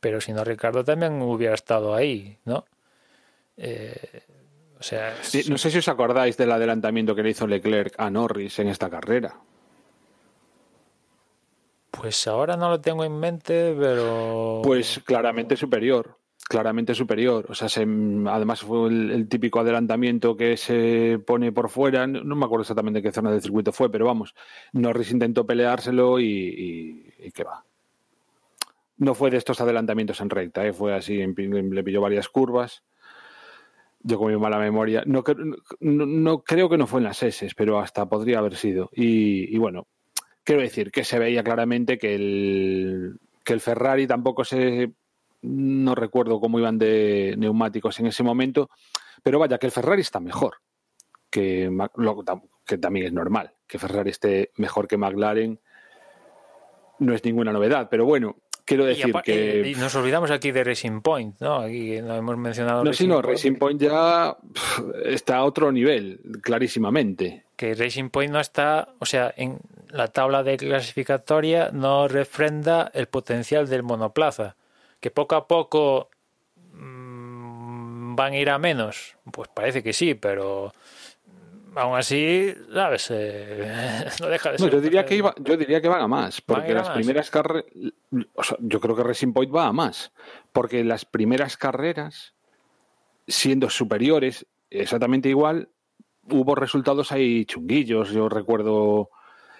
[0.00, 2.64] pero si no Ricardo también hubiera estado ahí, ¿no?
[3.58, 4.22] Eh,
[4.80, 5.14] sea,
[5.48, 8.88] no sé si os acordáis del adelantamiento que le hizo Leclerc a Norris en esta
[8.88, 9.40] carrera.
[11.90, 14.60] Pues ahora no lo tengo en mente, pero.
[14.62, 16.16] Pues claramente superior.
[16.48, 17.46] Claramente superior.
[17.48, 22.06] O sea, además fue el, típico adelantamiento que se pone por fuera.
[22.06, 24.34] No, me acuerdo exactamente qué zona del circuito fue, pero vamos.
[24.72, 27.64] Norris intentó peleárselo y, y, qué va.
[28.96, 30.72] No fue de estos adelantamientos en recta, ¿eh?
[30.72, 32.82] fue así, le pilló varias curvas
[34.00, 35.24] yo con mi mala memoria, no,
[35.80, 38.90] no, creo que no fue en las S, pero hasta podría haber sido.
[38.92, 39.86] Y, bueno,
[40.44, 44.92] quiero decir que se veía claramente que el, que el Ferrari tampoco se...
[45.40, 48.70] No recuerdo cómo iban de neumáticos en ese momento,
[49.22, 50.56] pero vaya, que el Ferrari está mejor,
[51.30, 51.70] que,
[52.66, 55.60] que también es normal, que Ferrari esté mejor que McLaren,
[56.98, 58.36] no es ninguna novedad, pero bueno,
[58.68, 59.72] Quiero decir que.
[59.74, 61.60] Y nos olvidamos aquí de Racing Point, ¿no?
[61.60, 62.84] Aquí no hemos mencionado.
[62.84, 64.36] No, sí, no, Racing Point ya
[65.06, 67.46] está a otro nivel, clarísimamente.
[67.56, 69.58] Que Racing Point no está, o sea, en
[69.88, 74.56] la tabla de clasificatoria no refrenda el potencial del monoplaza.
[75.00, 76.10] Que poco a poco
[76.74, 79.16] mm, van a ir a menos.
[79.32, 80.74] Pues parece que sí, pero
[81.78, 83.08] aún así, ¿sabes?
[83.10, 84.70] Eh, no deja de ser.
[84.70, 87.64] yo, diría que iba, yo diría que van a más, porque las primeras carreras.
[88.34, 90.12] O sea, yo creo que Racing Point va a más,
[90.52, 92.34] porque las primeras carreras,
[93.26, 95.68] siendo superiores, exactamente igual,
[96.30, 98.10] hubo resultados ahí chunguillos.
[98.10, 99.10] Yo recuerdo.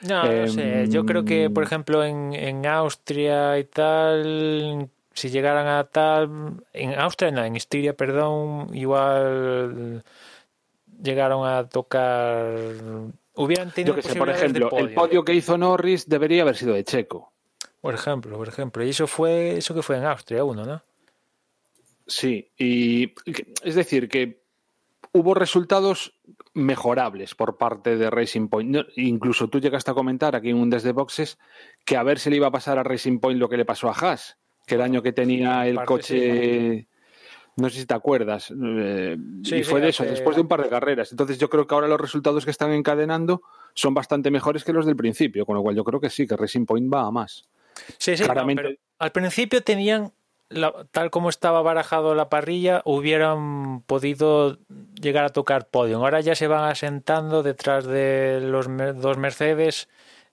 [0.03, 0.87] No, no sé.
[0.89, 6.65] Yo creo que, por ejemplo, en, en Austria y tal, si llegaran a tal.
[6.73, 10.05] En Austria, no, en Estiria, perdón, igual
[11.03, 12.47] llegaron a tocar.
[13.35, 13.95] Hubieran tenido.
[13.95, 17.33] Yo que sé, por ejemplo, el podio que hizo Norris debería haber sido de Checo.
[17.81, 18.85] Por ejemplo, por ejemplo.
[18.85, 20.83] Y eso fue, eso que fue en Austria uno, ¿no?
[22.07, 23.13] Sí, y
[23.63, 24.41] es decir, que
[25.13, 26.19] hubo resultados
[26.55, 28.77] mejorables por parte de Racing Point.
[28.97, 31.39] incluso tú llegaste a comentar aquí en un desde boxes
[31.85, 33.89] que a ver si le iba a pasar a Racing Point lo que le pasó
[33.89, 36.89] a Haas, que el año que tenía el coche
[37.59, 38.53] no sé si te acuerdas.
[38.53, 41.11] Eh, y fue de eso, después de un par de carreras.
[41.11, 43.43] Entonces yo creo que ahora los resultados que están encadenando
[43.75, 46.37] son bastante mejores que los del principio, con lo cual yo creo que sí, que
[46.37, 47.45] Racing Point va a más.
[47.99, 48.79] Sí, sí, Claramente...
[48.99, 50.13] al principio tenían,
[50.93, 54.59] tal como estaba barajado la parrilla, hubieran podido
[55.01, 55.99] llegar a tocar podio.
[55.99, 58.69] Ahora ya se van asentando detrás de los
[59.01, 59.89] dos Mercedes,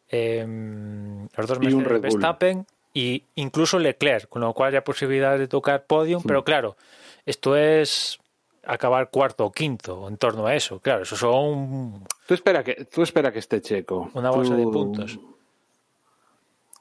[0.09, 5.85] em, los dos Mercedes Verstappen y incluso Leclerc, con lo cual ya posibilidad de tocar
[5.85, 6.77] podium, pero claro,
[7.25, 8.19] esto es
[8.65, 10.79] acabar cuarto o quinto en torno a eso.
[10.79, 12.03] Claro, eso son.
[12.27, 14.09] Tú espera que, tú espera que esté Checo.
[14.13, 15.19] Una bolsa de puntos.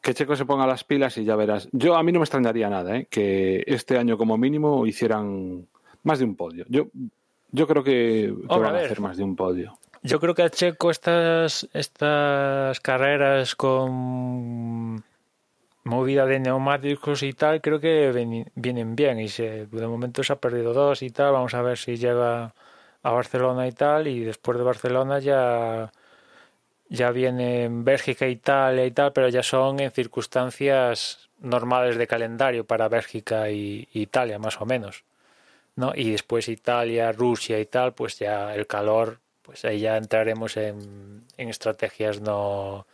[0.01, 1.69] Que Checo se ponga las pilas y ya verás.
[1.73, 3.07] Yo a mí no me extrañaría nada, ¿eh?
[3.09, 5.67] que este año como mínimo hicieran
[6.03, 6.67] más de un podio.
[6.69, 6.89] Yo,
[7.51, 9.79] yo creo que, van a, hacer más de un podio.
[10.03, 15.03] Yo creo que a Checo estas, estas carreras con
[15.85, 18.11] movida de neumáticos y tal, creo que
[18.55, 19.21] vienen bien.
[19.21, 21.33] Y se, de momento se ha perdido dos y tal.
[21.33, 22.55] Vamos a ver si llega
[23.03, 24.09] a Barcelona y tal.
[24.09, 25.93] Y después de Barcelona ya,
[26.89, 32.89] ya vienen Bélgica, Italia y tal, pero ya son en circunstancias normales de calendario para
[32.89, 35.05] Bélgica y Italia, más o menos.
[35.77, 35.93] ¿no?
[35.95, 41.25] Y después Italia, Rusia y tal, pues ya el calor, pues ahí ya entraremos en,
[41.37, 42.87] en estrategias no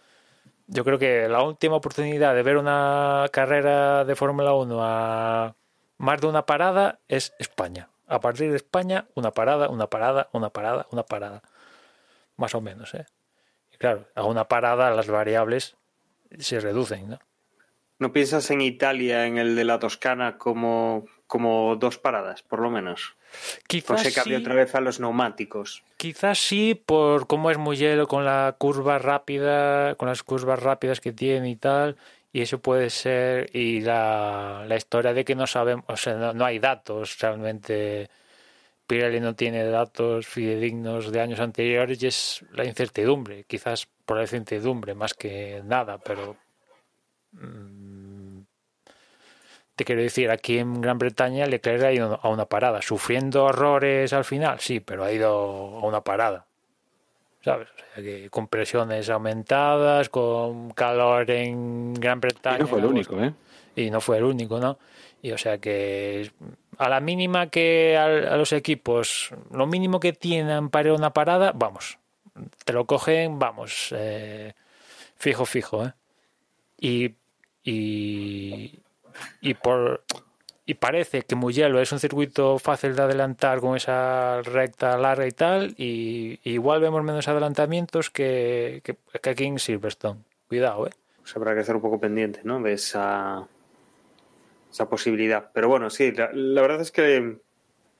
[0.70, 5.56] yo creo que la última oportunidad de ver una carrera de Fórmula 1 a
[5.98, 7.90] más de una parada es España.
[8.06, 11.42] A partir de España, una parada, una parada, una parada, una parada.
[12.36, 13.06] Más o menos, ¿eh?
[13.72, 15.76] Y claro, a una parada las variables
[16.38, 17.18] se reducen, ¿no?
[17.98, 22.70] ¿No piensas en Italia, en el de la Toscana, como, como dos paradas, por lo
[22.70, 23.14] menos?
[23.68, 25.84] Quizás se cambia otra vez a los neumáticos.
[25.96, 31.00] Quizás sí, por cómo es muy hielo con la curva rápida, con las curvas rápidas
[31.00, 31.96] que tiene y tal.
[32.32, 33.48] Y eso puede ser.
[33.54, 38.10] Y la, la historia de que no sabemos, o sea, no, hay datos realmente.
[38.88, 43.44] Pirelli no tiene datos fidedignos de años anteriores y es la incertidumbre.
[43.44, 46.36] Quizás por la incertidumbre más que nada, pero.
[47.32, 48.09] Mm,
[49.80, 54.12] te quiero decir, aquí en Gran Bretaña Leclerc ha ido a una parada, sufriendo horrores
[54.12, 56.44] al final, sí, pero ha ido a una parada.
[57.42, 57.68] ¿Sabes?
[57.70, 62.58] O sea, que con presiones aumentadas, con calor en Gran Bretaña.
[62.58, 63.32] Y no fue el único, ¿eh?
[63.74, 64.78] Y no fue el único, ¿no?
[65.22, 66.30] Y o sea que
[66.76, 71.98] a la mínima que a, los equipos, lo mínimo que tienen para una parada, vamos,
[72.66, 74.52] te lo cogen, vamos, eh,
[75.16, 75.94] fijo, fijo, ¿eh?
[76.78, 77.14] Y,
[77.64, 78.78] y,
[79.40, 80.04] y por
[80.70, 85.32] y parece que Mugello es un circuito fácil de adelantar con esa recta larga y
[85.32, 88.96] tal, y, igual vemos menos adelantamientos que, que,
[89.28, 90.20] aquí en Silverstone.
[90.46, 90.90] Cuidado, ¿eh?
[91.22, 92.62] Pues habrá que estar un poco pendiente, ¿no?
[92.62, 93.48] De esa,
[94.70, 95.50] esa posibilidad.
[95.52, 96.28] Pero bueno, sí, la,
[96.62, 97.38] verdad es que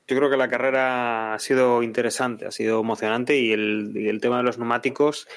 [0.07, 4.21] yo creo que la carrera ha sido interesante, ha sido emocionante y el, y el
[4.21, 5.27] tema de los neumáticos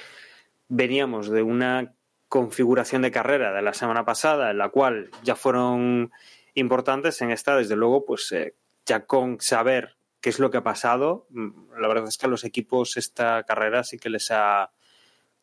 [0.68, 1.94] veníamos de una
[2.34, 6.10] configuración de carrera de la semana pasada, en la cual ya fueron
[6.54, 10.64] importantes, en esta, desde luego, pues eh, ya con saber qué es lo que ha
[10.64, 14.72] pasado, mm, la verdad es que a los equipos esta carrera sí que les ha,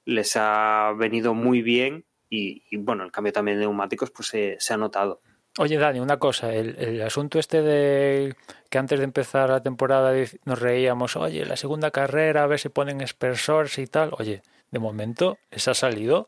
[0.03, 4.77] les ha venido muy bien y, bueno, el cambio también de neumáticos pues se ha
[4.77, 5.21] notado.
[5.59, 8.35] Oye, Dani, una cosa, el, el, asunto este de
[8.69, 10.11] que antes de empezar la temporada
[10.43, 14.11] nos reíamos, oye, la segunda carrera, a ver si ponen expersores y tal.
[14.19, 14.41] Oye,
[14.71, 16.27] de momento, ¿esa ha salido?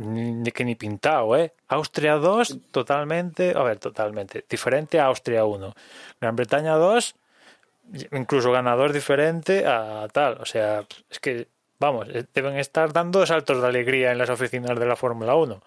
[0.00, 1.52] Ni, que ni pintado, ¿eh?
[1.68, 5.74] Austria 2, totalmente, a ver, totalmente, diferente a Austria 1.
[6.18, 7.14] Gran Bretaña 2,
[8.12, 10.38] incluso ganador diferente a tal.
[10.40, 11.48] O sea, es que,
[11.78, 15.60] vamos, eh, deben estar dando saltos de alegría en las oficinas de la Fórmula 1.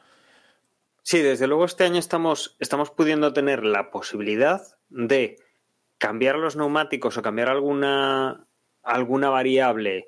[1.03, 5.37] Sí, desde luego este año estamos, estamos pudiendo tener la posibilidad de
[5.99, 8.47] cambiar los neumáticos o cambiar alguna,
[8.81, 10.07] alguna variable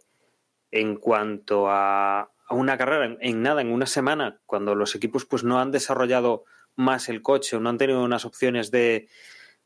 [0.72, 5.44] en cuanto a, a una carrera en, nada, en una semana, cuando los equipos pues
[5.44, 6.46] no han desarrollado
[6.76, 9.08] más el coche o no han tenido unas opciones de,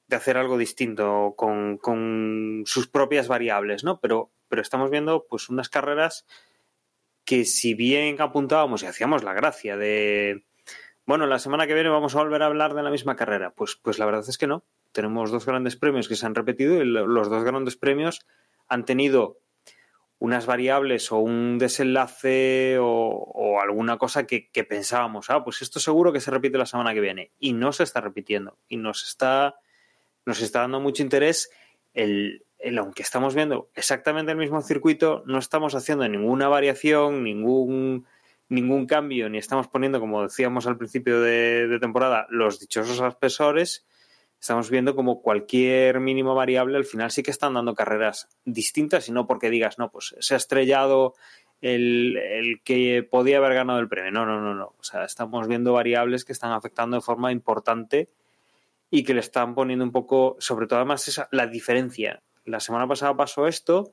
[0.08, 4.00] de hacer algo distinto con, con, sus propias variables, ¿no?
[4.00, 6.26] Pero, pero estamos viendo pues unas carreras
[7.26, 10.46] que si bien apuntábamos y hacíamos la gracia de
[11.10, 13.52] bueno, la semana que viene vamos a volver a hablar de la misma carrera.
[13.56, 14.64] Pues, pues la verdad es que no.
[14.92, 18.28] Tenemos dos grandes premios que se han repetido y los dos grandes premios
[18.68, 19.40] han tenido
[20.20, 26.20] unas variables o un desenlace o, alguna cosa que, pensábamos, ah, pues esto seguro que
[26.20, 27.32] se repite la semana que viene.
[27.40, 28.58] Y no se está repitiendo.
[28.68, 29.56] Y nos está,
[30.26, 31.50] nos está dando mucho interés
[31.94, 38.06] el, el, aunque estamos viendo exactamente el mismo circuito, no estamos haciendo ninguna variación, ningún,
[38.50, 43.86] ningún cambio, ni estamos poniendo, como decíamos al principio de, de temporada, los dichosos espesores
[44.40, 49.12] estamos viendo como cualquier mínimo variable al final sí que están dando carreras distintas y
[49.12, 51.14] no porque digas, no, pues se ha estrellado
[51.62, 54.12] el, el, que podía haber ganado el premio.
[54.12, 54.76] No, no, no, no.
[54.80, 58.10] O sea, estamos viendo variables que están afectando de forma importante
[58.90, 62.24] y que le están poniendo un poco, sobre todo además esa, la diferencia.
[62.46, 63.92] La semana pasada pasó esto,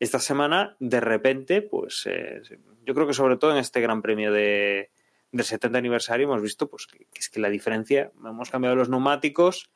[0.00, 2.42] esta semana de repente, pues eh,
[2.84, 4.90] yo creo que sobre todo en este Gran Premio de,
[5.32, 8.90] del 70 aniversario hemos visto pues que, que es que la diferencia, hemos cambiado los
[8.90, 9.70] neumáticos,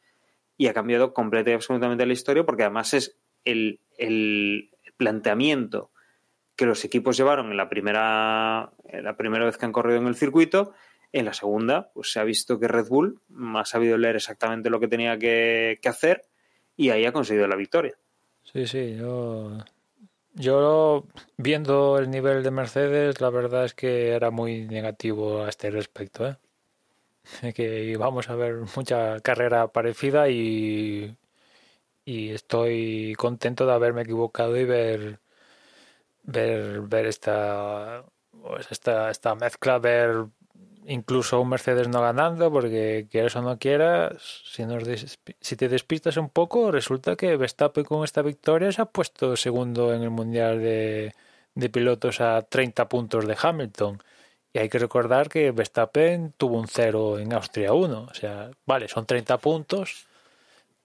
[0.59, 5.93] y ha cambiado completamente y absolutamente la historia porque además es el, el, planteamiento
[6.57, 10.17] que los equipos llevaron en la primera, la primera vez que han corrido en el
[10.17, 10.75] circuito.
[11.13, 13.21] En la segunda, pues se ha visto que Red Bull
[13.55, 16.23] ha sabido leer exactamente lo que tenía que, que hacer
[16.77, 17.97] y ahí ha conseguido la victoria.
[18.43, 19.59] Sí, sí, yo,
[20.35, 21.07] yo
[21.37, 26.27] viendo el nivel de Mercedes, la verdad es que era muy negativo a este respecto.
[26.27, 26.37] ¿eh?
[27.55, 31.17] que vamos a ver mucha carrera parecida y,
[32.05, 35.21] y estoy contento de haberme equivocado y ver
[36.25, 38.05] ver ver esta
[38.43, 40.27] pues esta, esta mezcla, ver
[40.87, 44.85] incluso un Mercedes no ganando, porque quieras o no quieras, si, nos
[45.41, 49.93] si te despistas un poco, resulta que Verstappen con esta victoria se ha puesto segundo
[49.93, 51.15] en el Mundial de,
[51.55, 54.03] de Pilotos a 30 puntos de Hamilton.
[54.59, 58.09] Hay que recordar que Verstappen tuvo un cero en Austria 1.
[58.11, 60.07] O sea, vale, son 30 puntos,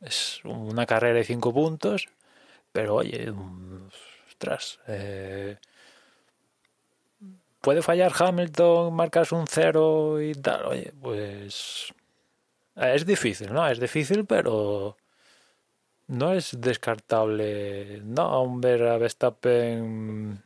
[0.02, 2.10] es una carrera de 5 puntos,
[2.72, 3.34] pero oye,
[4.28, 5.58] ostras, eh,
[7.62, 10.66] puede fallar Hamilton, marcas un cero y tal.
[10.66, 11.94] Oye, pues
[12.76, 13.68] es difícil, ¿no?
[13.68, 14.98] Es difícil, pero
[16.08, 20.44] no es descartable, no, aún ver a Verstappen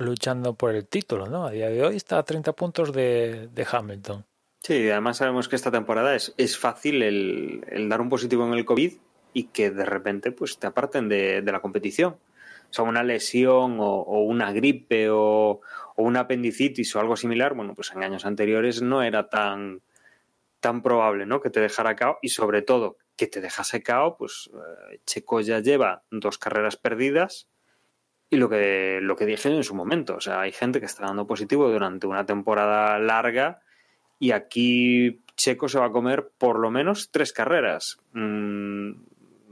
[0.00, 1.46] luchando por el título, ¿no?
[1.46, 4.24] A día de hoy está a 30 puntos de, Hamilton.
[4.62, 8.64] Sí, además sabemos que esta temporada es, es fácil el, dar un positivo en el
[8.64, 8.92] COVID
[9.32, 12.16] y que de repente pues te aparten de la competición.
[12.70, 15.60] O sea, una lesión o, una gripe o,
[15.96, 19.82] una apendicitis o algo similar, bueno, pues en años anteriores no era tan,
[20.60, 21.40] tan probable, ¿no?
[21.40, 25.58] Que te dejara cao y sobre todo que te dejase cao, pues eh, Checo ya
[25.58, 27.48] lleva dos carreras perdidas
[28.30, 31.06] y lo que, lo que dije en su momento, o sea, hay gente que está
[31.06, 33.60] dando positivo durante una temporada larga
[34.18, 37.98] y aquí Checo se va a comer por lo menos tres carreras.
[38.12, 38.92] Mm,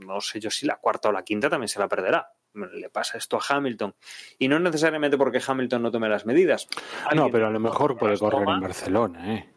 [0.05, 3.17] no sé yo si la cuarta o la quinta también se la perderá le pasa
[3.17, 3.93] esto a Hamilton.
[4.37, 6.67] Y no necesariamente porque Hamilton no tome las medidas.
[7.15, 9.49] No, pero a lo mejor puede correr en Barcelona, ¿eh?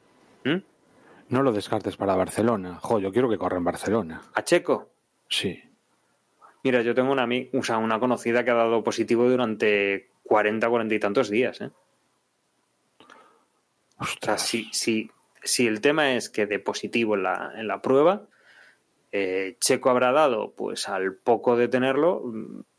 [0.44, 0.62] ¿Mm?
[1.28, 2.78] No lo descartes para Barcelona.
[2.80, 4.22] Jo, yo quiero que corra en Barcelona.
[4.34, 4.92] ¿A Checo?
[5.28, 5.62] Sí.
[6.62, 10.94] Mira, yo tengo una, o sea, una conocida que ha dado positivo durante 40, 40
[10.94, 11.70] y tantos días, ¿eh?
[13.98, 18.26] O sea, si, si, el tema es que de positivo en la, en la prueba,
[19.12, 22.24] eh, Checo habrá dado, pues al poco de tenerlo,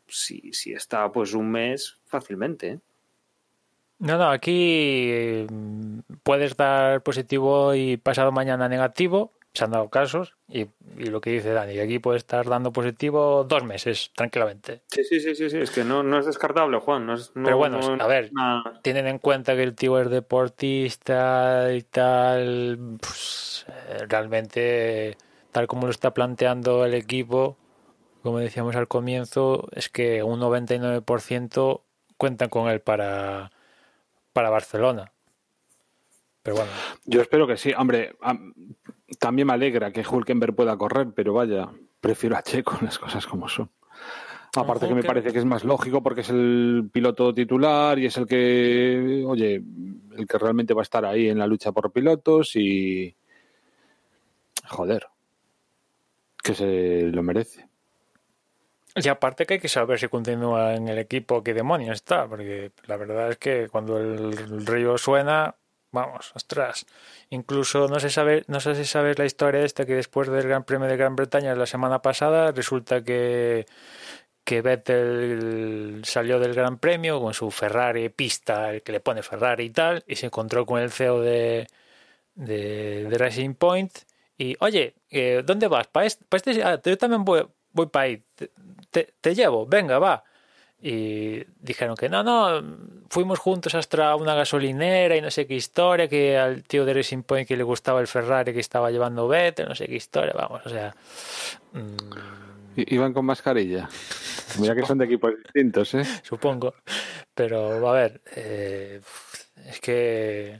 [0.06, 2.68] si, si está pues un mes fácilmente.
[2.68, 2.78] ¿eh?
[4.00, 10.34] No, no, aquí mm, puedes dar positivo y pasado mañana negativo, se han dado casos,
[10.48, 10.66] y,
[10.96, 14.82] lo que dice Dani, aquí puede estar dando positivo dos meses, tranquilamente.
[14.88, 15.58] Sí, sí, sí, sí, sí.
[15.58, 17.06] es que no, no es descartable, Juan.
[17.06, 18.32] No es, Pero bueno, a ver,
[18.82, 25.16] tienen en cuenta que el tío es deportista y tal, pues, eh, realmente,
[25.52, 27.56] tal como lo está planteando el equipo,
[28.24, 31.82] como decíamos al comienzo, es que un 99%
[32.16, 33.52] cuentan con él para,
[34.32, 35.12] para Barcelona.
[36.42, 36.72] Pero bueno.
[37.06, 37.72] Yo espero que sí.
[37.76, 38.16] Hombre,
[39.18, 41.68] también me alegra que Hulkenberg pueda correr, pero vaya,
[42.00, 43.70] prefiero a Checo las cosas como son.
[44.56, 48.16] Aparte que me parece que es más lógico porque es el piloto titular y es
[48.16, 49.60] el que, oye,
[50.16, 53.16] el que realmente va a estar ahí en la lucha por pilotos y...
[54.68, 55.08] Joder,
[56.42, 57.68] que se lo merece.
[58.94, 62.70] Y aparte que hay que saber si continúa en el equipo, qué demonios está, porque
[62.86, 65.56] la verdad es que cuando el río suena,
[65.94, 66.86] vamos, ostras.
[67.30, 70.64] Incluso no sé saber, no sé si sabes la historia esta que después del Gran
[70.64, 73.66] Premio de Gran Bretaña la semana pasada resulta que
[74.44, 79.64] que Vettel salió del Gran Premio con su Ferrari pista, el que le pone Ferrari
[79.64, 81.66] y tal, y se encontró con el CEO de,
[82.34, 83.92] de, Racing Point
[84.36, 85.86] y, oye, eh, ¿dónde vas?
[85.88, 86.24] ¿Para este?
[86.30, 86.62] este?
[86.62, 88.22] Ah, yo también voy, voy para ahí
[88.90, 90.24] te, llevo, venga, va.
[90.86, 92.62] Y dijeron que no, no,
[93.08, 97.22] fuimos juntos hasta una gasolinera y no sé qué historia, que al tío de Racing
[97.22, 100.60] Point que le gustaba el Ferrari que estaba llevando Vettel, no sé qué historia, vamos,
[100.66, 100.94] o sea...
[101.72, 101.96] Mm.
[102.76, 103.88] Iban con mascarilla.
[104.58, 106.04] Mira que son de equipos distintos, ¿eh?
[106.22, 106.74] Supongo.
[107.32, 109.00] Pero, a ver, eh,
[109.66, 110.58] es que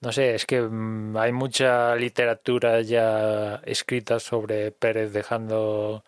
[0.00, 6.02] no sé, es que mm, hay mucha literatura ya escrita sobre Pérez dejando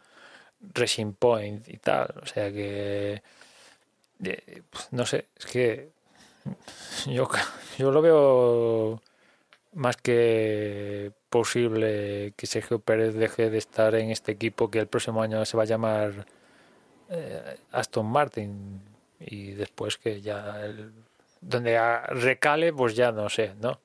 [0.74, 2.14] Racing Point y tal.
[2.22, 3.22] O sea que.
[4.22, 5.90] Pues, no sé, es que.
[7.06, 7.28] Yo,
[7.78, 9.02] yo lo veo
[9.74, 15.22] más que posible que Sergio Pérez deje de estar en este equipo que el próximo
[15.22, 16.26] año se va a llamar
[17.08, 18.82] eh, Aston Martin
[19.18, 20.60] y después que ya
[21.40, 21.78] donde
[22.08, 23.80] recale pues ya no sé, ¿no?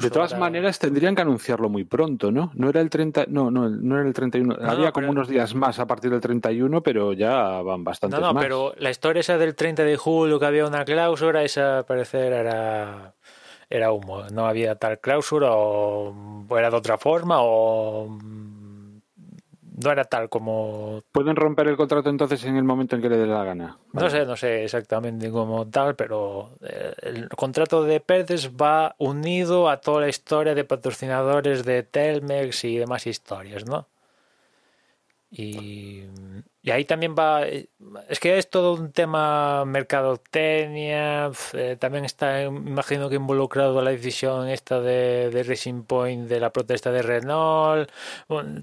[0.00, 2.50] De todas maneras, tendrían que anunciarlo muy pronto, ¿no?
[2.54, 4.56] No era el 30, no, no, no era el 31.
[4.60, 8.22] Había como unos días más a partir del 31, pero ya van bastante más.
[8.22, 11.78] No, no, pero la historia esa del 30 de julio que había una cláusula, esa
[11.78, 13.14] al parecer era
[13.70, 14.24] era humo.
[14.32, 18.08] No había tal cláusula o, era de otra forma o
[19.82, 21.02] no era tal como...
[21.12, 23.78] ¿Pueden romper el contrato entonces en el momento en que le dé la gana?
[23.92, 29.68] No sé, no sé exactamente como tal, pero eh, el contrato de Pérez va unido
[29.68, 33.88] a toda la historia de patrocinadores de Telmex y demás historias, ¿no?
[35.36, 36.04] Y,
[36.62, 43.08] y ahí también va, es que es todo un tema mercadotecnia, eh, también está, imagino
[43.08, 47.90] que involucrado la decisión esta de, de Racing Point de la protesta de Renault,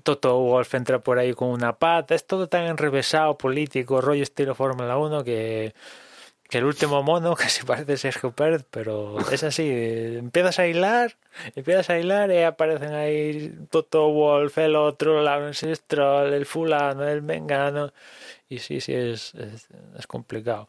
[0.03, 4.56] Toto Wolf entra por ahí con una pata, es todo tan enrevesado político, rollo estilo
[4.56, 5.73] Fórmula 1 que
[6.51, 11.15] que el último mono que se parece Sergio Pérez, pero es así, empiezas a hilar,
[11.55, 17.21] empiezas a hilar y aparecen ahí Toto Wolf, el otro, la ancestral, el fulano, el
[17.21, 17.93] mengano,
[18.49, 20.67] y sí, sí, es, es, complicado.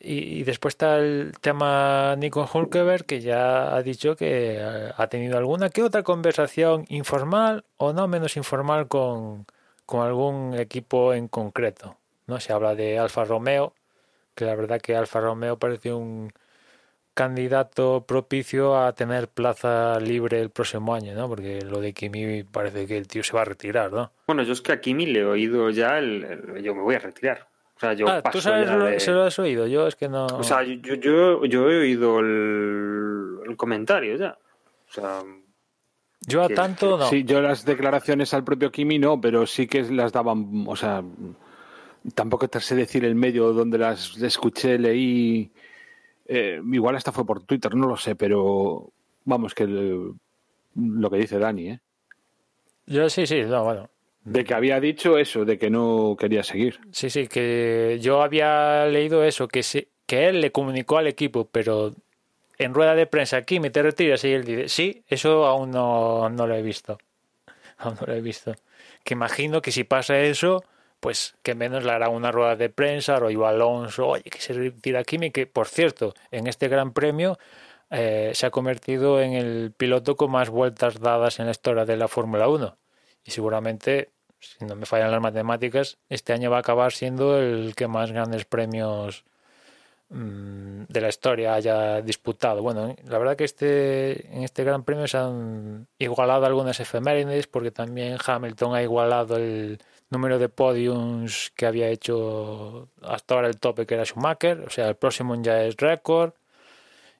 [0.00, 4.62] Y, y, después está el tema Nico Hulkeberg, que ya ha dicho que
[4.96, 9.46] ha tenido alguna que otra conversación informal o no menos informal con,
[9.84, 11.98] con algún equipo en concreto.
[12.26, 12.40] ¿no?
[12.40, 13.74] Se habla de Alfa Romeo,
[14.36, 16.32] que la verdad que Alfa Romeo parece un
[17.14, 21.28] candidato propicio a tener plaza libre el próximo año, ¿no?
[21.28, 24.12] Porque lo de Kimi parece que el tío se va a retirar, ¿no?
[24.26, 26.98] Bueno, yo es que a Kimi le he oído ya el, yo me voy a
[26.98, 27.48] retirar.
[27.74, 29.66] O sea, yo ah, ¿tú sabes lo, se lo has oído?
[29.66, 30.26] Yo es que no...
[30.26, 34.38] O sea, yo, yo, yo he oído el, el comentario ya.
[34.88, 35.22] O sea...
[36.20, 37.06] Yo a tanto no.
[37.06, 41.02] Sí, yo las declaraciones al propio Kimi no, pero sí que las daban, o sea,
[42.14, 45.50] tampoco te sé decir el medio donde las escuché, leí.
[46.26, 48.90] Eh, igual hasta fue por Twitter, no lo sé, pero
[49.24, 51.80] vamos, que lo que dice Dani, ¿eh?
[52.86, 53.90] Yo sí, sí, no, bueno.
[54.24, 56.80] De que había dicho eso, de que no quería seguir.
[56.90, 59.62] Sí, sí, que yo había leído eso, que,
[60.04, 61.94] que él le comunicó al equipo, pero
[62.58, 66.28] en rueda de prensa aquí me te retiras y él dice, sí, eso aún no,
[66.28, 66.98] no lo he visto.
[67.78, 68.54] Aún no lo he visto.
[69.04, 70.64] Que imagino que si pasa eso,
[71.06, 75.04] pues que menos le hará una rueda de prensa, Roy Alonso, oye, que se retira
[75.04, 77.38] Kimi, que por cierto, en este gran premio
[77.90, 81.96] eh, se ha convertido en el piloto con más vueltas dadas en la historia de
[81.96, 82.76] la Fórmula 1.
[83.24, 84.10] Y seguramente,
[84.40, 88.10] si no me fallan las matemáticas, este año va a acabar siendo el que más
[88.10, 89.22] grandes premios
[90.08, 92.62] mm, de la historia haya disputado.
[92.62, 97.70] Bueno, la verdad que este en este Gran Premio se han igualado algunas efemérides porque
[97.70, 99.78] también Hamilton ha igualado el
[100.10, 104.88] número de podiums que había hecho hasta ahora el tope que era Schumacher, o sea,
[104.88, 106.32] el próximo ya es récord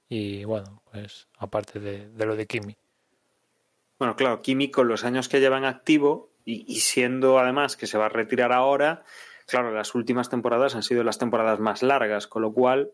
[0.09, 2.77] y bueno, pues aparte de, lo de Kimi.
[3.99, 7.99] Bueno, claro, Kimi con los años que lleva en activo y, siendo además que se
[7.99, 9.03] va a retirar ahora,
[9.47, 12.93] claro, las últimas temporadas han sido las temporadas más largas, con lo cual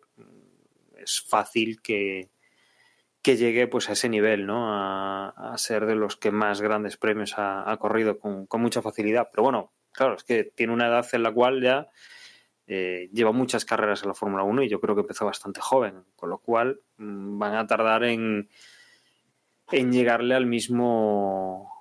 [0.97, 2.31] es fácil que,
[3.21, 4.73] que llegue pues a ese nivel, ¿no?
[4.73, 9.29] A, ser de los que más grandes premios ha, corrido con, con, mucha facilidad.
[9.31, 11.89] Pero bueno, claro, es que tiene una edad en la cual ya
[12.67, 16.05] eh, lleva muchas carreras en la Fórmula 1 y yo creo que empezó bastante joven,
[16.17, 18.49] con lo cual mm, van a tardar en,
[19.71, 21.73] en llegarle al mismo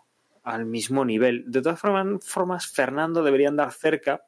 [0.44, 1.44] al mismo nivel.
[1.48, 4.26] De todas formas, Fernando debería andar cerca,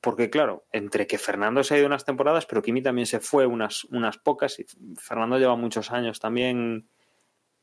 [0.00, 3.46] porque claro, entre que Fernando se ha ido unas temporadas, pero Kimi también se fue
[3.46, 4.66] unas, unas pocas, y
[4.96, 6.88] Fernando lleva muchos años también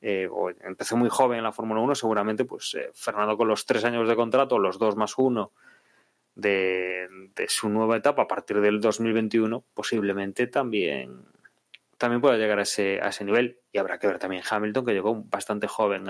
[0.02, 0.28] eh,
[0.62, 4.08] empezó muy joven en la Fórmula 1, seguramente pues eh, Fernando con los tres años
[4.08, 5.52] de contrato, los dos más uno
[6.34, 7.08] de,
[7.48, 11.26] su nueva etapa a partir del 2021, posiblemente también,
[11.98, 13.60] también pueda llegar a ese, a ese nivel.
[13.72, 16.06] Y habrá que ver también Hamilton, que llegó bastante joven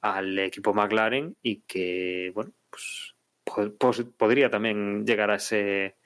[0.00, 3.14] al equipo McLaren y que, bueno, pues,
[4.16, 5.96] podría también llegar a ese,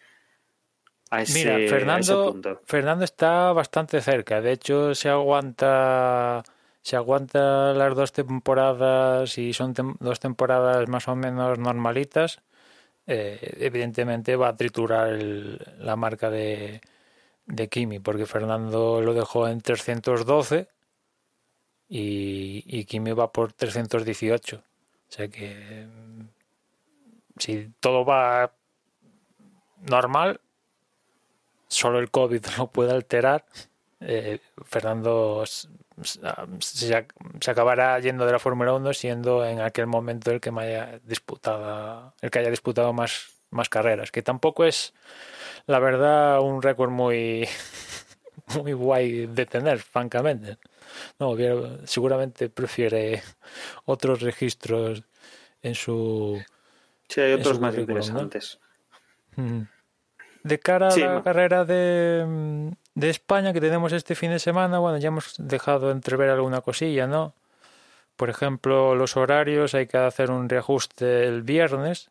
[1.10, 4.40] Mira, Fernando, Fernando está bastante cerca.
[4.40, 6.42] De hecho, se aguanta,
[6.82, 12.40] se aguanta las dos temporadas y son dos temporadas más o menos normalitas.
[13.06, 15.12] Eh, evidentemente va a triturar
[15.78, 16.82] la marca de,
[17.46, 20.68] de Kimi, porque Fernando lo dejó en 312
[21.88, 24.56] y, y Kimi va por 318.
[24.56, 24.62] O
[25.10, 25.86] sea que
[27.38, 28.52] si todo va
[29.80, 30.40] normal,
[31.68, 33.44] solo el COVID lo puede alterar,
[34.00, 37.06] eh, Fernando se,
[37.46, 42.30] acabará yendo de la Fórmula 1 siendo en aquel momento el que haya disputado, el
[42.30, 44.94] que haya disputado más, más carreras, que tampoco es
[45.66, 47.48] la verdad un récord muy
[48.62, 50.58] muy guay de tener, francamente.
[51.18, 51.36] No,
[51.84, 53.22] seguramente prefiere
[53.84, 55.02] otros registros
[55.62, 56.42] en su.
[57.08, 58.58] Sí, hay otros más interesantes.
[59.36, 59.62] Mm
[60.42, 64.98] de cara a la carrera de, de, España que tenemos este fin de semana, bueno,
[64.98, 67.34] ya hemos dejado entrever alguna cosilla, ¿no?
[68.16, 72.10] Por ejemplo, los horarios hay que hacer un reajuste el viernes,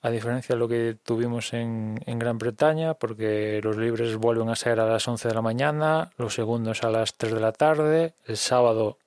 [0.00, 4.56] a diferencia de lo que tuvimos en, en Gran Bretaña, porque los libres vuelven a
[4.56, 8.14] ser a las 11 de la mañana, los segundos a las 3 de la tarde,
[8.26, 8.98] el sábado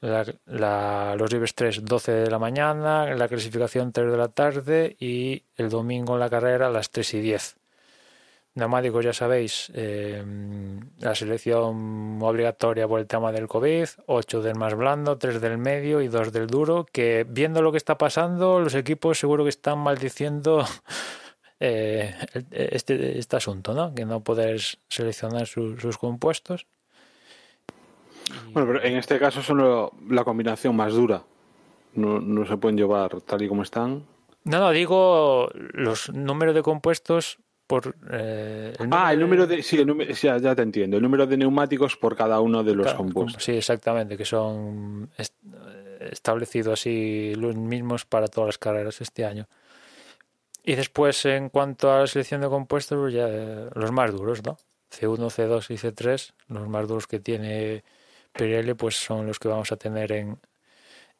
[0.00, 4.96] la, la, los libres 3 12 de la mañana, la clasificación 3 de la tarde
[5.00, 7.56] y el domingo en la carrera a las 3 y 10.
[8.54, 10.24] Neumáticos, ya sabéis, eh,
[10.98, 16.00] la selección obligatoria por el tema del COVID, 8 del más blando, 3 del medio
[16.00, 19.78] y 2 del duro, que viendo lo que está pasando, los equipos seguro que están
[19.78, 20.64] maldiciendo
[21.60, 22.14] eh,
[22.50, 23.94] este, este asunto, ¿no?
[23.94, 26.66] Que no poder seleccionar su, sus compuestos.
[28.52, 31.22] Bueno, pero en este caso son la combinación más dura.
[31.94, 34.04] No, no se pueden llevar tal y como están.
[34.44, 37.38] No, no, digo los números de compuestos
[37.68, 40.96] por eh, el ah el número de sí, el número, ya te entiendo.
[40.96, 43.44] El número de neumáticos por cada uno de los claro, compuestos.
[43.44, 45.34] sí exactamente que son est
[46.00, 49.46] establecidos así los mismos para todas las carreras este año.
[50.64, 54.42] Y después en cuanto a la selección de compuestos pues ya eh, los más duros
[54.44, 54.56] no
[54.90, 57.84] C1 C2 y C3 los más duros que tiene
[58.32, 60.38] Pirelli pues son los que vamos a tener en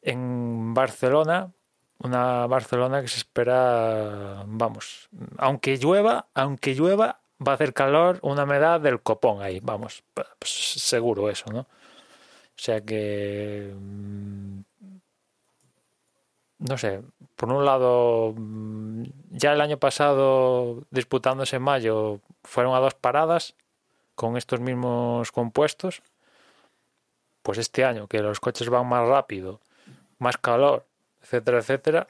[0.01, 1.51] en Barcelona
[1.99, 8.43] una Barcelona que se espera, vamos, aunque llueva, aunque llueva, va a hacer calor, una
[8.43, 11.61] humedad del copón ahí, vamos, pues seguro eso, ¿no?
[11.61, 14.59] O sea que, mm,
[16.59, 17.01] no sé,
[17.35, 23.55] por un lado, mm, ya el año pasado, disputándose en mayo, fueron a dos paradas
[24.15, 26.01] con estos mismos compuestos,
[27.43, 29.61] pues este año que los coches van más rápido,
[30.19, 30.85] más calor,
[31.29, 32.07] etcétera, etcétera,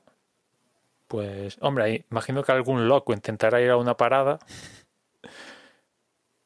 [1.08, 4.40] pues, hombre, imagino que algún loco intentará ir a una parada,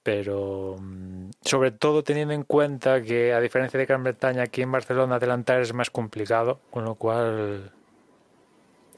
[0.03, 4.71] pero mm, sobre todo teniendo en cuenta que a diferencia de Gran Bretaña, aquí en
[4.71, 7.71] Barcelona adelantar es más complicado, con lo cual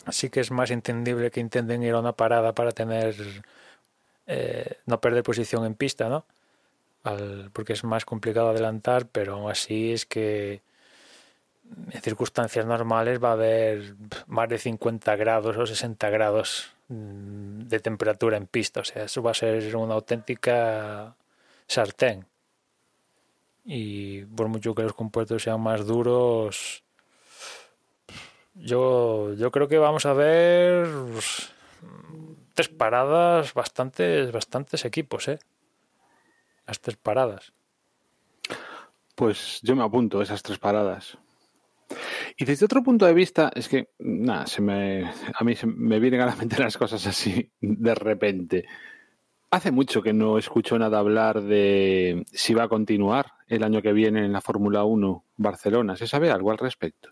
[0.10, 3.16] sí que es más entendible que intenten ir a una parada para tener
[4.28, 6.26] eh, no perder posición en pista, ¿no?
[7.54, 10.62] Porque es más complicado adelantar, pero aún así es que
[11.92, 13.96] en circunstancias normales va a haber
[14.28, 18.82] más de 50 grados o 60 grados mm, de temperatura en pista.
[18.82, 21.16] O sea, eso va a ser una auténtica
[21.68, 22.26] sartén.
[23.64, 26.84] Y por mucho que los compuestos sean más duros,
[28.54, 30.88] yo, yo creo que vamos a ver
[32.54, 35.40] tres paradas, bastantes, bastantes equipos, ¿eh?
[36.68, 37.54] Las tres paradas.
[39.16, 41.18] Pues yo me apunto esas tres paradas.
[42.38, 46.00] Y desde otro punto de vista, es que, nada, se me, a mí se me
[46.00, 48.66] vienen a la mente las cosas así de repente.
[49.52, 53.94] Hace mucho que no escucho nada hablar de si va a continuar el año que
[53.94, 55.96] viene en la Fórmula 1 Barcelona.
[55.96, 57.10] ¿Se sabe algo al respecto?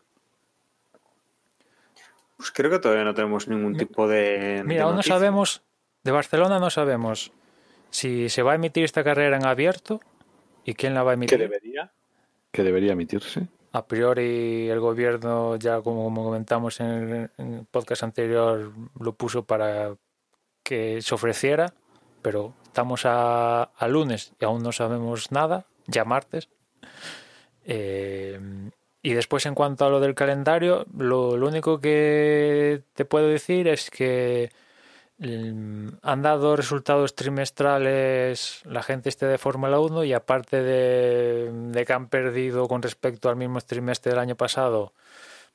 [2.35, 4.63] Pues creo que todavía no tenemos ningún tipo de.
[4.65, 5.61] Mira, de aún no sabemos,
[6.03, 7.31] de Barcelona no sabemos
[7.89, 10.01] si se va a emitir esta carrera en abierto
[10.65, 11.37] y quién la va a emitir.
[11.37, 11.93] ¿Qué debería?
[12.51, 13.47] ¿Que debería emitirse?
[13.73, 19.95] A priori el gobierno ya como comentamos en el podcast anterior lo puso para
[20.63, 21.73] que se ofreciera
[22.23, 26.49] pero estamos a, lunes y aún no sabemos nada ya martes.
[27.65, 28.39] Eh,
[29.03, 33.91] y después en cuanto a lo del calendario lo único que te puedo decir es
[33.91, 34.49] que
[35.23, 41.93] han dado resultados trimestrales la gente este de Fórmula 1 y aparte de, de, que
[41.93, 44.93] han perdido con respecto al mismo trimestre del año pasado,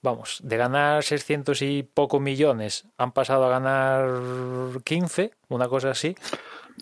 [0.02, 6.16] vamos, de ganar 600 y poco millones, han pasado a ganar 15, una cosa así.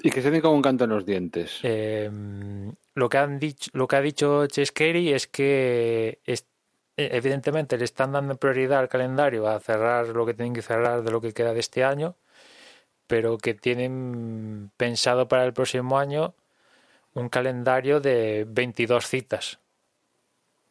[0.02, 1.58] Y que se tiene como un canto en los dientes.
[1.62, 2.10] Eh,
[2.94, 6.46] lo, que han dicho, lo que ha dicho Cheskeri es que es,
[6.96, 11.10] evidentemente le están dando prioridad al calendario a cerrar lo que tienen que cerrar de
[11.10, 12.16] lo que queda de este año
[13.06, 16.34] pero que tienen pensado para el próximo año
[17.14, 19.58] un calendario de 22 citas,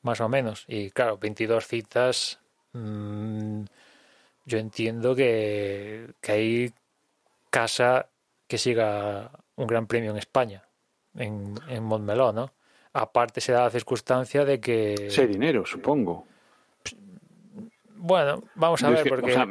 [0.01, 0.65] más o menos.
[0.67, 2.39] Y claro, 22 citas,
[2.73, 3.63] mmm,
[4.45, 6.73] yo entiendo que, que hay
[7.49, 8.09] casa
[8.47, 10.63] que siga un gran premio en España,
[11.15, 12.51] en, en Montmeló, ¿no?
[12.93, 15.09] Aparte se da la circunstancia de que...
[15.09, 16.27] Sé dinero, supongo.
[17.95, 19.31] Bueno, vamos a ver, porque...
[19.31, 19.47] o sea,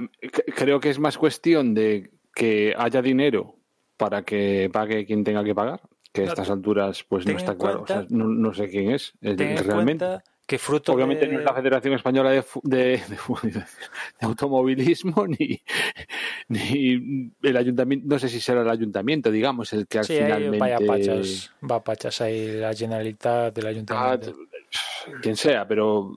[0.54, 3.56] creo que es más cuestión de que haya dinero
[3.96, 5.80] para que pague quien tenga que pagar,
[6.12, 8.90] que a estas alturas pues no está claro, cuenta, o sea, no, no, sé quién
[8.90, 10.18] es realmente.
[10.46, 11.32] que fruto Obviamente de...
[11.32, 13.64] no es la Federación Española de, de, de,
[14.20, 15.60] Automovilismo ni,
[16.48, 20.58] ni, el ayuntamiento, no sé si será el ayuntamiento, digamos, el que al sí, finalmente...
[20.58, 24.34] Vaya pachas, va pachas ahí la Generalitat del ayuntamiento.
[24.36, 26.16] Ah, quien sea, pero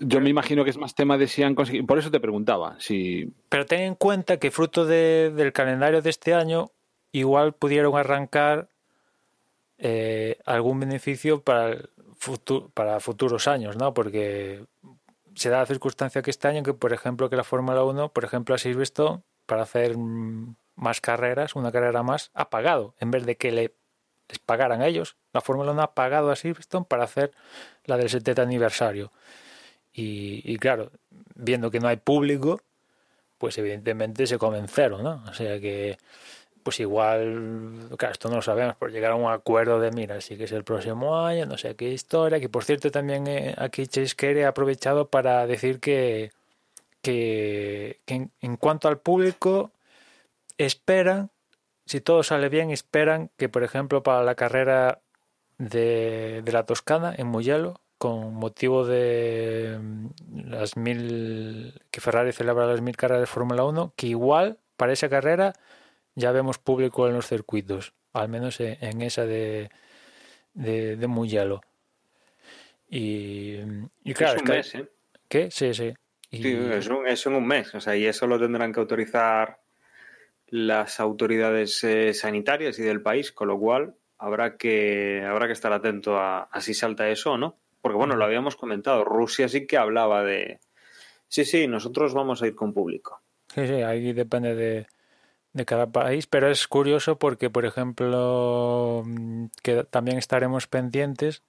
[0.00, 1.86] yo me imagino que es más tema de si han conseguido.
[1.86, 2.76] Por eso te preguntaba.
[2.78, 3.32] Si...
[3.48, 6.70] Pero ten en cuenta que fruto de, del calendario de este año,
[7.12, 8.68] igual pudieron arrancar
[9.78, 11.88] eh, algún beneficio para, el
[12.20, 13.94] futu- para futuros años, ¿no?
[13.94, 14.64] Porque
[15.34, 18.24] se da la circunstancia que este año que, por ejemplo, que la Fórmula 1, por
[18.24, 19.96] ejemplo, a Silverstone, para hacer
[20.74, 23.74] más carreras, una carrera más, ha pagado, en vez de que le,
[24.28, 25.16] les pagaran a ellos.
[25.32, 27.32] La Fórmula 1 ha pagado a Silverstone para hacer
[27.84, 29.12] la del 70 aniversario.
[30.00, 30.92] Y, claro,
[31.34, 32.60] viendo que no hay público,
[33.36, 35.24] pues evidentemente se comen cero, ¿no?
[35.28, 35.98] O sea que,
[36.62, 40.36] pues igual, claro, esto no lo sabemos, por llegar a un acuerdo de, mira, sí
[40.36, 43.88] que es el próximo año, no sé qué historia, que por cierto también eh, aquí
[43.88, 46.30] Chase Carey ha aprovechado para decir que,
[47.02, 49.72] que, que en, en cuanto al público,
[50.58, 51.30] esperan,
[51.86, 55.00] si todo sale bien, esperan que, por ejemplo, para la carrera
[55.58, 60.06] de, de la Toscana en Mugello, con motivo de mm,
[60.50, 65.08] las mil que Ferrari celebra las mil carreras de Fórmula 1, que igual para esa
[65.08, 65.52] carrera
[66.14, 69.70] ya vemos público en los circuitos, al menos en, esa de,
[70.54, 71.60] de, de Mugello.
[72.88, 73.56] Y,
[74.04, 74.88] y claro, es un mes, ¿eh?
[75.28, 75.50] ¿Qué?
[75.50, 75.92] Sí, sí.
[76.30, 79.60] Y- Sí, es, un- es un mes, o sea, y eso lo tendrán que autorizar
[80.48, 85.72] las autoridades eh, sanitarias y del país, con lo cual habrá que, habrá que estar
[85.72, 87.56] atento a, a si salta eso o no.
[87.88, 90.60] Porque bueno, lo habíamos comentado, Rusia sí que hablaba de,
[91.26, 93.22] sí, sí, nosotros vamos a ir con público.
[93.54, 94.86] Sí, sí, ahí depende de,
[95.54, 101.42] de cada país, pero es curioso porque, por ejemplo, mm, que también estaremos pendientes.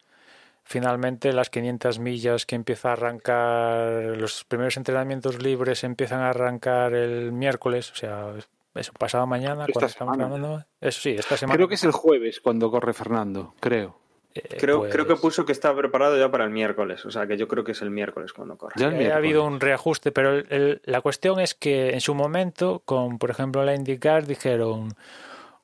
[0.63, 6.93] Finalmente, las 500 millas que empieza a arrancar, los primeros entrenamientos libres empiezan a arrancar
[6.93, 8.33] el miércoles, o sea,
[8.75, 10.35] eso, pasado mañana, Esta cuando estamos semana.
[10.37, 10.65] grabando.
[10.79, 11.57] Eso sí, esta semana.
[11.57, 13.99] Creo que es el jueves cuando corre Fernando, creo.
[14.35, 17.25] Eh, Creo, pues, creo que puso que está preparado ya para el miércoles, o sea,
[17.27, 18.75] que yo creo que es el miércoles cuando corre.
[18.77, 22.13] Ya Eh, ha habido un reajuste, pero el- el- la cuestión es que en su
[22.15, 24.93] momento, con por ejemplo la IndyCar, dijeron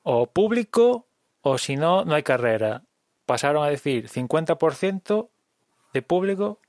[0.02, 1.06] o público
[1.42, 2.82] o si no, no hay carrera.
[3.24, 5.30] Pasaron a decir 50%
[5.92, 6.60] de público,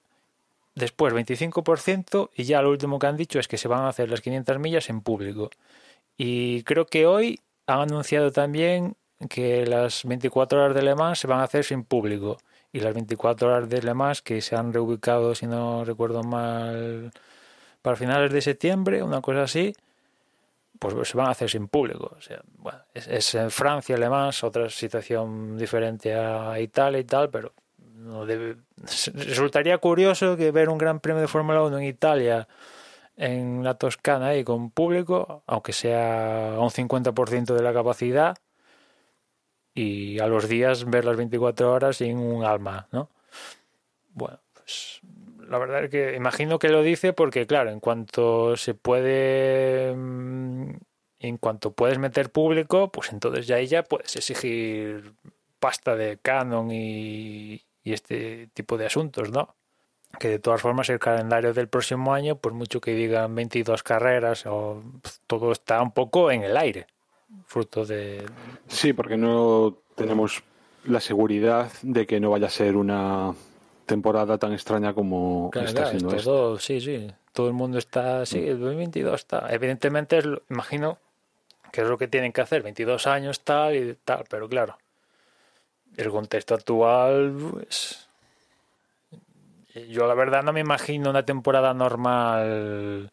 [0.76, 4.10] después 25% y ya lo último que han dicho es que se van a hacer
[4.10, 5.50] las 500 millas en público.
[6.16, 8.96] Y creo que hoy han anunciado también
[9.30, 12.38] que las 24 horas de Le Mans se van a hacer sin público.
[12.72, 17.12] Y las 24 horas de Le Mans que se han reubicado, si no recuerdo mal,
[17.82, 19.74] para finales de septiembre, una cosa así,
[20.80, 22.16] pues se van a hacer sin público.
[22.18, 27.06] O sea, bueno, es, es en Francia, Le Mans, otra situación diferente a Italia y
[27.06, 27.54] tal, pero
[27.96, 28.58] no debe...
[29.14, 32.48] resultaría curioso que ver un gran premio de Fórmula 1 en Italia
[33.16, 38.38] en la Toscana y con público, aunque sea un 50% de la capacidad,
[39.78, 43.10] y a los días ver las 24 horas sin un alma, ¿no?
[44.10, 45.02] Bueno, pues
[45.48, 50.72] la verdad es que imagino que lo dice porque, claro, en cuanto se puede, mm,
[51.20, 55.14] en cuanto puedes meter público, pues entonces ya ya puedes exigir
[55.60, 59.56] pasta de canon y, y este tipo de asuntos, ¿no?
[60.20, 64.46] Que de todas formas el calendario del próximo año, por mucho que digan 22 carreras,
[64.48, 64.84] o
[65.28, 66.88] todo está un poco en el aire,
[67.46, 68.26] fruto de,
[68.68, 70.44] Sí, porque no tenemos
[70.86, 73.34] la seguridad de que no vaya a ser una
[73.86, 76.60] temporada tan extraña como Claro, está siendo es esta.
[76.60, 77.12] sí, sí.
[77.34, 79.48] Todo el mundo está, sí, el 2022 está.
[79.50, 80.98] Evidentemente, es lo- imagino
[81.72, 84.78] que es lo que tienen que hacer, 22 años tal y tal, pero claro,
[85.96, 88.08] el contexto actual, pues,
[89.90, 93.10] yo la verdad no me imagino una temporada normal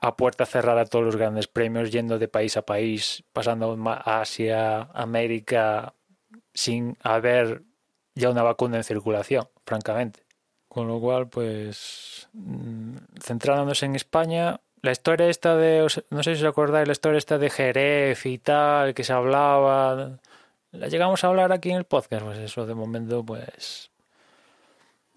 [0.00, 4.82] a puerta cerrada todos los grandes premios, yendo de país a país, pasando a Asia,
[4.94, 5.94] América,
[6.54, 7.62] sin haber
[8.14, 10.24] ya una vacuna en circulación, francamente.
[10.68, 16.44] Con lo cual, pues, mm, centrándonos en España, la historia esta de, no sé si
[16.44, 20.18] os acordáis, la historia esta de Jerez y tal, que se hablaba,
[20.72, 23.90] la llegamos a hablar aquí en el podcast, pues eso de momento, pues,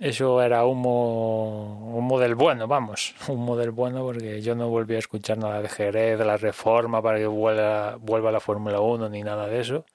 [0.02, 5.38] eso era humo, humo bueno, vamos, humo del bueno, porque yo no volví a escuchar
[5.38, 9.46] nada de Jerez, de la reforma para que vuelva, vuelva la Fórmula 1, ni nada
[9.46, 9.86] de eso.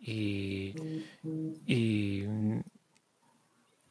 [0.00, 0.74] Y,
[1.64, 2.26] y,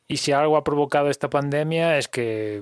[0.05, 2.61] y si algo ha provocado esta pandemia es que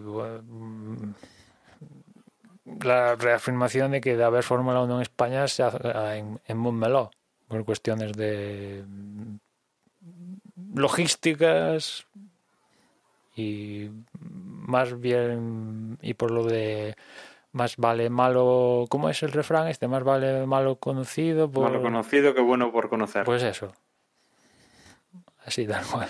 [2.84, 5.80] la reafirmación de que de haber Fórmula 1 en España se hace
[6.20, 8.84] en, en por cuestiones de
[10.76, 12.06] logísticas
[13.40, 16.96] y más bien y por lo de
[17.52, 19.88] más vale malo ¿cómo es el refrán este?
[19.88, 21.64] más vale malo conocido por...
[21.64, 23.24] Malo conocido que bueno por conocer.
[23.24, 23.74] pues eso
[25.46, 26.10] así tal cual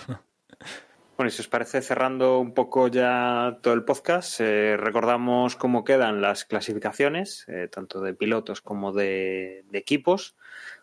[1.15, 5.83] Bueno, y si os parece, cerrando un poco ya todo el podcast, eh, recordamos cómo
[5.83, 10.37] quedan las clasificaciones, eh, tanto de pilotos como de, de, equipos.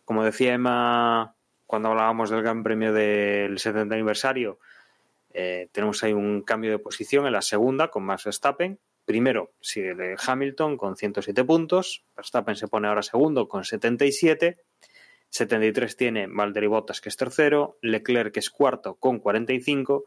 [0.05, 1.35] Como decía Emma
[1.67, 4.59] cuando hablábamos del Gran Premio del 70 aniversario,
[5.39, 8.79] eh, tenemos ahí un cambio de posición en la segunda con Max Verstappen.
[9.05, 14.57] Primero sigue Hamilton con 107 puntos, Verstappen se pone ahora segundo con 77.
[15.29, 20.07] 73 tiene Valtteri Bottas, que es tercero, Leclerc, que es cuarto, con 45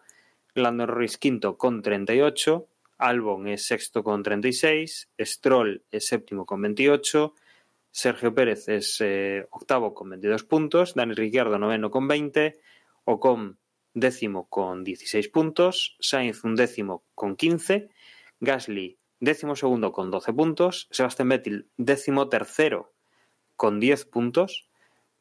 [0.55, 7.35] Lando Norris quinto con 38, Albon es sexto con 36, Stroll es séptimo con 28,
[7.91, 12.59] Sergio Pérez es eh, octavo con 22 puntos, Dani Ricciardo noveno con 20,
[13.05, 13.59] Ocon
[13.93, 17.89] décimo con 16 puntos, Sainz un décimo con 15,
[18.39, 22.93] Gasly décimo segundo con 12 puntos, Sebastián Vettel décimo tercero
[23.55, 24.69] con 10 puntos,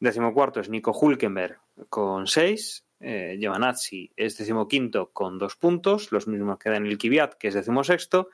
[0.01, 1.59] décimo cuarto es Nico Hulkenberg
[1.89, 7.49] con 6, eh, Giovanazzi es decimoquinto con dos puntos, los mismos que Daniel Kiviat, que
[7.49, 8.31] es decimosexto.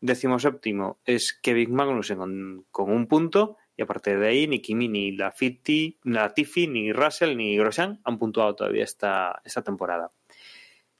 [0.00, 3.56] Decimoséptimo es Kevin Magnussen con, un punto.
[3.76, 8.84] Y aparte de ahí, ni Kimi, ni Latifi, ni Russell, ni Grosjean han puntuado todavía
[8.84, 10.12] esta, esta temporada.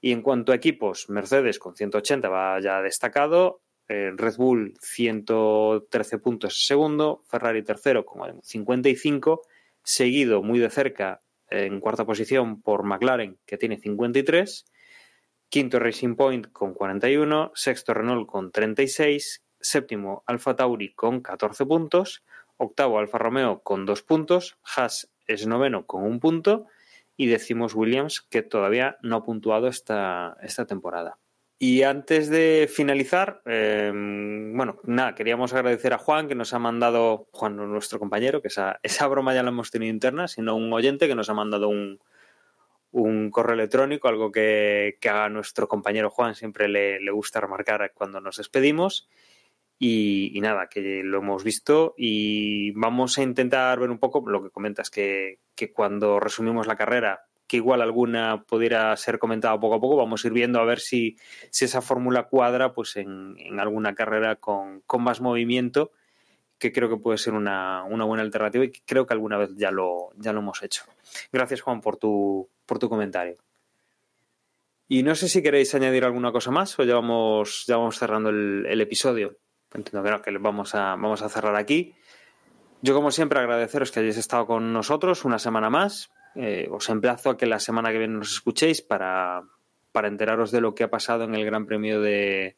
[0.01, 6.19] Y en cuanto a equipos, Mercedes con 180 va ya destacado, eh, Red Bull 113
[6.19, 9.43] puntos segundo, Ferrari tercero con 55,
[9.82, 14.66] seguido muy de cerca en cuarta posición por McLaren, que tiene 53,
[15.48, 22.24] quinto Racing Point con 41, sexto Renault con 36, séptimo Alfa Tauri con 14 puntos,
[22.57, 26.66] octavo Alfa Romeo con 2 puntos, Haas es noveno con un punto
[27.16, 31.19] y decimos Williams que todavía no ha puntuado esta, esta temporada.
[31.59, 37.28] Y antes de finalizar, em, bueno, nada, queríamos agradecer a Juan que nos ha mandado,
[37.33, 41.09] Juan, nuestro compañero, que esa, esa broma ya la hemos tenido interna, sino un oyente
[41.09, 41.99] que nos ha mandado un,
[42.91, 47.91] un correo electrónico, algo que, que, a nuestro compañero Juan siempre le, le gusta remarcar
[47.95, 49.09] cuando nos despedimos.
[49.78, 54.51] Y, nada, que lo hemos visto y vamos a intentar ver un poco lo que
[54.51, 59.81] comentas, que, que cuando resumimos la carrera que igual alguna pudiera ser comentada poco a
[59.81, 59.97] poco.
[59.97, 61.16] Vamos a ir viendo a ver si,
[61.51, 65.93] si esa fórmula cuadra pues en, en alguna carrera con, con, más movimiento,
[66.59, 69.70] que creo que puede ser una, una, buena alternativa y creo que alguna vez ya
[69.70, 70.85] lo, ya lo hemos hecho.
[71.32, 73.36] Gracias, Juan, por tu, por tu comentario.
[74.89, 78.31] Y no sé si queréis añadir alguna cosa más o ya vamos, ya vamos cerrando
[78.31, 79.36] el episodio.
[79.74, 81.94] Entiendo que no, vamos a, vamos a cerrar aquí.
[82.82, 86.10] Yo, como siempre, agradeceros que hayáis estado con nosotros una semana más.
[86.34, 89.43] Eh, os emplazo a que la semana que viene nos escuchéis para,
[89.93, 92.56] para enteraros de lo que ha pasado en el Gran Premio de,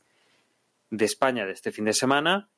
[0.91, 2.49] de España de este fin de semana.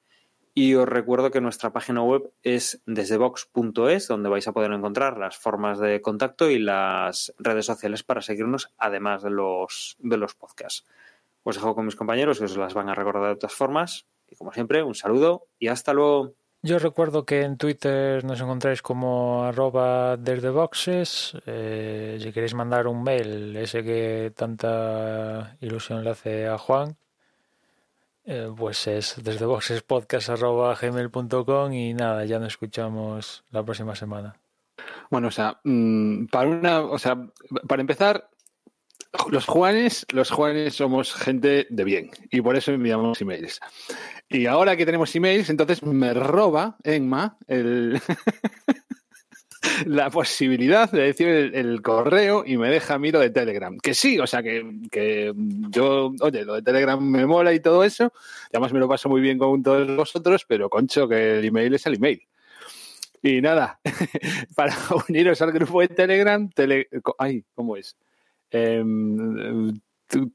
[0.52, 5.36] Y os recuerdo que nuestra página web es desdebox.es, donde vais a poder encontrar las
[5.36, 10.86] formas de contacto y las redes sociales para seguirnos, además de los, de los podcasts.
[11.44, 14.06] Os dejo con mis compañeros que os las van a recordar de otras formas.
[14.30, 16.32] Y como siempre, un saludo y hasta luego.
[16.62, 21.32] Yo recuerdo que en Twitter nos encontráis como arroba desde boxes.
[21.46, 26.96] Eh, si queréis mandar un mail, ese que tanta ilusión le hace a Juan,
[28.26, 34.36] eh, pues es desde boxespodcast.gmail.com y nada, ya nos escuchamos la próxima semana.
[35.10, 37.16] Bueno, o sea, mmm, para una, o sea,
[37.66, 38.28] para empezar,
[39.30, 43.60] los Juanes, los Juanes somos gente de bien y por eso enviamos emails.
[44.28, 48.00] Y ahora que tenemos emails, entonces me roba Enma el
[49.86, 53.76] la posibilidad de decir el, correo y me deja a mí lo de Telegram.
[53.78, 55.32] Que sí, o sea, que, que,
[55.70, 58.12] yo, oye, lo de Telegram me mola y todo eso.
[58.52, 61.86] Además me lo paso muy bien con todos vosotros, pero concho, que el email es
[61.86, 62.22] el email.
[63.22, 63.80] Y nada,
[64.56, 64.74] para
[65.08, 66.88] uniros al grupo de Telegram, tele,
[67.18, 67.96] ay, ¿cómo es?
[68.50, 68.82] Eh,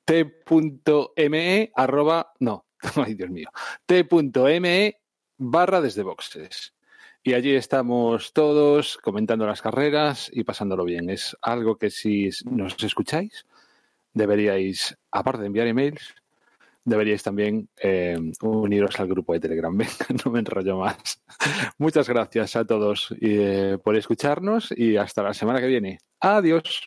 [0.06, 2.66] t.me arroba, no,
[2.96, 3.50] ay Dios mío,
[3.86, 4.98] t.me
[5.38, 6.74] barra desde boxes.
[7.24, 11.10] Y allí estamos todos comentando las carreras y pasándolo bien.
[11.10, 13.48] Es algo que si nos escucháis,
[14.14, 16.14] deberíais, aparte de enviar emails,
[16.84, 19.76] deberíais también eh, uniros al grupo de Telegram.
[19.78, 21.20] Venga, no me enrollo más.
[21.80, 25.98] Muchas gracias a todos eh, por escucharnos y hasta la semana que viene.
[26.20, 26.84] Adiós.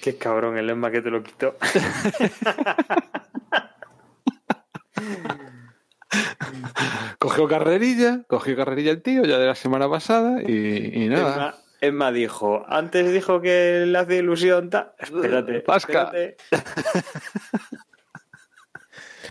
[0.00, 1.56] Qué cabrón el lema que te lo quitó.
[7.18, 11.34] cogió carrerilla, cogió carrerilla el tío ya de la semana pasada y, y nada.
[11.34, 14.94] Emma, Emma, dijo, antes dijo que le hace ilusión, ta...
[14.98, 16.04] espérate, Pasca.
[16.04, 16.36] espérate.